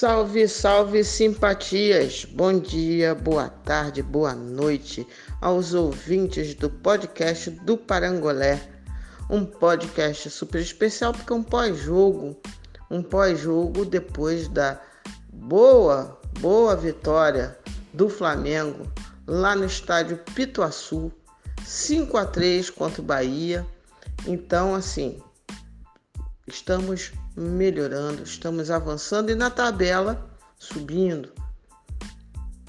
Salve, 0.00 0.46
salve 0.46 1.02
simpatias! 1.02 2.24
Bom 2.24 2.60
dia, 2.60 3.16
boa 3.16 3.48
tarde, 3.48 4.00
boa 4.00 4.32
noite 4.32 5.04
aos 5.40 5.74
ouvintes 5.74 6.54
do 6.54 6.70
podcast 6.70 7.50
do 7.50 7.76
Parangolé. 7.76 8.60
Um 9.28 9.44
podcast 9.44 10.30
super 10.30 10.60
especial 10.60 11.12
porque 11.12 11.32
é 11.32 11.34
um 11.34 11.42
pós-jogo, 11.42 12.40
um 12.88 13.02
pós-jogo 13.02 13.84
depois 13.84 14.46
da 14.46 14.80
boa, 15.32 16.20
boa 16.38 16.76
vitória 16.76 17.58
do 17.92 18.08
Flamengo 18.08 18.86
lá 19.26 19.56
no 19.56 19.64
estádio 19.64 20.18
Pituaçu, 20.32 21.10
5 21.66 22.16
a 22.16 22.24
3 22.24 22.70
contra 22.70 23.02
o 23.02 23.04
Bahia. 23.04 23.66
Então, 24.28 24.76
assim, 24.76 25.20
estamos 26.46 27.10
melhorando, 27.38 28.22
estamos 28.24 28.70
avançando 28.70 29.30
e 29.30 29.34
na 29.34 29.48
tabela 29.48 30.28
subindo. 30.58 31.32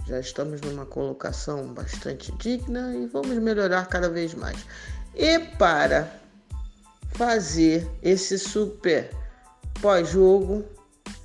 Já 0.07 0.19
estamos 0.19 0.61
numa 0.61 0.85
colocação 0.85 1.73
bastante 1.73 2.31
digna 2.33 2.95
e 2.95 3.07
vamos 3.07 3.37
melhorar 3.37 3.87
cada 3.87 4.09
vez 4.09 4.33
mais. 4.33 4.65
E 5.15 5.39
para 5.39 6.11
fazer 7.11 7.89
esse 8.01 8.37
super 8.37 9.09
pós-jogo, 9.81 10.63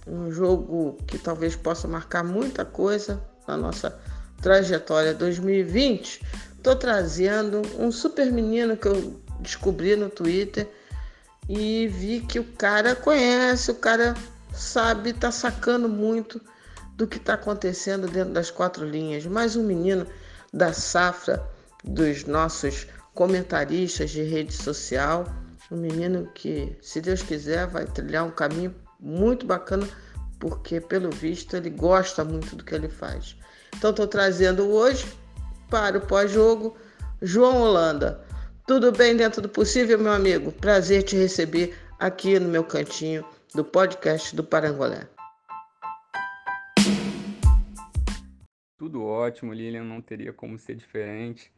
um 0.06 0.30
jogo 0.30 0.98
que 1.06 1.18
talvez 1.18 1.54
possa 1.54 1.86
marcar 1.86 2.24
muita 2.24 2.64
coisa 2.64 3.22
na 3.46 3.56
nossa 3.56 3.98
trajetória 4.40 5.14
2020, 5.14 6.24
estou 6.56 6.76
trazendo 6.76 7.62
um 7.78 7.92
super 7.92 8.30
menino 8.32 8.76
que 8.76 8.88
eu 8.88 9.20
descobri 9.40 9.96
no 9.96 10.08
Twitter 10.08 10.68
e 11.48 11.86
vi 11.88 12.20
que 12.20 12.38
o 12.38 12.44
cara 12.44 12.94
conhece, 12.94 13.70
o 13.70 13.74
cara 13.74 14.14
sabe, 14.52 15.12
tá 15.12 15.30
sacando 15.30 15.88
muito 15.88 16.40
do 16.96 17.06
que 17.06 17.16
está 17.16 17.34
acontecendo 17.34 18.06
dentro 18.06 18.32
das 18.32 18.50
quatro 18.50 18.88
linhas. 18.88 19.26
Mais 19.26 19.56
um 19.56 19.64
menino 19.64 20.06
da 20.52 20.72
safra 20.72 21.42
dos 21.82 22.24
nossos 22.24 22.86
comentaristas 23.12 24.10
de 24.10 24.22
rede 24.22 24.52
social, 24.52 25.26
um 25.70 25.76
menino 25.76 26.30
que, 26.34 26.76
se 26.80 27.00
Deus 27.00 27.22
quiser, 27.22 27.66
vai 27.66 27.84
trilhar 27.84 28.24
um 28.24 28.30
caminho 28.30 28.74
muito 28.98 29.44
bacana, 29.44 29.86
porque 30.38 30.80
pelo 30.80 31.10
visto 31.10 31.56
ele 31.56 31.70
gosta 31.70 32.24
muito 32.24 32.56
do 32.56 32.64
que 32.64 32.74
ele 32.74 32.88
faz. 32.88 33.36
Então 33.76 33.90
estou 33.90 34.06
trazendo 34.06 34.68
hoje 34.70 35.06
para 35.68 35.98
o 35.98 36.00
pós-jogo 36.00 36.76
João 37.20 37.60
Holanda 37.60 38.23
tudo 38.66 38.90
bem 38.90 39.14
dentro 39.14 39.42
do 39.42 39.48
possível, 39.48 39.98
meu 39.98 40.12
amigo? 40.12 40.50
Prazer 40.50 41.02
te 41.02 41.14
receber 41.16 41.76
aqui 41.98 42.38
no 42.40 42.48
meu 42.48 42.64
cantinho 42.64 43.22
do 43.54 43.62
podcast 43.62 44.34
do 44.34 44.42
Parangolé. 44.42 45.06
Tudo 48.78 49.04
ótimo, 49.04 49.52
Lilian, 49.52 49.84
não 49.84 50.00
teria 50.00 50.32
como 50.32 50.58
ser 50.58 50.76
diferente, 50.76 51.52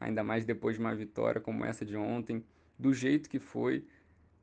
ainda 0.00 0.24
mais 0.24 0.44
depois 0.44 0.74
de 0.74 0.80
uma 0.80 0.94
vitória 0.96 1.40
como 1.40 1.64
essa 1.64 1.84
de 1.84 1.96
ontem, 1.96 2.44
do 2.76 2.92
jeito 2.92 3.30
que 3.30 3.38
foi, 3.38 3.86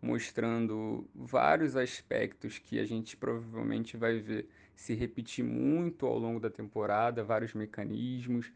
mostrando 0.02 1.06
vários 1.14 1.76
aspectos 1.76 2.58
que 2.58 2.80
a 2.80 2.86
gente 2.86 3.18
provavelmente 3.18 3.98
vai 3.98 4.20
ver 4.20 4.48
se 4.74 4.94
repetir 4.94 5.44
muito 5.44 6.06
ao 6.06 6.18
longo 6.18 6.40
da 6.40 6.50
temporada, 6.50 7.26
vários 7.26 7.54
mecanismos 7.54 8.54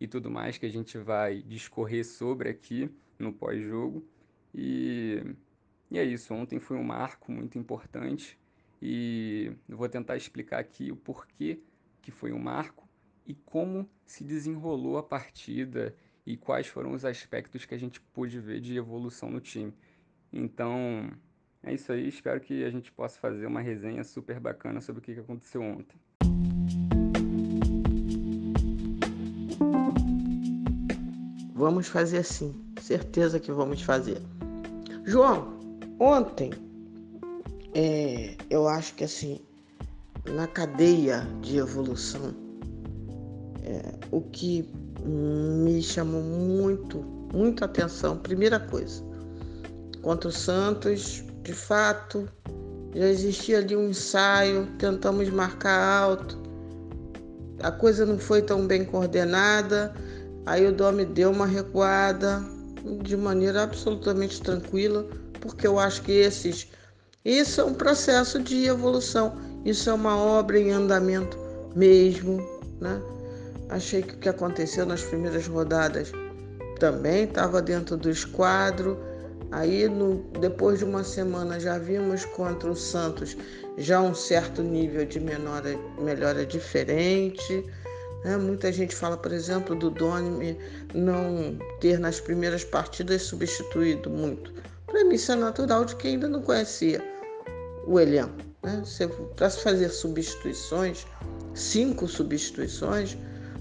e 0.00 0.06
tudo 0.06 0.30
mais 0.30 0.56
que 0.56 0.64
a 0.64 0.70
gente 0.70 0.96
vai 0.96 1.42
discorrer 1.42 2.06
sobre 2.06 2.48
aqui 2.48 2.90
no 3.22 3.32
pós-jogo. 3.32 4.06
E, 4.54 5.22
e 5.90 5.98
é 5.98 6.04
isso, 6.04 6.34
ontem 6.34 6.58
foi 6.58 6.76
um 6.76 6.84
marco 6.84 7.32
muito 7.32 7.58
importante 7.58 8.38
e 8.80 9.52
eu 9.68 9.76
vou 9.76 9.88
tentar 9.88 10.16
explicar 10.16 10.58
aqui 10.58 10.90
o 10.90 10.96
porquê 10.96 11.60
que 12.02 12.10
foi 12.10 12.32
um 12.32 12.38
marco 12.38 12.88
e 13.26 13.34
como 13.34 13.88
se 14.04 14.24
desenrolou 14.24 14.98
a 14.98 15.02
partida 15.02 15.94
e 16.26 16.36
quais 16.36 16.66
foram 16.66 16.92
os 16.92 17.04
aspectos 17.04 17.64
que 17.64 17.74
a 17.74 17.78
gente 17.78 18.00
pôde 18.00 18.38
ver 18.40 18.60
de 18.60 18.76
evolução 18.76 19.30
no 19.30 19.40
time. 19.40 19.72
Então, 20.32 21.10
é 21.62 21.72
isso 21.72 21.92
aí, 21.92 22.08
espero 22.08 22.40
que 22.40 22.64
a 22.64 22.70
gente 22.70 22.90
possa 22.90 23.18
fazer 23.18 23.46
uma 23.46 23.60
resenha 23.60 24.02
super 24.02 24.40
bacana 24.40 24.80
sobre 24.80 25.00
o 25.00 25.02
que 25.02 25.12
aconteceu 25.12 25.62
ontem. 25.62 25.96
Vamos 31.62 31.86
fazer 31.86 32.18
assim, 32.18 32.52
certeza 32.80 33.38
que 33.38 33.52
vamos 33.52 33.82
fazer. 33.82 34.20
João, 35.04 35.60
ontem 36.00 36.50
é, 37.72 38.34
eu 38.50 38.66
acho 38.66 38.92
que 38.96 39.04
assim, 39.04 39.38
na 40.28 40.48
cadeia 40.48 41.24
de 41.40 41.58
evolução, 41.58 42.34
é, 43.62 43.94
o 44.10 44.22
que 44.22 44.68
me 45.04 45.80
chamou 45.80 46.20
muito, 46.20 46.98
muito 47.32 47.64
atenção, 47.64 48.18
primeira 48.18 48.58
coisa, 48.58 49.00
contra 50.02 50.30
o 50.30 50.32
Santos, 50.32 51.22
de 51.44 51.52
fato, 51.52 52.28
já 52.92 53.06
existia 53.06 53.58
ali 53.58 53.76
um 53.76 53.90
ensaio, 53.90 54.66
tentamos 54.80 55.30
marcar 55.30 56.02
alto, 56.02 56.42
a 57.62 57.70
coisa 57.70 58.04
não 58.04 58.18
foi 58.18 58.42
tão 58.42 58.66
bem 58.66 58.84
coordenada 58.84 59.94
Aí 60.46 60.66
o 60.66 60.72
Dom 60.72 60.92
me 60.92 61.04
deu 61.04 61.30
uma 61.30 61.46
recuada 61.46 62.42
de 63.02 63.16
maneira 63.16 63.62
absolutamente 63.62 64.40
tranquila, 64.40 65.06
porque 65.40 65.66
eu 65.66 65.78
acho 65.78 66.02
que 66.02 66.12
esses 66.12 66.68
isso 67.24 67.60
é 67.60 67.64
um 67.64 67.74
processo 67.74 68.42
de 68.42 68.66
evolução, 68.66 69.36
isso 69.64 69.88
é 69.88 69.92
uma 69.92 70.16
obra 70.16 70.58
em 70.58 70.72
andamento 70.72 71.38
mesmo, 71.76 72.44
né? 72.80 73.00
Achei 73.68 74.02
que 74.02 74.14
o 74.14 74.18
que 74.18 74.28
aconteceu 74.28 74.84
nas 74.84 75.02
primeiras 75.02 75.46
rodadas 75.46 76.10
também 76.80 77.24
estava 77.24 77.62
dentro 77.62 77.96
do 77.96 78.10
esquadro. 78.10 78.98
Aí, 79.52 79.88
no, 79.88 80.16
depois 80.40 80.80
de 80.80 80.84
uma 80.84 81.04
semana, 81.04 81.60
já 81.60 81.78
vimos 81.78 82.24
contra 82.24 82.70
o 82.70 82.74
Santos 82.74 83.36
já 83.78 84.00
um 84.00 84.14
certo 84.14 84.62
nível 84.62 85.06
de 85.06 85.20
menor, 85.20 85.62
melhora 86.00 86.44
diferente. 86.44 87.64
É, 88.24 88.36
muita 88.36 88.72
gente 88.72 88.94
fala, 88.94 89.16
por 89.16 89.32
exemplo, 89.32 89.74
do 89.74 89.90
Doni 89.90 90.56
não 90.94 91.58
ter 91.80 91.98
nas 91.98 92.20
primeiras 92.20 92.62
partidas 92.62 93.22
substituído 93.22 94.08
muito. 94.08 94.52
Para 94.86 95.04
mim, 95.04 95.14
isso 95.14 95.32
é 95.32 95.34
natural 95.34 95.84
de 95.84 95.96
quem 95.96 96.12
ainda 96.12 96.28
não 96.28 96.42
conhecia 96.42 97.02
o 97.86 97.98
elenco. 97.98 98.36
Né? 98.62 98.82
Para 99.34 99.50
se 99.50 99.62
fazer 99.62 99.88
substituições, 99.88 101.04
cinco 101.54 102.06
substituições, 102.06 103.16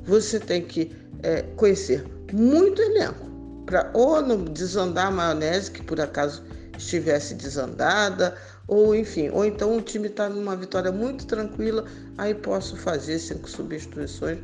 você 0.06 0.40
tem 0.40 0.64
que 0.64 0.96
é, 1.24 1.42
conhecer 1.56 2.06
muito 2.32 2.82
elenco. 2.82 3.30
Para 3.66 3.90
ou 3.94 4.22
não 4.22 4.44
desandar 4.44 5.08
a 5.08 5.12
maionese, 5.12 5.72
que 5.72 5.82
por 5.82 6.00
acaso 6.00 6.44
estivesse 6.78 7.34
desandada, 7.36 8.36
ou 8.72 8.96
enfim, 8.96 9.30
ou 9.34 9.44
então 9.44 9.76
o 9.76 9.82
time 9.82 10.08
está 10.08 10.30
numa 10.30 10.56
vitória 10.56 10.94
muito 10.94 11.28
tranquila, 11.28 11.84
aí 12.18 12.34
posso 12.34 12.78
fazer 12.78 13.20
cinco 13.20 13.50
substituições 13.50 14.40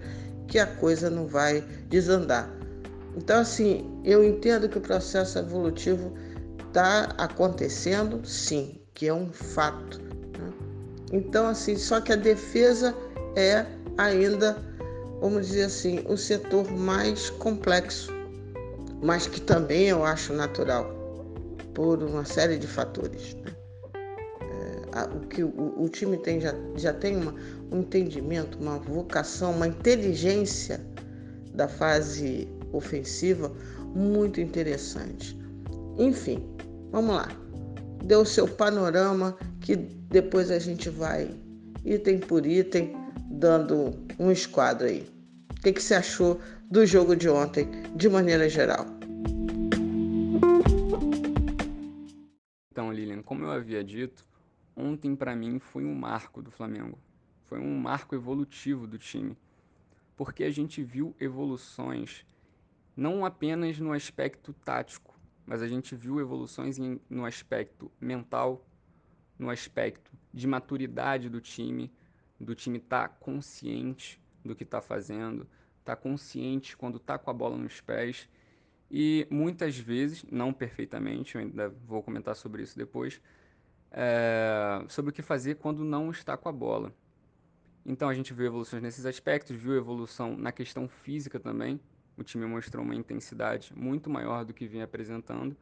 que 0.49 0.59
a 0.59 0.67
coisa 0.67 1.09
não 1.09 1.25
vai 1.25 1.63
desandar. 1.87 2.53
Então, 3.15 3.39
assim, 3.39 3.89
eu 4.03 4.21
entendo 4.25 4.67
que 4.67 4.77
o 4.77 4.81
processo 4.81 5.39
evolutivo 5.39 6.13
está 6.67 7.05
acontecendo, 7.17 8.19
sim, 8.25 8.81
que 8.93 9.07
é 9.07 9.13
um 9.13 9.31
fato. 9.31 10.01
Né? 10.37 10.53
Então, 11.13 11.47
assim, 11.47 11.77
só 11.77 12.01
que 12.01 12.11
a 12.11 12.17
defesa 12.17 12.93
é 13.37 13.65
ainda, 13.97 14.57
vamos 15.21 15.47
dizer 15.47 15.63
assim, 15.63 16.03
o 16.05 16.17
setor 16.17 16.69
mais 16.69 17.29
complexo, 17.29 18.11
mas 19.01 19.25
que 19.25 19.39
também 19.39 19.87
eu 19.87 20.03
acho 20.03 20.33
natural, 20.33 20.93
por 21.73 22.03
uma 22.03 22.25
série 22.25 22.57
de 22.57 22.67
fatores. 22.67 23.33
Né? 23.35 23.56
O 25.05 25.27
que 25.27 25.43
o, 25.43 25.73
o, 25.77 25.89
time 25.89 26.17
tem 26.17 26.39
já, 26.39 26.53
já 26.75 26.93
tem 26.93 27.17
uma, 27.17 27.33
um 27.71 27.79
entendimento, 27.79 28.57
uma 28.59 28.77
vocação, 28.77 29.51
uma 29.51 29.67
inteligência 29.67 30.79
da 31.53 31.67
fase 31.67 32.47
ofensiva 32.71 33.51
muito 33.95 34.39
interessante. 34.39 35.37
Enfim, 35.97 36.43
vamos 36.91 37.15
lá. 37.15 37.27
Deu 38.03 38.21
o 38.21 38.25
seu 38.25 38.47
panorama 38.47 39.37
que 39.61 39.75
depois 39.75 40.51
a 40.51 40.59
gente 40.59 40.89
vai 40.89 41.29
item 41.83 42.19
por 42.19 42.45
item 42.45 42.95
dando 43.31 43.93
um 44.19 44.31
esquadro 44.31 44.87
aí. 44.87 45.07
O 45.51 45.61
que, 45.61 45.73
que 45.73 45.81
você 45.81 45.95
achou 45.95 46.39
do 46.69 46.85
jogo 46.85 47.15
de 47.15 47.29
ontem, 47.29 47.67
de 47.95 48.07
maneira 48.07 48.47
geral? 48.47 48.85
Então, 52.71 52.93
Lilian, 52.93 53.23
como 53.23 53.43
eu 53.43 53.51
havia 53.51 53.83
dito, 53.83 54.23
ontem 54.77 55.15
para 55.15 55.35
mim 55.35 55.59
foi 55.59 55.83
um 55.83 55.95
marco 55.95 56.41
do 56.41 56.51
Flamengo. 56.51 56.99
Foi 57.45 57.59
um 57.59 57.77
marco 57.77 58.13
evolutivo 58.13 58.85
do 58.85 58.97
time. 58.97 59.35
Porque 60.15 60.43
a 60.43 60.51
gente 60.51 60.83
viu 60.83 61.15
evoluções 61.19 62.25
não 62.95 63.25
apenas 63.25 63.79
no 63.79 63.91
aspecto 63.91 64.53
tático, 64.53 65.19
mas 65.45 65.61
a 65.61 65.67
gente 65.67 65.95
viu 65.95 66.19
evoluções 66.19 66.77
em, 66.77 66.99
no 67.09 67.25
aspecto 67.25 67.91
mental, 67.99 68.65
no 69.37 69.49
aspecto 69.49 70.11
de 70.33 70.47
maturidade 70.47 71.29
do 71.29 71.39
time, 71.39 71.91
do 72.39 72.55
time 72.55 72.77
estar 72.77 73.07
tá 73.07 73.15
consciente 73.15 74.21
do 74.43 74.55
que 74.55 74.63
está 74.63 74.81
fazendo, 74.81 75.47
tá 75.85 75.95
consciente 75.95 76.75
quando 76.75 76.99
tá 76.99 77.17
com 77.17 77.29
a 77.29 77.33
bola 77.33 77.57
nos 77.57 77.79
pés 77.81 78.27
e 78.89 79.27
muitas 79.29 79.77
vezes, 79.77 80.25
não 80.31 80.53
perfeitamente, 80.53 81.35
eu 81.35 81.41
ainda 81.41 81.69
vou 81.69 82.01
comentar 82.01 82.35
sobre 82.35 82.63
isso 82.63 82.77
depois, 82.77 83.21
é, 83.91 84.83
sobre 84.87 85.11
o 85.11 85.13
que 85.13 85.21
fazer 85.21 85.55
quando 85.55 85.83
não 85.83 86.11
está 86.11 86.35
com 86.37 86.49
a 86.49 86.51
bola. 86.51 86.93
Então 87.85 88.09
a 88.09 88.13
gente 88.13 88.33
viu 88.33 88.45
evoluções 88.45 88.83
nesses 88.83 89.05
aspectos, 89.05 89.55
viu 89.55 89.75
evolução 89.75 90.35
na 90.35 90.51
questão 90.51 90.87
física 90.87 91.39
também. 91.39 91.79
O 92.17 92.23
time 92.23 92.45
mostrou 92.45 92.83
uma 92.83 92.95
intensidade 92.95 93.73
muito 93.75 94.09
maior 94.09 94.43
do 94.43 94.53
que 94.53 94.67
vinha 94.67 94.83
apresentando 94.83 95.55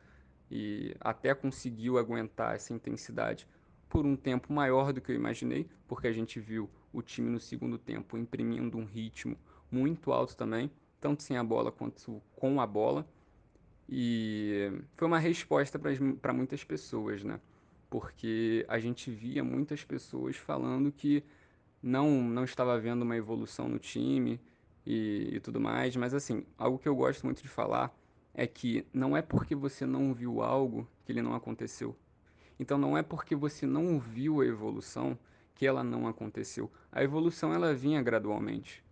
e 0.49 0.95
até 0.99 1.33
conseguiu 1.35 1.97
aguentar 1.97 2.55
essa 2.55 2.73
intensidade 2.73 3.47
por 3.89 4.05
um 4.05 4.15
tempo 4.15 4.51
maior 4.51 4.91
do 4.91 5.01
que 5.01 5.11
eu 5.11 5.15
imaginei, 5.15 5.67
porque 5.87 6.07
a 6.07 6.11
gente 6.11 6.39
viu 6.39 6.69
o 6.91 7.01
time 7.01 7.29
no 7.29 7.39
segundo 7.39 7.77
tempo 7.77 8.17
imprimindo 8.17 8.77
um 8.77 8.85
ritmo 8.85 9.37
muito 9.69 10.11
alto 10.11 10.35
também, 10.35 10.71
tanto 10.99 11.23
sem 11.23 11.37
a 11.37 11.43
bola 11.43 11.71
quanto 11.71 12.21
com 12.35 12.59
a 12.59 12.65
bola. 12.65 13.07
E 13.87 14.71
foi 14.95 15.07
uma 15.07 15.19
resposta 15.19 15.77
para 15.79 16.33
muitas 16.33 16.63
pessoas, 16.63 17.23
né? 17.23 17.39
Porque 17.95 18.65
a 18.67 18.77
gente 18.77 19.09
via 19.09 19.41
muitas 19.41 19.81
pessoas 19.85 20.35
falando 20.35 20.91
que 20.91 21.23
não, 21.81 22.21
não 22.21 22.43
estava 22.43 22.77
vendo 22.77 23.03
uma 23.03 23.15
evolução 23.15 23.69
no 23.69 23.79
time 23.79 24.37
e, 24.85 25.29
e 25.35 25.39
tudo 25.39 25.61
mais, 25.61 25.95
mas 25.95 26.13
assim, 26.13 26.45
algo 26.57 26.77
que 26.77 26.89
eu 26.89 26.93
gosto 26.93 27.23
muito 27.23 27.41
de 27.41 27.47
falar 27.47 27.97
é 28.33 28.45
que 28.45 28.85
não 28.91 29.15
é 29.15 29.21
porque 29.21 29.55
você 29.55 29.85
não 29.85 30.13
viu 30.13 30.41
algo 30.41 30.85
que 31.05 31.13
ele 31.13 31.21
não 31.21 31.33
aconteceu. 31.33 31.95
Então 32.59 32.77
não 32.77 32.97
é 32.97 33.01
porque 33.01 33.33
você 33.33 33.65
não 33.65 33.97
viu 33.97 34.41
a 34.41 34.45
evolução 34.45 35.17
que 35.55 35.65
ela 35.65 35.81
não 35.81 36.05
aconteceu. 36.05 36.69
A 36.91 37.01
evolução 37.01 37.53
ela 37.53 37.73
vinha 37.73 38.03
gradualmente. 38.03 38.83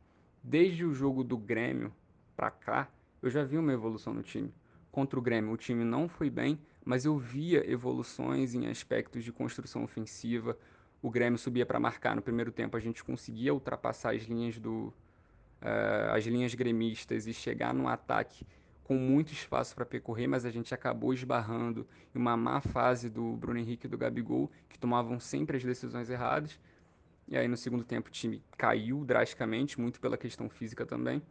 Desde 0.41 0.85
o 0.85 0.93
jogo 0.93 1.25
do 1.25 1.37
Grêmio 1.37 1.93
para 2.37 2.49
cá, 2.49 2.89
eu 3.21 3.29
já 3.29 3.43
vi 3.43 3.57
uma 3.57 3.73
evolução 3.73 4.13
no 4.13 4.23
time 4.23 4.53
contra 4.93 5.19
o 5.19 5.21
Grêmio 5.21 5.51
o 5.51 5.57
time 5.57 5.83
não 5.83 6.07
foi 6.07 6.29
bem, 6.29 6.57
mas 6.85 7.05
eu 7.05 7.17
via 7.17 7.69
evoluções 7.69 8.53
em 8.53 8.67
aspectos 8.67 9.23
de 9.23 9.31
construção 9.31 9.83
ofensiva. 9.83 10.57
O 11.01 11.09
Grêmio 11.09 11.37
subia 11.37 11.65
para 11.65 11.79
marcar 11.79 12.15
no 12.15 12.21
primeiro 12.21 12.51
tempo, 12.51 12.75
a 12.75 12.79
gente 12.79 13.03
conseguia 13.03 13.53
ultrapassar 13.53 14.13
as 14.13 14.23
linhas 14.23 14.57
do 14.59 14.93
uh, 15.61 16.11
as 16.13 16.25
linhas 16.25 16.53
gremistas 16.53 17.27
e 17.27 17.33
chegar 17.33 17.73
no 17.73 17.87
ataque 17.87 18.45
com 18.83 18.95
muito 18.95 19.31
espaço 19.31 19.73
para 19.73 19.85
percorrer, 19.85 20.27
mas 20.27 20.45
a 20.45 20.51
gente 20.51 20.73
acabou 20.73 21.13
esbarrando 21.13 21.87
em 22.13 22.19
uma 22.19 22.35
má 22.35 22.59
fase 22.59 23.09
do 23.09 23.37
Bruno 23.37 23.57
Henrique 23.57 23.87
e 23.87 23.89
do 23.89 23.97
Gabigol, 23.97 24.51
que 24.67 24.77
tomavam 24.77 25.21
sempre 25.21 25.55
as 25.55 25.63
decisões 25.63 26.09
erradas. 26.09 26.59
E 27.29 27.37
aí 27.37 27.47
no 27.47 27.55
segundo 27.55 27.85
tempo 27.85 28.09
o 28.09 28.11
time 28.11 28.43
caiu 28.57 29.05
drasticamente, 29.05 29.79
muito 29.79 30.01
pela 30.01 30.17
questão 30.17 30.49
física 30.49 30.85
também 30.85 31.21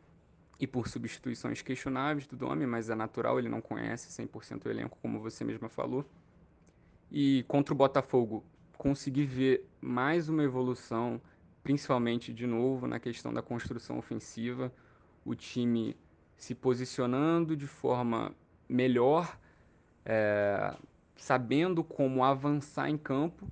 e 0.62 0.66
por 0.68 0.86
substituições 0.86 1.60
questionáveis 1.60 2.24
do 2.24 2.36
Domi, 2.36 2.64
mas 2.66 2.88
é 2.88 2.94
natural, 2.94 3.36
ele 3.36 3.48
não 3.48 3.60
conhece 3.60 4.22
100% 4.22 4.64
o 4.64 4.70
elenco, 4.70 4.96
como 5.02 5.18
você 5.18 5.42
mesma 5.42 5.68
falou. 5.68 6.08
E 7.10 7.44
contra 7.48 7.74
o 7.74 7.76
Botafogo, 7.76 8.44
consegui 8.78 9.24
ver 9.24 9.68
mais 9.80 10.28
uma 10.28 10.44
evolução, 10.44 11.20
principalmente 11.64 12.32
de 12.32 12.46
novo 12.46 12.86
na 12.86 13.00
questão 13.00 13.34
da 13.34 13.42
construção 13.42 13.98
ofensiva, 13.98 14.72
o 15.24 15.34
time 15.34 15.96
se 16.36 16.54
posicionando 16.54 17.56
de 17.56 17.66
forma 17.66 18.32
melhor, 18.68 19.36
é, 20.04 20.76
sabendo 21.16 21.82
como 21.82 22.22
avançar 22.22 22.88
em 22.88 22.96
campo, 22.96 23.50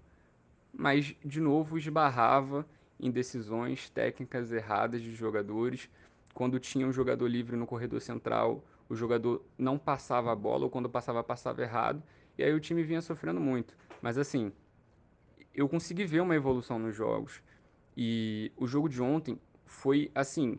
mas 0.73 1.17
de 1.25 1.41
novo 1.41 1.77
esbarrava 1.77 2.65
em 3.01 3.11
decisões 3.11 3.91
técnicas 3.91 4.53
erradas 4.53 5.03
de 5.03 5.13
jogadores 5.13 5.91
quando 6.35 6.59
tinha 6.59 6.87
um 6.87 6.93
jogador 6.93 7.27
livre 7.27 7.57
no 7.57 7.67
corredor 7.67 8.01
central, 8.01 8.65
o 8.89 8.95
jogador 8.95 9.45
não 9.57 9.79
passava 9.79 10.33
a 10.33 10.37
bola, 10.37 10.65
ou 10.65 10.71
quando 10.71 10.89
passava, 10.89 11.23
passava 11.23 11.63
errado, 11.63 12.03
e 12.37 12.43
aí 12.43 12.53
o 12.53 12.61
time 12.61 12.83
vinha 12.83 13.01
sofrendo 13.01 13.41
muito. 13.41 13.77
Mas 14.03 14.17
assim, 14.19 14.53
eu 15.55 15.69
consegui 15.69 16.05
ver 16.05 16.21
uma 16.21 16.35
evolução 16.35 16.79
nos 16.79 16.95
jogos. 16.95 17.43
E 17.97 18.53
o 18.57 18.67
jogo 18.67 18.89
de 18.89 19.03
ontem 19.03 19.39
foi, 19.67 20.11
assim, 20.15 20.59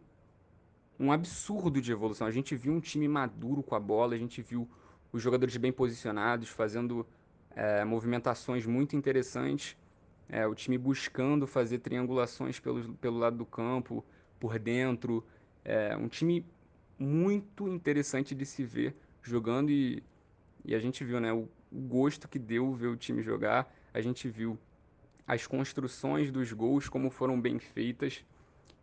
um 0.99 1.11
absurdo 1.11 1.81
de 1.81 1.91
evolução. 1.91 2.27
A 2.27 2.31
gente 2.31 2.55
viu 2.55 2.73
um 2.73 2.79
time 2.79 3.07
maduro 3.07 3.63
com 3.63 3.75
a 3.75 3.79
bola, 3.79 4.13
a 4.13 4.17
gente 4.17 4.41
viu 4.41 4.69
os 5.11 5.21
jogadores 5.21 5.57
bem 5.57 5.71
posicionados, 5.71 6.49
fazendo 6.49 7.05
é, 7.55 7.83
movimentações 7.83 8.65
muito 8.65 8.95
interessantes. 8.95 9.75
É, 10.29 10.47
o 10.47 10.55
time 10.55 10.77
buscando 10.77 11.45
fazer 11.45 11.79
triangulações 11.79 12.59
pelo, 12.59 12.93
pelo 12.95 13.17
lado 13.17 13.37
do 13.37 13.45
campo, 13.45 14.05
por 14.39 14.57
dentro, 14.57 15.25
é 15.63 15.95
um 15.95 16.07
time 16.07 16.45
muito 16.97 17.67
interessante 17.67 18.35
de 18.35 18.45
se 18.45 18.63
ver 18.63 18.95
jogando 19.21 19.71
e, 19.71 20.03
e 20.63 20.75
a 20.75 20.79
gente 20.79 21.03
viu 21.03 21.19
né, 21.19 21.33
o, 21.33 21.47
o 21.71 21.79
gosto 21.79 22.27
que 22.27 22.37
deu 22.37 22.73
ver 22.73 22.87
o 22.87 22.95
time 22.95 23.21
jogar. 23.21 23.73
A 23.93 24.01
gente 24.01 24.27
viu 24.27 24.57
as 25.27 25.47
construções 25.47 26.31
dos 26.31 26.51
gols, 26.51 26.89
como 26.89 27.09
foram 27.09 27.39
bem 27.39 27.59
feitas. 27.59 28.23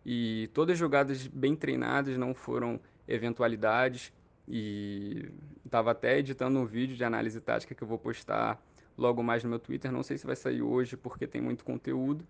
E 0.04 0.48
todas 0.54 0.78
jogadas 0.78 1.26
bem 1.26 1.54
treinadas, 1.54 2.16
não 2.16 2.34
foram 2.34 2.80
eventualidades. 3.06 4.12
E 4.46 5.30
estava 5.64 5.90
até 5.90 6.18
editando 6.18 6.58
um 6.58 6.64
vídeo 6.64 6.96
de 6.96 7.04
análise 7.04 7.40
tática 7.40 7.74
que 7.74 7.82
eu 7.82 7.88
vou 7.88 7.98
postar 7.98 8.58
logo 8.96 9.22
mais 9.22 9.44
no 9.44 9.50
meu 9.50 9.58
Twitter. 9.58 9.92
Não 9.92 10.02
sei 10.02 10.16
se 10.16 10.26
vai 10.26 10.36
sair 10.36 10.62
hoje 10.62 10.96
porque 10.96 11.26
tem 11.26 11.40
muito 11.40 11.64
conteúdo, 11.64 12.26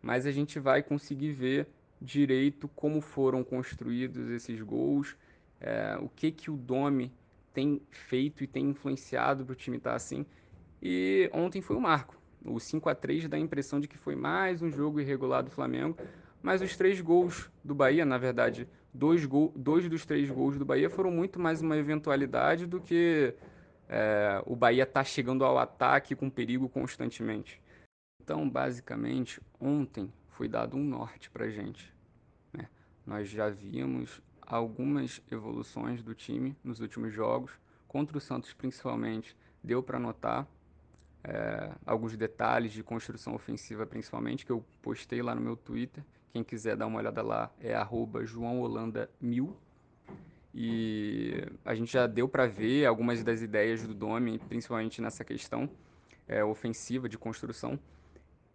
mas 0.00 0.26
a 0.26 0.32
gente 0.32 0.58
vai 0.58 0.82
conseguir 0.82 1.32
ver 1.32 1.68
direito 2.04 2.68
como 2.68 3.00
foram 3.00 3.42
construídos 3.42 4.30
esses 4.30 4.60
gols, 4.60 5.16
é, 5.60 5.96
o 6.00 6.08
que 6.08 6.30
que 6.30 6.50
o 6.50 6.56
Domi 6.56 7.10
tem 7.52 7.80
feito 7.90 8.44
e 8.44 8.46
tem 8.46 8.66
influenciado 8.66 9.44
para 9.44 9.52
o 9.52 9.56
time 9.56 9.78
estar 9.78 9.90
tá 9.90 9.96
assim. 9.96 10.26
E 10.82 11.30
ontem 11.32 11.62
foi 11.62 11.76
o 11.76 11.80
marco. 11.80 12.20
O 12.44 12.60
5 12.60 12.90
a 12.90 12.94
3 12.94 13.26
dá 13.26 13.38
a 13.38 13.40
impressão 13.40 13.80
de 13.80 13.88
que 13.88 13.96
foi 13.96 14.14
mais 14.14 14.60
um 14.60 14.70
jogo 14.70 15.00
irregular 15.00 15.42
do 15.42 15.50
Flamengo, 15.50 15.96
mas 16.42 16.60
os 16.60 16.76
três 16.76 17.00
gols 17.00 17.50
do 17.64 17.74
Bahia, 17.74 18.04
na 18.04 18.18
verdade, 18.18 18.68
dois, 18.92 19.24
gol, 19.24 19.50
dois 19.56 19.88
dos 19.88 20.04
três 20.04 20.28
gols 20.28 20.58
do 20.58 20.64
Bahia 20.64 20.90
foram 20.90 21.10
muito 21.10 21.40
mais 21.40 21.62
uma 21.62 21.78
eventualidade 21.78 22.66
do 22.66 22.82
que 22.82 23.34
é, 23.88 24.42
o 24.44 24.54
Bahia 24.54 24.84
tá 24.84 25.02
chegando 25.02 25.42
ao 25.42 25.56
ataque 25.56 26.14
com 26.14 26.28
perigo 26.28 26.68
constantemente. 26.68 27.62
Então, 28.22 28.48
basicamente, 28.48 29.40
ontem 29.58 30.12
foi 30.28 30.48
dado 30.48 30.76
um 30.76 30.84
norte 30.84 31.30
para 31.30 31.48
gente. 31.48 31.93
Nós 33.06 33.28
já 33.28 33.48
vimos 33.50 34.20
algumas 34.40 35.20
evoluções 35.30 36.02
do 36.02 36.14
time 36.14 36.56
nos 36.62 36.80
últimos 36.80 37.12
jogos, 37.12 37.52
contra 37.86 38.18
o 38.18 38.20
Santos 38.20 38.52
principalmente, 38.52 39.36
deu 39.62 39.82
para 39.82 39.98
notar 39.98 40.46
é, 41.22 41.72
alguns 41.86 42.16
detalhes 42.16 42.72
de 42.72 42.82
construção 42.82 43.34
ofensiva, 43.34 43.86
principalmente, 43.86 44.44
que 44.44 44.52
eu 44.52 44.64
postei 44.82 45.22
lá 45.22 45.34
no 45.34 45.40
meu 45.40 45.56
Twitter. 45.56 46.04
Quem 46.32 46.44
quiser 46.44 46.76
dar 46.76 46.86
uma 46.86 46.98
olhada 46.98 47.22
lá 47.22 47.50
é 47.60 47.74
joãoholanda1000. 47.74 49.54
E 50.56 51.46
a 51.64 51.74
gente 51.74 51.92
já 51.92 52.06
deu 52.06 52.28
para 52.28 52.46
ver 52.46 52.86
algumas 52.86 53.24
das 53.24 53.40
ideias 53.40 53.86
do 53.86 53.94
Domi, 53.94 54.38
principalmente 54.38 55.00
nessa 55.00 55.24
questão 55.24 55.68
é, 56.28 56.44
ofensiva 56.44 57.08
de 57.08 57.16
construção. 57.16 57.78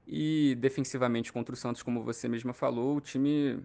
E 0.08 0.56
defensivamente 0.60 1.32
contra 1.32 1.54
o 1.54 1.58
Santos, 1.58 1.84
como 1.84 2.04
você 2.04 2.28
mesma 2.28 2.54
falou, 2.54 2.98
o 2.98 3.02
time 3.02 3.60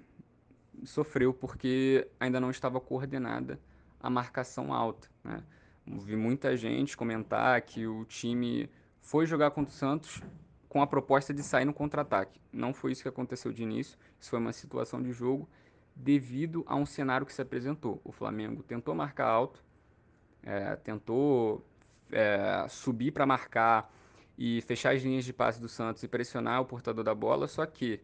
sofreu 0.84 1.32
porque 1.32 2.08
ainda 2.18 2.40
não 2.40 2.50
estava 2.50 2.80
coordenada 2.80 3.60
a 4.00 4.10
marcação 4.10 4.72
alta. 4.72 5.08
Né? 5.22 5.42
Vi 5.86 6.16
muita 6.16 6.56
gente 6.56 6.96
comentar 6.96 7.60
que 7.62 7.86
o 7.86 8.04
time 8.04 8.68
foi 9.00 9.26
jogar 9.26 9.50
contra 9.50 9.72
o 9.72 9.76
Santos 9.76 10.22
com 10.68 10.82
a 10.82 10.86
proposta 10.86 11.32
de 11.32 11.42
sair 11.42 11.64
no 11.64 11.72
contra-ataque. 11.72 12.40
Não 12.52 12.74
foi 12.74 12.92
isso 12.92 13.02
que 13.02 13.08
aconteceu 13.08 13.52
de 13.52 13.62
início, 13.62 13.96
isso 14.18 14.30
foi 14.30 14.38
uma 14.38 14.52
situação 14.52 15.02
de 15.02 15.12
jogo 15.12 15.48
devido 15.94 16.64
a 16.66 16.74
um 16.74 16.84
cenário 16.84 17.24
que 17.24 17.32
se 17.32 17.40
apresentou. 17.40 18.00
O 18.02 18.10
Flamengo 18.10 18.62
tentou 18.62 18.94
marcar 18.94 19.26
alto, 19.26 19.62
é, 20.42 20.74
tentou 20.76 21.64
é, 22.10 22.66
subir 22.68 23.12
para 23.12 23.24
marcar 23.24 23.92
e 24.36 24.60
fechar 24.62 24.94
as 24.94 25.02
linhas 25.02 25.24
de 25.24 25.32
passe 25.32 25.60
do 25.60 25.68
Santos 25.68 26.02
e 26.02 26.08
pressionar 26.08 26.60
o 26.60 26.64
portador 26.64 27.04
da 27.04 27.14
bola, 27.14 27.46
só 27.46 27.64
que 27.64 28.00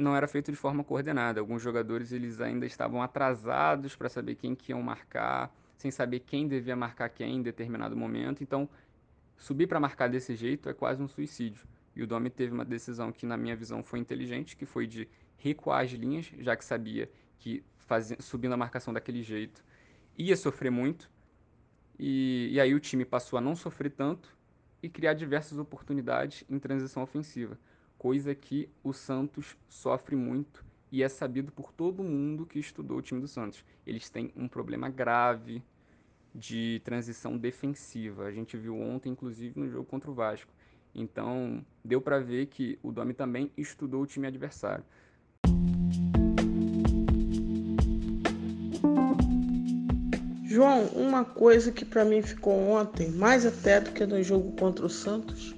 não 0.00 0.16
era 0.16 0.26
feito 0.26 0.50
de 0.50 0.56
forma 0.56 0.82
coordenada. 0.82 1.40
Alguns 1.40 1.62
jogadores 1.62 2.12
eles 2.12 2.40
ainda 2.40 2.66
estavam 2.66 3.02
atrasados 3.02 3.94
para 3.94 4.08
saber 4.08 4.34
quem 4.34 4.54
que 4.54 4.72
iam 4.72 4.82
marcar, 4.82 5.54
sem 5.76 5.90
saber 5.90 6.20
quem 6.20 6.48
devia 6.48 6.74
marcar 6.74 7.08
quem 7.08 7.36
em 7.36 7.42
determinado 7.42 7.96
momento. 7.96 8.42
Então, 8.42 8.68
subir 9.36 9.66
para 9.66 9.78
marcar 9.78 10.08
desse 10.08 10.34
jeito 10.34 10.68
é 10.68 10.74
quase 10.74 11.02
um 11.02 11.08
suicídio. 11.08 11.66
E 11.94 12.02
o 12.02 12.06
Domi 12.06 12.30
teve 12.30 12.52
uma 12.52 12.64
decisão 12.64 13.12
que, 13.12 13.26
na 13.26 13.36
minha 13.36 13.56
visão, 13.56 13.82
foi 13.82 13.98
inteligente, 13.98 14.56
que 14.56 14.64
foi 14.64 14.86
de 14.86 15.08
recuar 15.36 15.84
as 15.84 15.90
linhas, 15.90 16.30
já 16.38 16.56
que 16.56 16.64
sabia 16.64 17.10
que 17.38 17.64
faz... 17.78 18.14
subindo 18.20 18.52
a 18.52 18.56
marcação 18.56 18.92
daquele 18.92 19.22
jeito 19.22 19.62
ia 20.16 20.36
sofrer 20.36 20.70
muito. 20.70 21.10
E, 21.98 22.48
e 22.52 22.60
aí 22.60 22.74
o 22.74 22.80
time 22.80 23.04
passou 23.04 23.38
a 23.38 23.42
não 23.42 23.54
sofrer 23.54 23.90
tanto 23.90 24.36
e 24.82 24.88
criar 24.88 25.14
diversas 25.14 25.58
oportunidades 25.58 26.44
em 26.48 26.58
transição 26.58 27.02
ofensiva. 27.02 27.58
Coisa 28.00 28.34
que 28.34 28.66
o 28.82 28.94
Santos 28.94 29.58
sofre 29.68 30.16
muito 30.16 30.64
e 30.90 31.02
é 31.02 31.08
sabido 31.08 31.52
por 31.52 31.70
todo 31.70 32.02
mundo 32.02 32.46
que 32.46 32.58
estudou 32.58 32.96
o 32.96 33.02
time 33.02 33.20
do 33.20 33.28
Santos. 33.28 33.62
Eles 33.86 34.08
têm 34.08 34.32
um 34.34 34.48
problema 34.48 34.88
grave 34.88 35.62
de 36.34 36.80
transição 36.82 37.36
defensiva. 37.36 38.24
A 38.24 38.32
gente 38.32 38.56
viu 38.56 38.74
ontem, 38.74 39.10
inclusive, 39.10 39.60
no 39.60 39.68
jogo 39.68 39.84
contra 39.84 40.10
o 40.10 40.14
Vasco. 40.14 40.50
Então, 40.94 41.62
deu 41.84 42.00
para 42.00 42.18
ver 42.18 42.46
que 42.46 42.78
o 42.82 42.90
Domi 42.90 43.12
também 43.12 43.52
estudou 43.54 44.00
o 44.00 44.06
time 44.06 44.26
adversário. 44.26 44.82
João, 50.46 50.86
uma 50.86 51.22
coisa 51.22 51.70
que 51.70 51.84
para 51.84 52.06
mim 52.06 52.22
ficou 52.22 52.54
ontem, 52.70 53.10
mais 53.10 53.44
até 53.44 53.78
do 53.78 53.90
que 53.92 54.06
no 54.06 54.22
jogo 54.22 54.52
contra 54.52 54.86
o 54.86 54.88
Santos, 54.88 55.54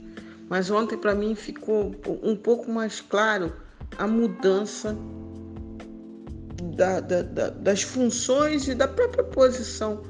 mas 0.52 0.70
ontem 0.70 0.98
para 0.98 1.14
mim 1.14 1.34
ficou 1.34 1.92
um 2.22 2.36
pouco 2.36 2.70
mais 2.70 3.00
claro 3.00 3.50
a 3.96 4.06
mudança 4.06 4.94
da, 6.76 7.00
da, 7.00 7.22
da, 7.22 7.48
das 7.48 7.82
funções 7.82 8.68
e 8.68 8.74
da 8.74 8.86
própria 8.86 9.24
posição 9.24 10.02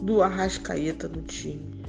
do 0.00 0.22
Arrascaeta 0.22 1.06
no 1.06 1.20
time. 1.20 1.84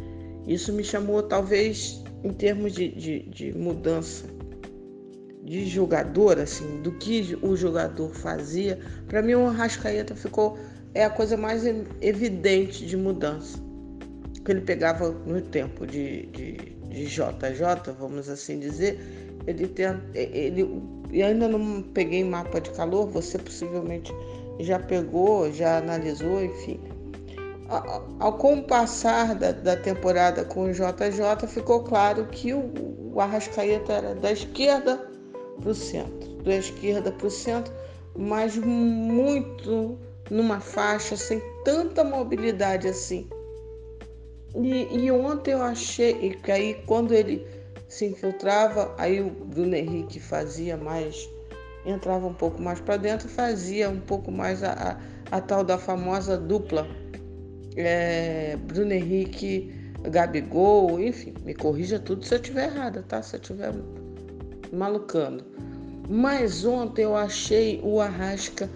Isso 0.45 0.73
me 0.73 0.83
chamou, 0.83 1.23
talvez, 1.23 2.03
em 2.21 2.33
termos 2.33 2.73
de, 2.73 2.89
de, 2.89 3.19
de 3.29 3.57
mudança 3.57 4.25
de 5.45 5.65
jogador, 5.65 6.37
assim, 6.37 6.81
do 6.81 6.91
que 6.91 7.39
o 7.41 7.55
jogador 7.55 8.13
fazia, 8.13 8.77
para 9.07 9.21
mim 9.21 9.35
o 9.35 9.47
Arrascaeta 9.47 10.17
ficou 10.17 10.59
é 10.93 11.05
a 11.05 11.09
coisa 11.09 11.37
mais 11.37 11.63
evidente 12.01 12.85
de 12.85 12.97
mudança. 12.97 13.57
Que 14.43 14.51
ele 14.51 14.59
pegava 14.59 15.11
no 15.11 15.39
tempo 15.39 15.87
de, 15.87 16.25
de, 16.25 16.80
de 16.91 17.05
JJ, 17.05 17.93
vamos 17.97 18.29
assim 18.29 18.59
dizer, 18.59 18.99
ele 19.47 19.67
tem 19.67 19.87
ele 20.13 20.81
e 21.11 21.21
ainda 21.21 21.47
não 21.47 21.81
peguei 21.81 22.23
mapa 22.23 22.61
de 22.61 22.69
calor, 22.71 23.07
você 23.07 23.37
possivelmente 23.37 24.13
já 24.59 24.79
pegou, 24.79 25.51
já 25.51 25.77
analisou, 25.77 26.43
enfim. 26.43 26.79
Ao 28.19 28.33
compassar 28.33 29.35
da, 29.35 29.51
da 29.51 29.77
temporada 29.77 30.43
com 30.43 30.65
o 30.65 30.71
JJ, 30.71 31.47
ficou 31.47 31.83
claro 31.83 32.27
que 32.27 32.53
o, 32.53 33.11
o 33.13 33.19
Arrascaeta 33.19 33.93
era 33.93 34.15
da 34.15 34.31
esquerda 34.31 35.09
para 35.59 35.69
o 35.69 35.73
centro, 35.73 36.29
da 36.43 36.55
esquerda 36.55 37.11
para 37.11 37.27
o 37.27 37.31
centro, 37.31 37.73
mas 38.15 38.57
muito 38.57 39.97
numa 40.29 40.59
faixa 40.59 41.15
sem 41.15 41.41
tanta 41.63 42.03
mobilidade 42.03 42.87
assim. 42.87 43.27
E, 44.55 45.05
e 45.05 45.11
ontem 45.11 45.51
eu 45.51 45.61
achei 45.61 46.31
que 46.31 46.51
aí 46.51 46.81
quando 46.85 47.13
ele 47.13 47.45
se 47.87 48.05
infiltrava, 48.05 48.93
aí 48.97 49.21
o 49.21 49.29
Bruno 49.29 49.75
Henrique 49.75 50.19
fazia 50.19 50.77
mais, 50.77 51.29
entrava 51.85 52.27
um 52.27 52.33
pouco 52.33 52.61
mais 52.61 52.79
para 52.79 52.97
dentro, 52.97 53.27
fazia 53.27 53.89
um 53.89 53.99
pouco 53.99 54.31
mais 54.31 54.63
a, 54.63 54.99
a, 55.31 55.37
a 55.37 55.41
tal 55.41 55.63
da 55.63 55.77
famosa 55.77 56.37
dupla. 56.37 56.87
É, 57.75 58.57
Bruno 58.67 58.91
Henrique, 58.91 59.73
Gabigol, 60.03 60.99
enfim, 60.99 61.33
me 61.45 61.53
corrija 61.53 61.99
tudo 61.99 62.25
se 62.25 62.33
eu 62.33 62.39
estiver 62.39 62.65
errada, 62.65 63.03
tá? 63.07 63.21
Se 63.21 63.35
eu 63.35 63.41
estiver 63.41 63.73
malucando. 64.73 65.45
Mas 66.09 66.65
ontem 66.65 67.03
eu 67.03 67.15
achei 67.15 67.79
o 67.83 68.01
Arrasca 68.01 68.69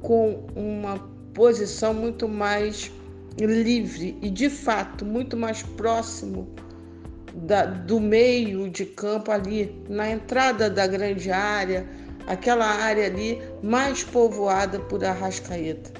com 0.00 0.46
uma 0.54 0.98
posição 1.34 1.92
muito 1.92 2.26
mais 2.28 2.90
livre 3.38 4.18
e 4.20 4.30
de 4.30 4.50
fato 4.50 5.04
muito 5.04 5.36
mais 5.36 5.62
próximo 5.62 6.48
da, 7.34 7.64
do 7.64 8.00
meio 8.00 8.68
de 8.68 8.84
campo 8.84 9.30
ali, 9.30 9.74
na 9.88 10.10
entrada 10.10 10.68
da 10.68 10.86
grande 10.86 11.30
área, 11.30 11.86
aquela 12.26 12.66
área 12.66 13.06
ali 13.06 13.40
mais 13.62 14.02
povoada 14.02 14.78
por 14.80 15.04
Arrascaeta. 15.04 15.92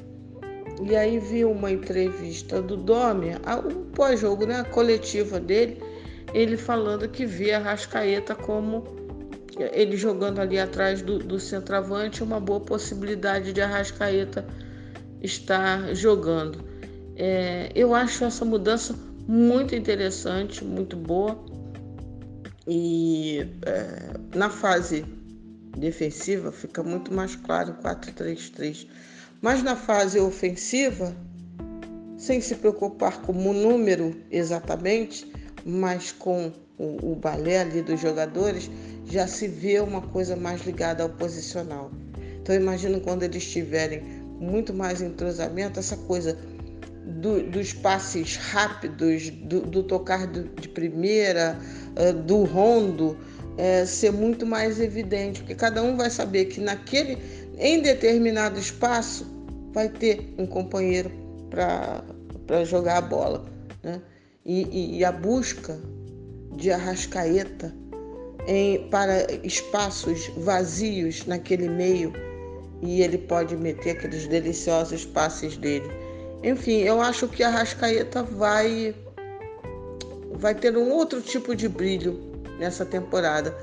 E 0.82 0.96
aí 0.96 1.18
vi 1.18 1.44
uma 1.44 1.70
entrevista 1.70 2.60
do 2.62 2.76
Domi, 2.76 3.32
o 3.66 3.75
pós-jogo, 3.94 4.46
né, 4.46 4.60
a 4.60 4.64
coletiva 4.64 5.38
dele, 5.38 5.82
ele 6.32 6.56
falando 6.56 7.08
que 7.08 7.26
vê 7.26 7.52
Arrascaeta 7.52 8.34
como 8.34 8.84
ele 9.72 9.96
jogando 9.96 10.40
ali 10.40 10.58
atrás 10.58 11.02
do, 11.02 11.18
do 11.18 11.38
centroavante, 11.38 12.22
uma 12.22 12.40
boa 12.40 12.60
possibilidade 12.60 13.52
de 13.52 13.60
Arrascaeta 13.60 14.46
estar 15.20 15.94
jogando. 15.94 16.69
É, 17.22 17.70
eu 17.74 17.94
acho 17.94 18.24
essa 18.24 18.46
mudança 18.46 18.98
muito 19.28 19.74
interessante, 19.74 20.64
muito 20.64 20.96
boa. 20.96 21.38
E 22.66 23.46
é, 23.66 24.14
na 24.34 24.48
fase 24.48 25.04
defensiva 25.76 26.50
fica 26.50 26.82
muito 26.82 27.12
mais 27.12 27.36
claro 27.36 27.74
4-3-3. 27.82 28.86
Mas 29.42 29.62
na 29.62 29.76
fase 29.76 30.18
ofensiva, 30.18 31.14
sem 32.16 32.40
se 32.40 32.54
preocupar 32.54 33.20
com 33.20 33.32
o 33.32 33.52
número 33.52 34.16
exatamente, 34.30 35.30
mas 35.62 36.12
com 36.12 36.50
o, 36.78 37.12
o 37.12 37.16
balé 37.16 37.60
ali 37.60 37.82
dos 37.82 38.00
jogadores, 38.00 38.70
já 39.04 39.26
se 39.26 39.46
vê 39.46 39.78
uma 39.78 40.00
coisa 40.00 40.36
mais 40.36 40.64
ligada 40.64 41.02
ao 41.02 41.10
posicional. 41.10 41.90
Então 42.40 42.54
imagino 42.54 42.98
quando 43.02 43.24
eles 43.24 43.46
tiverem 43.46 44.00
muito 44.40 44.72
mais 44.72 45.02
entrosamento, 45.02 45.78
essa 45.78 45.98
coisa 45.98 46.38
do, 47.10 47.42
dos 47.42 47.72
passes 47.72 48.36
rápidos, 48.36 49.30
do, 49.30 49.60
do 49.62 49.82
tocar 49.82 50.26
do, 50.26 50.44
de 50.60 50.68
primeira, 50.68 51.58
uh, 51.96 52.12
do 52.12 52.44
rondo, 52.44 53.16
é, 53.58 53.84
ser 53.84 54.12
muito 54.12 54.46
mais 54.46 54.80
evidente, 54.80 55.40
porque 55.40 55.54
cada 55.54 55.82
um 55.82 55.96
vai 55.96 56.08
saber 56.08 56.46
que 56.46 56.60
naquele, 56.60 57.18
em 57.58 57.80
determinado 57.80 58.58
espaço, 58.58 59.26
vai 59.72 59.88
ter 59.88 60.34
um 60.38 60.46
companheiro 60.46 61.10
para 61.50 62.64
jogar 62.64 62.98
a 62.98 63.00
bola. 63.02 63.44
Né? 63.82 64.00
E, 64.44 64.62
e, 64.62 64.98
e 64.98 65.04
a 65.04 65.12
busca 65.12 65.78
de 66.56 66.70
Arrascaeta 66.70 67.74
em, 68.46 68.88
para 68.88 69.26
espaços 69.44 70.28
vazios 70.38 71.26
naquele 71.26 71.68
meio 71.68 72.12
e 72.82 73.02
ele 73.02 73.18
pode 73.18 73.56
meter 73.56 73.90
aqueles 73.90 74.26
deliciosos 74.26 75.04
passes 75.04 75.56
dele. 75.56 75.88
Enfim, 76.42 76.78
eu 76.78 77.02
acho 77.02 77.28
que 77.28 77.42
a 77.42 77.50
Rascaeta 77.50 78.23
vai 78.23 78.94
vai 80.32 80.54
ter 80.54 80.75
um 80.75 80.90
outro 80.90 81.20
tipo 81.20 81.54
de 81.54 81.68
brilho 81.68 82.18
nessa 82.59 82.87
temporada. 82.87 83.54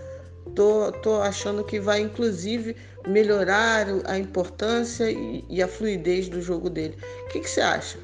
Tô, 0.55 0.91
tô 0.91 1.19
achando 1.21 1.63
que 1.63 1.79
vai 1.79 2.01
inclusive 2.01 2.75
melhorar 3.07 3.87
a 4.05 4.17
importância 4.17 5.09
e, 5.09 5.43
e 5.49 5.61
a 5.61 5.67
fluidez 5.67 6.29
do 6.29 6.39
jogo 6.39 6.69
dele. 6.69 6.95
O 7.25 7.29
que, 7.29 7.39
que 7.39 7.49
você 7.49 7.61
acha? 7.61 7.97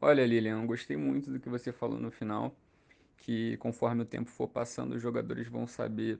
Olha, 0.00 0.24
Lilian, 0.26 0.66
gostei 0.66 0.98
muito 0.98 1.30
do 1.30 1.40
que 1.40 1.48
você 1.48 1.72
falou 1.72 1.98
no 1.98 2.10
final, 2.10 2.54
que 3.16 3.56
conforme 3.56 4.02
o 4.02 4.06
tempo 4.06 4.30
for 4.30 4.46
passando, 4.46 4.94
os 4.94 5.02
jogadores 5.02 5.48
vão 5.48 5.66
saber 5.66 6.18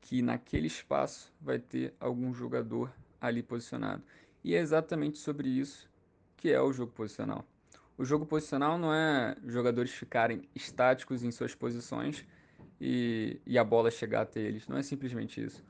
que 0.00 0.22
naquele 0.22 0.66
espaço 0.66 1.30
vai 1.40 1.58
ter 1.58 1.94
algum 2.00 2.32
jogador 2.32 2.90
ali 3.20 3.42
posicionado. 3.42 4.02
E 4.42 4.54
é 4.54 4.58
exatamente 4.58 5.18
sobre 5.18 5.48
isso 5.48 5.88
que 6.36 6.50
é 6.50 6.60
o 6.60 6.72
jogo 6.72 6.92
posicional. 6.92 7.44
O 7.98 8.04
jogo 8.04 8.24
posicional 8.24 8.78
não 8.78 8.94
é 8.94 9.36
jogadores 9.46 9.90
ficarem 9.90 10.48
estáticos 10.54 11.22
em 11.22 11.30
suas 11.30 11.54
posições 11.54 12.24
e, 12.80 13.38
e 13.46 13.58
a 13.58 13.64
bola 13.64 13.90
chegar 13.90 14.22
até 14.22 14.40
eles. 14.40 14.66
Não 14.66 14.78
é 14.78 14.82
simplesmente 14.82 15.44
isso. 15.44 15.62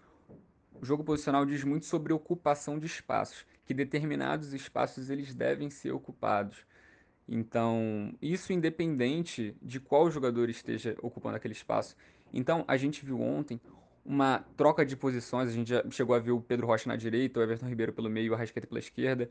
O 0.81 0.85
jogo 0.87 1.03
posicional 1.03 1.45
diz 1.45 1.65
muito 1.65 1.87
sobre 1.87 2.13
ocupação 2.13 2.79
de 2.79 2.87
espaços, 2.87 3.45
que 3.67 3.75
determinados 3.75 4.53
espaços 4.53 5.11
eles 5.11 5.35
devem 5.35 5.69
ser 5.69 5.91
ocupados. 5.91 6.65
Então, 7.29 8.15
isso 8.23 8.53
independente 8.53 9.57
de 9.61 9.79
qual 9.79 10.11
jogador 10.11 10.49
esteja 10.49 10.97
ocupando 11.03 11.37
aquele 11.37 11.53
espaço. 11.53 11.97
Então, 12.33 12.65
a 12.67 12.77
gente 12.77 13.05
viu 13.05 13.21
ontem 13.21 13.61
uma 14.05 14.45
troca 14.57 14.85
de 14.85 14.97
posições, 14.97 15.49
a 15.49 15.53
gente 15.53 15.69
já 15.69 15.85
chegou 15.91 16.15
a 16.15 16.19
ver 16.19 16.33
o 16.33 16.41
Pedro 16.41 16.67
Rocha 16.67 16.89
na 16.89 16.97
direita, 16.97 17.39
o 17.39 17.43
Everton 17.43 17.67
Ribeiro 17.67 17.93
pelo 17.93 18.09
meio, 18.09 18.33
o 18.33 18.35
Arrascaeta 18.35 18.67
pela 18.67 18.79
esquerda. 18.79 19.31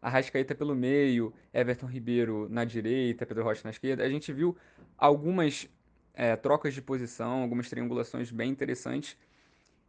Arrascaeta 0.00 0.54
pelo 0.54 0.74
meio, 0.74 1.32
Everton 1.54 1.86
Ribeiro 1.86 2.48
na 2.50 2.64
direita, 2.64 3.24
Pedro 3.24 3.44
Rocha 3.44 3.62
na 3.64 3.70
esquerda. 3.70 4.04
A 4.04 4.08
gente 4.08 4.32
viu 4.32 4.56
algumas 4.98 5.68
é, 6.14 6.34
trocas 6.36 6.74
de 6.74 6.82
posição, 6.82 7.42
algumas 7.42 7.70
triangulações 7.70 8.30
bem 8.30 8.50
interessantes. 8.50 9.16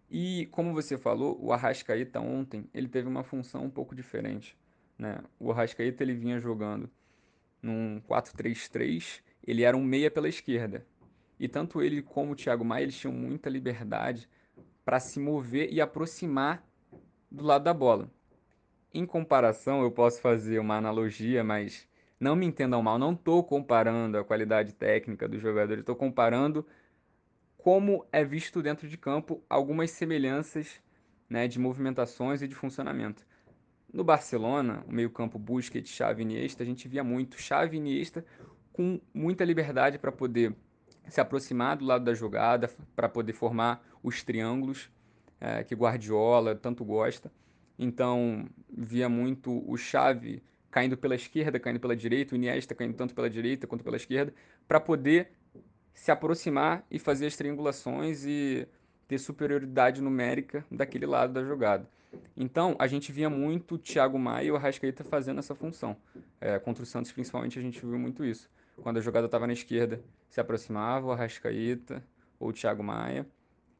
E 0.10 0.48
como 0.52 0.74
você 0.74 0.98
falou, 0.98 1.38
o 1.42 1.52
Arrascaeta 1.52 2.20
ontem, 2.20 2.70
ele 2.74 2.88
teve 2.88 3.08
uma 3.08 3.24
função 3.24 3.66
um 3.66 3.70
pouco 3.70 3.96
diferente. 3.96 4.56
Né? 4.98 5.18
O 5.40 5.52
Arrascaeta 5.52 6.04
ele 6.04 6.14
vinha 6.14 6.40
jogando 6.40 6.90
num 7.62 8.00
4-3-3, 8.02 9.22
ele 9.46 9.64
era 9.64 9.76
um 9.76 9.84
meia 9.84 10.12
pela 10.12 10.30
esquerda. 10.30 10.86
E 11.40 11.48
tanto 11.48 11.82
ele 11.82 12.02
como 12.02 12.32
o 12.34 12.36
Thiago 12.36 12.64
Maia, 12.64 12.84
eles 12.84 12.98
tinham 12.98 13.14
muita 13.14 13.50
liberdade 13.50 14.30
para 14.86 15.00
se 15.00 15.20
mover 15.20 15.72
e 15.72 15.82
aproximar 15.82 16.66
do 17.32 17.44
lado 17.44 17.64
da 17.64 17.74
bola. 17.74 18.10
Em 18.94 19.06
comparação, 19.06 19.82
eu 19.82 19.92
posso 19.92 20.22
fazer 20.22 20.60
uma 20.60 20.78
analogia, 20.78 21.44
mas 21.44 21.88
Não 22.20 22.36
me 22.38 22.46
entendam 22.46 22.82
mal, 22.82 22.98
não 22.98 23.12
estou 23.14 23.44
comparando 23.44 24.18
a 24.18 24.24
qualidade 24.24 24.74
técnica 24.74 25.28
do 25.28 25.38
jogador, 25.38 25.80
estou 25.80 25.96
comparando 25.96 26.66
como 27.58 28.06
é 28.12 28.24
visto 28.24 28.62
dentro 28.62 28.88
de 28.88 28.98
campo 28.98 29.44
algumas 29.50 29.92
semelhanças 29.92 30.82
né, 31.30 31.48
de 31.50 31.60
movimentações 31.60 32.42
e 32.42 32.48
de 32.48 32.56
funcionamento. 32.56 33.26
No 33.92 34.04
Barcelona, 34.04 34.84
o 34.88 34.92
meio-campo 34.94 35.38
Busquets, 35.38 35.92
Xavi 35.92 36.22
Iniesta, 36.24 36.64
a 36.64 36.66
gente 36.66 36.88
via 36.88 37.04
muito 37.04 37.40
Xavi 37.42 37.78
Iniesta 37.78 38.26
com 38.72 39.02
muita 39.14 39.44
liberdade 39.44 40.00
para 40.00 40.12
poder 40.12 40.56
se 41.08 41.20
aproximar 41.22 41.78
do 41.78 41.86
lado 41.86 42.06
da 42.06 42.14
jogada, 42.14 42.70
para 42.96 43.10
poder 43.10 43.34
formar 43.34 43.84
os 44.02 44.24
triângulos 44.24 44.90
é, 45.40 45.64
que 45.64 45.76
Guardiola 45.76 46.56
tanto 46.56 46.86
gosta. 46.86 47.32
Então, 47.78 48.48
via 48.70 49.10
muito 49.10 49.64
o 49.70 49.78
Xavi 49.78 50.42
caindo 50.72 50.98
pela 50.98 51.16
esquerda, 51.16 51.60
caindo 51.60 51.80
pela 51.80 51.96
direita, 51.96 52.34
o 52.34 52.36
Iniesta 52.36 52.74
caindo 52.74 52.96
tanto 52.96 53.14
pela 53.14 53.30
direita 53.30 53.68
quanto 53.68 53.84
pela 53.84 53.96
esquerda, 53.96 54.34
para 54.68 54.80
poder 54.80 55.32
se 55.94 56.12
aproximar 56.12 56.84
e 56.90 56.98
fazer 56.98 57.28
as 57.28 57.36
triangulações 57.36 58.26
e 58.26 58.68
ter 59.08 59.20
superioridade 59.20 60.02
numérica 60.02 60.66
daquele 60.72 61.06
lado 61.06 61.34
da 61.34 61.44
jogada. 61.44 61.88
Então, 62.36 62.76
a 62.80 62.88
gente 62.88 63.12
via 63.12 63.30
muito 63.30 63.76
o 63.76 63.78
Thiago 63.78 64.18
Maia 64.18 64.46
e 64.46 64.52
o 64.52 64.56
Arrascaeta 64.56 65.04
fazendo 65.04 65.40
essa 65.40 65.54
função. 65.54 65.96
É, 66.40 66.58
contra 66.60 66.84
o 66.84 66.86
Santos, 66.86 67.12
principalmente, 67.12 67.60
a 67.60 67.62
gente 67.62 67.80
viu 67.80 68.00
muito 68.00 68.24
isso. 68.24 68.50
Quando 68.82 68.98
a 68.98 69.02
jogada 69.02 69.28
estava 69.28 69.48
na 69.48 69.54
esquerda, 69.54 70.04
se 70.30 70.40
aproximava 70.40 71.08
o 71.08 71.12
Arrascaeta 71.12 72.04
ou 72.40 72.50
o 72.50 72.54
Thiago 72.54 72.84
Maia. 72.84 73.26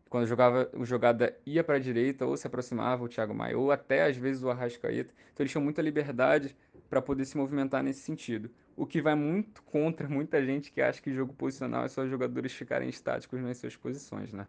Quando 0.10 0.28
jogava, 0.28 0.70
a 0.72 0.86
jogada 0.86 1.36
ia 1.46 1.64
para 1.64 1.76
a 1.76 1.80
direita, 1.80 2.26
ou 2.26 2.38
se 2.38 2.46
aproximava 2.46 3.04
o 3.04 3.10
Thiago 3.10 3.34
Maia, 3.34 3.58
ou 3.58 3.72
até 3.72 4.04
às 4.06 4.16
vezes 4.16 4.44
o 4.44 4.50
Arrascaeta. 4.50 5.12
Então, 5.34 5.44
eles 5.44 5.52
tinham 5.52 5.64
muita 5.64 5.82
liberdade 5.82 6.56
para 6.88 7.02
poder 7.02 7.26
se 7.26 7.36
movimentar 7.36 7.84
nesse 7.84 8.02
sentido. 8.02 8.52
O 8.76 8.86
que 8.86 9.02
vai 9.02 9.16
muito 9.16 9.64
contra 9.64 10.08
muita 10.08 10.46
gente 10.46 10.72
que 10.72 10.82
acha 10.82 11.02
que 11.02 11.12
jogo 11.12 11.34
posicional 11.34 11.86
é 11.86 11.88
só 11.88 12.08
jogadores 12.08 12.54
ficarem 12.54 12.88
estáticos 12.90 13.42
nas 13.42 13.58
suas 13.58 13.76
posições, 13.76 14.32
né? 14.32 14.48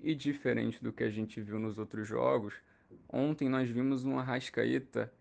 E 0.00 0.14
diferente 0.14 0.82
do 0.82 0.92
que 0.92 1.02
a 1.02 1.10
gente 1.10 1.40
viu 1.40 1.58
nos 1.58 1.76
outros 1.76 2.06
jogos, 2.06 2.54
ontem 3.08 3.48
nós 3.48 3.68
vimos 3.68 4.04
um 4.04 4.18
Arrascaeta 4.18 5.12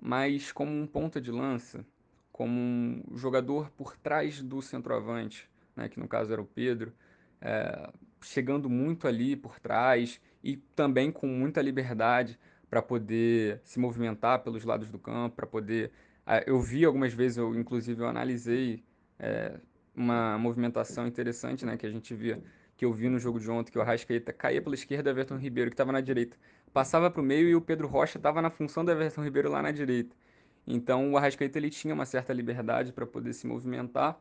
mais 0.00 0.52
como 0.52 0.70
um 0.70 0.86
ponta 0.86 1.20
de 1.20 1.30
lança, 1.30 1.86
como 2.34 2.52
um 2.52 3.16
jogador 3.16 3.70
por 3.76 3.96
trás 3.96 4.42
do 4.42 4.60
centroavante, 4.60 5.48
né, 5.76 5.88
que 5.88 6.00
no 6.00 6.08
caso 6.08 6.32
era 6.32 6.42
o 6.42 6.44
Pedro, 6.44 6.92
é, 7.40 7.92
chegando 8.20 8.68
muito 8.68 9.06
ali 9.06 9.36
por 9.36 9.60
trás 9.60 10.20
e 10.42 10.56
também 10.56 11.12
com 11.12 11.28
muita 11.28 11.62
liberdade 11.62 12.36
para 12.68 12.82
poder 12.82 13.60
se 13.62 13.78
movimentar 13.78 14.40
pelos 14.40 14.64
lados 14.64 14.90
do 14.90 14.98
campo, 14.98 15.36
para 15.36 15.46
poder. 15.46 15.92
É, 16.26 16.42
eu 16.50 16.60
vi 16.60 16.84
algumas 16.84 17.14
vezes, 17.14 17.38
eu 17.38 17.54
inclusive 17.54 18.02
eu 18.02 18.08
analisei 18.08 18.82
é, 19.16 19.60
uma 19.94 20.36
movimentação 20.36 21.06
interessante, 21.06 21.64
né, 21.64 21.76
que 21.76 21.86
a 21.86 21.90
gente 21.90 22.12
via 22.16 22.42
que 22.76 22.84
eu 22.84 22.92
vi 22.92 23.08
no 23.08 23.20
jogo 23.20 23.38
de 23.38 23.48
ontem, 23.48 23.70
que 23.70 23.78
o 23.78 23.80
Arrascaeta 23.80 24.32
caía 24.32 24.60
pela 24.60 24.74
esquerda, 24.74 25.08
Everton 25.08 25.36
Ribeiro, 25.36 25.70
que 25.70 25.74
estava 25.74 25.92
na 25.92 26.00
direita, 26.00 26.36
passava 26.72 27.08
para 27.08 27.22
o 27.22 27.24
meio 27.24 27.48
e 27.48 27.54
o 27.54 27.60
Pedro 27.60 27.86
Rocha 27.86 28.18
estava 28.18 28.42
na 28.42 28.50
função 28.50 28.84
do 28.84 28.90
Everton 28.90 29.22
Ribeiro 29.22 29.48
lá 29.52 29.62
na 29.62 29.70
direita. 29.70 30.16
Então 30.66 31.12
o 31.12 31.16
Arrascaeta 31.16 31.58
ele 31.58 31.70
tinha 31.70 31.94
uma 31.94 32.06
certa 32.06 32.32
liberdade 32.32 32.92
para 32.92 33.06
poder 33.06 33.32
se 33.32 33.46
movimentar 33.46 34.18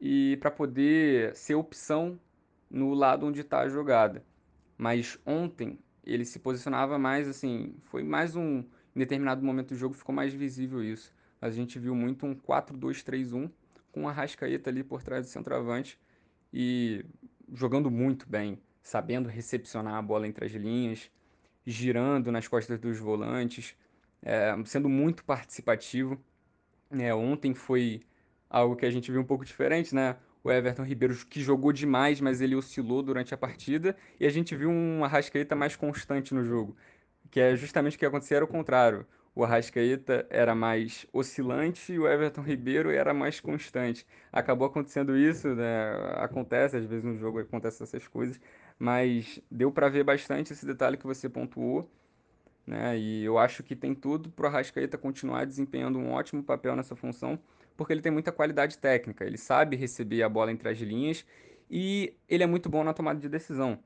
e 0.00 0.36
para 0.38 0.50
poder 0.50 1.34
ser 1.34 1.54
opção 1.54 2.18
no 2.70 2.94
lado 2.94 3.26
onde 3.26 3.40
está 3.40 3.60
a 3.60 3.68
jogada. 3.68 4.24
Mas 4.78 5.18
ontem 5.26 5.78
ele 6.04 6.24
se 6.24 6.38
posicionava 6.38 6.98
mais 6.98 7.28
assim, 7.28 7.74
foi 7.82 8.02
mais 8.02 8.34
um 8.34 8.64
em 8.94 8.98
determinado 8.98 9.44
momento 9.44 9.68
do 9.68 9.76
jogo 9.76 9.94
ficou 9.94 10.14
mais 10.14 10.32
visível 10.32 10.82
isso. 10.82 11.14
A 11.40 11.50
gente 11.50 11.78
viu 11.78 11.94
muito 11.94 12.26
um 12.26 12.34
4-2-3-1 12.34 13.50
com 13.92 14.04
o 14.04 14.08
Arrascaeta 14.08 14.70
ali 14.70 14.82
por 14.82 15.02
trás 15.02 15.26
do 15.26 15.30
centroavante 15.30 15.98
e 16.52 17.04
jogando 17.52 17.90
muito 17.90 18.28
bem, 18.28 18.60
sabendo 18.82 19.28
recepcionar 19.28 19.94
a 19.94 20.02
bola 20.02 20.26
entre 20.26 20.44
as 20.44 20.52
linhas, 20.52 21.10
girando 21.64 22.32
nas 22.32 22.48
costas 22.48 22.78
dos 22.78 22.98
volantes, 22.98 23.76
é, 24.22 24.54
sendo 24.64 24.88
muito 24.88 25.24
participativo. 25.24 26.20
É, 26.90 27.14
ontem 27.14 27.54
foi 27.54 28.02
algo 28.48 28.76
que 28.76 28.86
a 28.86 28.90
gente 28.90 29.10
viu 29.12 29.20
um 29.20 29.24
pouco 29.24 29.44
diferente, 29.44 29.94
né? 29.94 30.16
O 30.42 30.50
Everton 30.50 30.84
Ribeiro 30.84 31.14
que 31.26 31.40
jogou 31.42 31.72
demais, 31.72 32.20
mas 32.20 32.40
ele 32.40 32.56
oscilou 32.56 33.02
durante 33.02 33.34
a 33.34 33.36
partida, 33.36 33.96
e 34.18 34.26
a 34.26 34.30
gente 34.30 34.56
viu 34.56 34.70
um 34.70 35.04
Arrascaeta 35.04 35.54
mais 35.54 35.76
constante 35.76 36.34
no 36.34 36.44
jogo, 36.44 36.76
que 37.30 37.40
é 37.40 37.56
justamente 37.56 37.96
o 37.96 37.98
que 37.98 38.06
acontecia 38.06 38.38
era 38.38 38.44
o 38.44 38.48
contrário 38.48 39.06
o 39.34 39.44
Arrascaeta 39.44 40.26
era 40.28 40.54
mais 40.54 41.06
oscilante 41.12 41.92
e 41.92 41.98
o 41.98 42.08
Everton 42.08 42.42
Ribeiro 42.42 42.90
era 42.90 43.14
mais 43.14 43.40
constante. 43.40 44.06
Acabou 44.32 44.66
acontecendo 44.66 45.16
isso, 45.16 45.54
né? 45.54 45.92
Acontece, 46.16 46.76
às 46.76 46.84
vezes 46.84 47.04
no 47.04 47.16
jogo 47.16 47.38
acontecem 47.40 47.84
essas 47.84 48.06
coisas, 48.08 48.40
mas 48.78 49.40
deu 49.50 49.70
para 49.72 49.88
ver 49.88 50.04
bastante 50.04 50.52
esse 50.52 50.66
detalhe 50.66 50.96
que 50.96 51.06
você 51.06 51.28
pontuou, 51.28 51.90
né? 52.70 52.96
E 52.96 53.24
eu 53.24 53.36
acho 53.36 53.64
que 53.64 53.74
tem 53.74 53.96
tudo 53.96 54.30
para 54.30 54.44
o 54.44 54.46
Arrascaeta 54.46 54.96
continuar 54.96 55.44
desempenhando 55.44 55.98
um 55.98 56.12
ótimo 56.12 56.40
papel 56.40 56.76
nessa 56.76 56.94
função, 56.94 57.36
porque 57.76 57.92
ele 57.92 58.00
tem 58.00 58.12
muita 58.12 58.30
qualidade 58.30 58.78
técnica, 58.78 59.24
ele 59.24 59.36
sabe 59.36 59.74
receber 59.74 60.22
a 60.22 60.28
bola 60.28 60.52
entre 60.52 60.68
as 60.68 60.78
linhas 60.78 61.26
e 61.68 62.14
ele 62.28 62.44
é 62.44 62.46
muito 62.46 62.68
bom 62.68 62.84
na 62.84 62.94
tomada 62.94 63.18
de 63.18 63.28
decisão. 63.28 63.76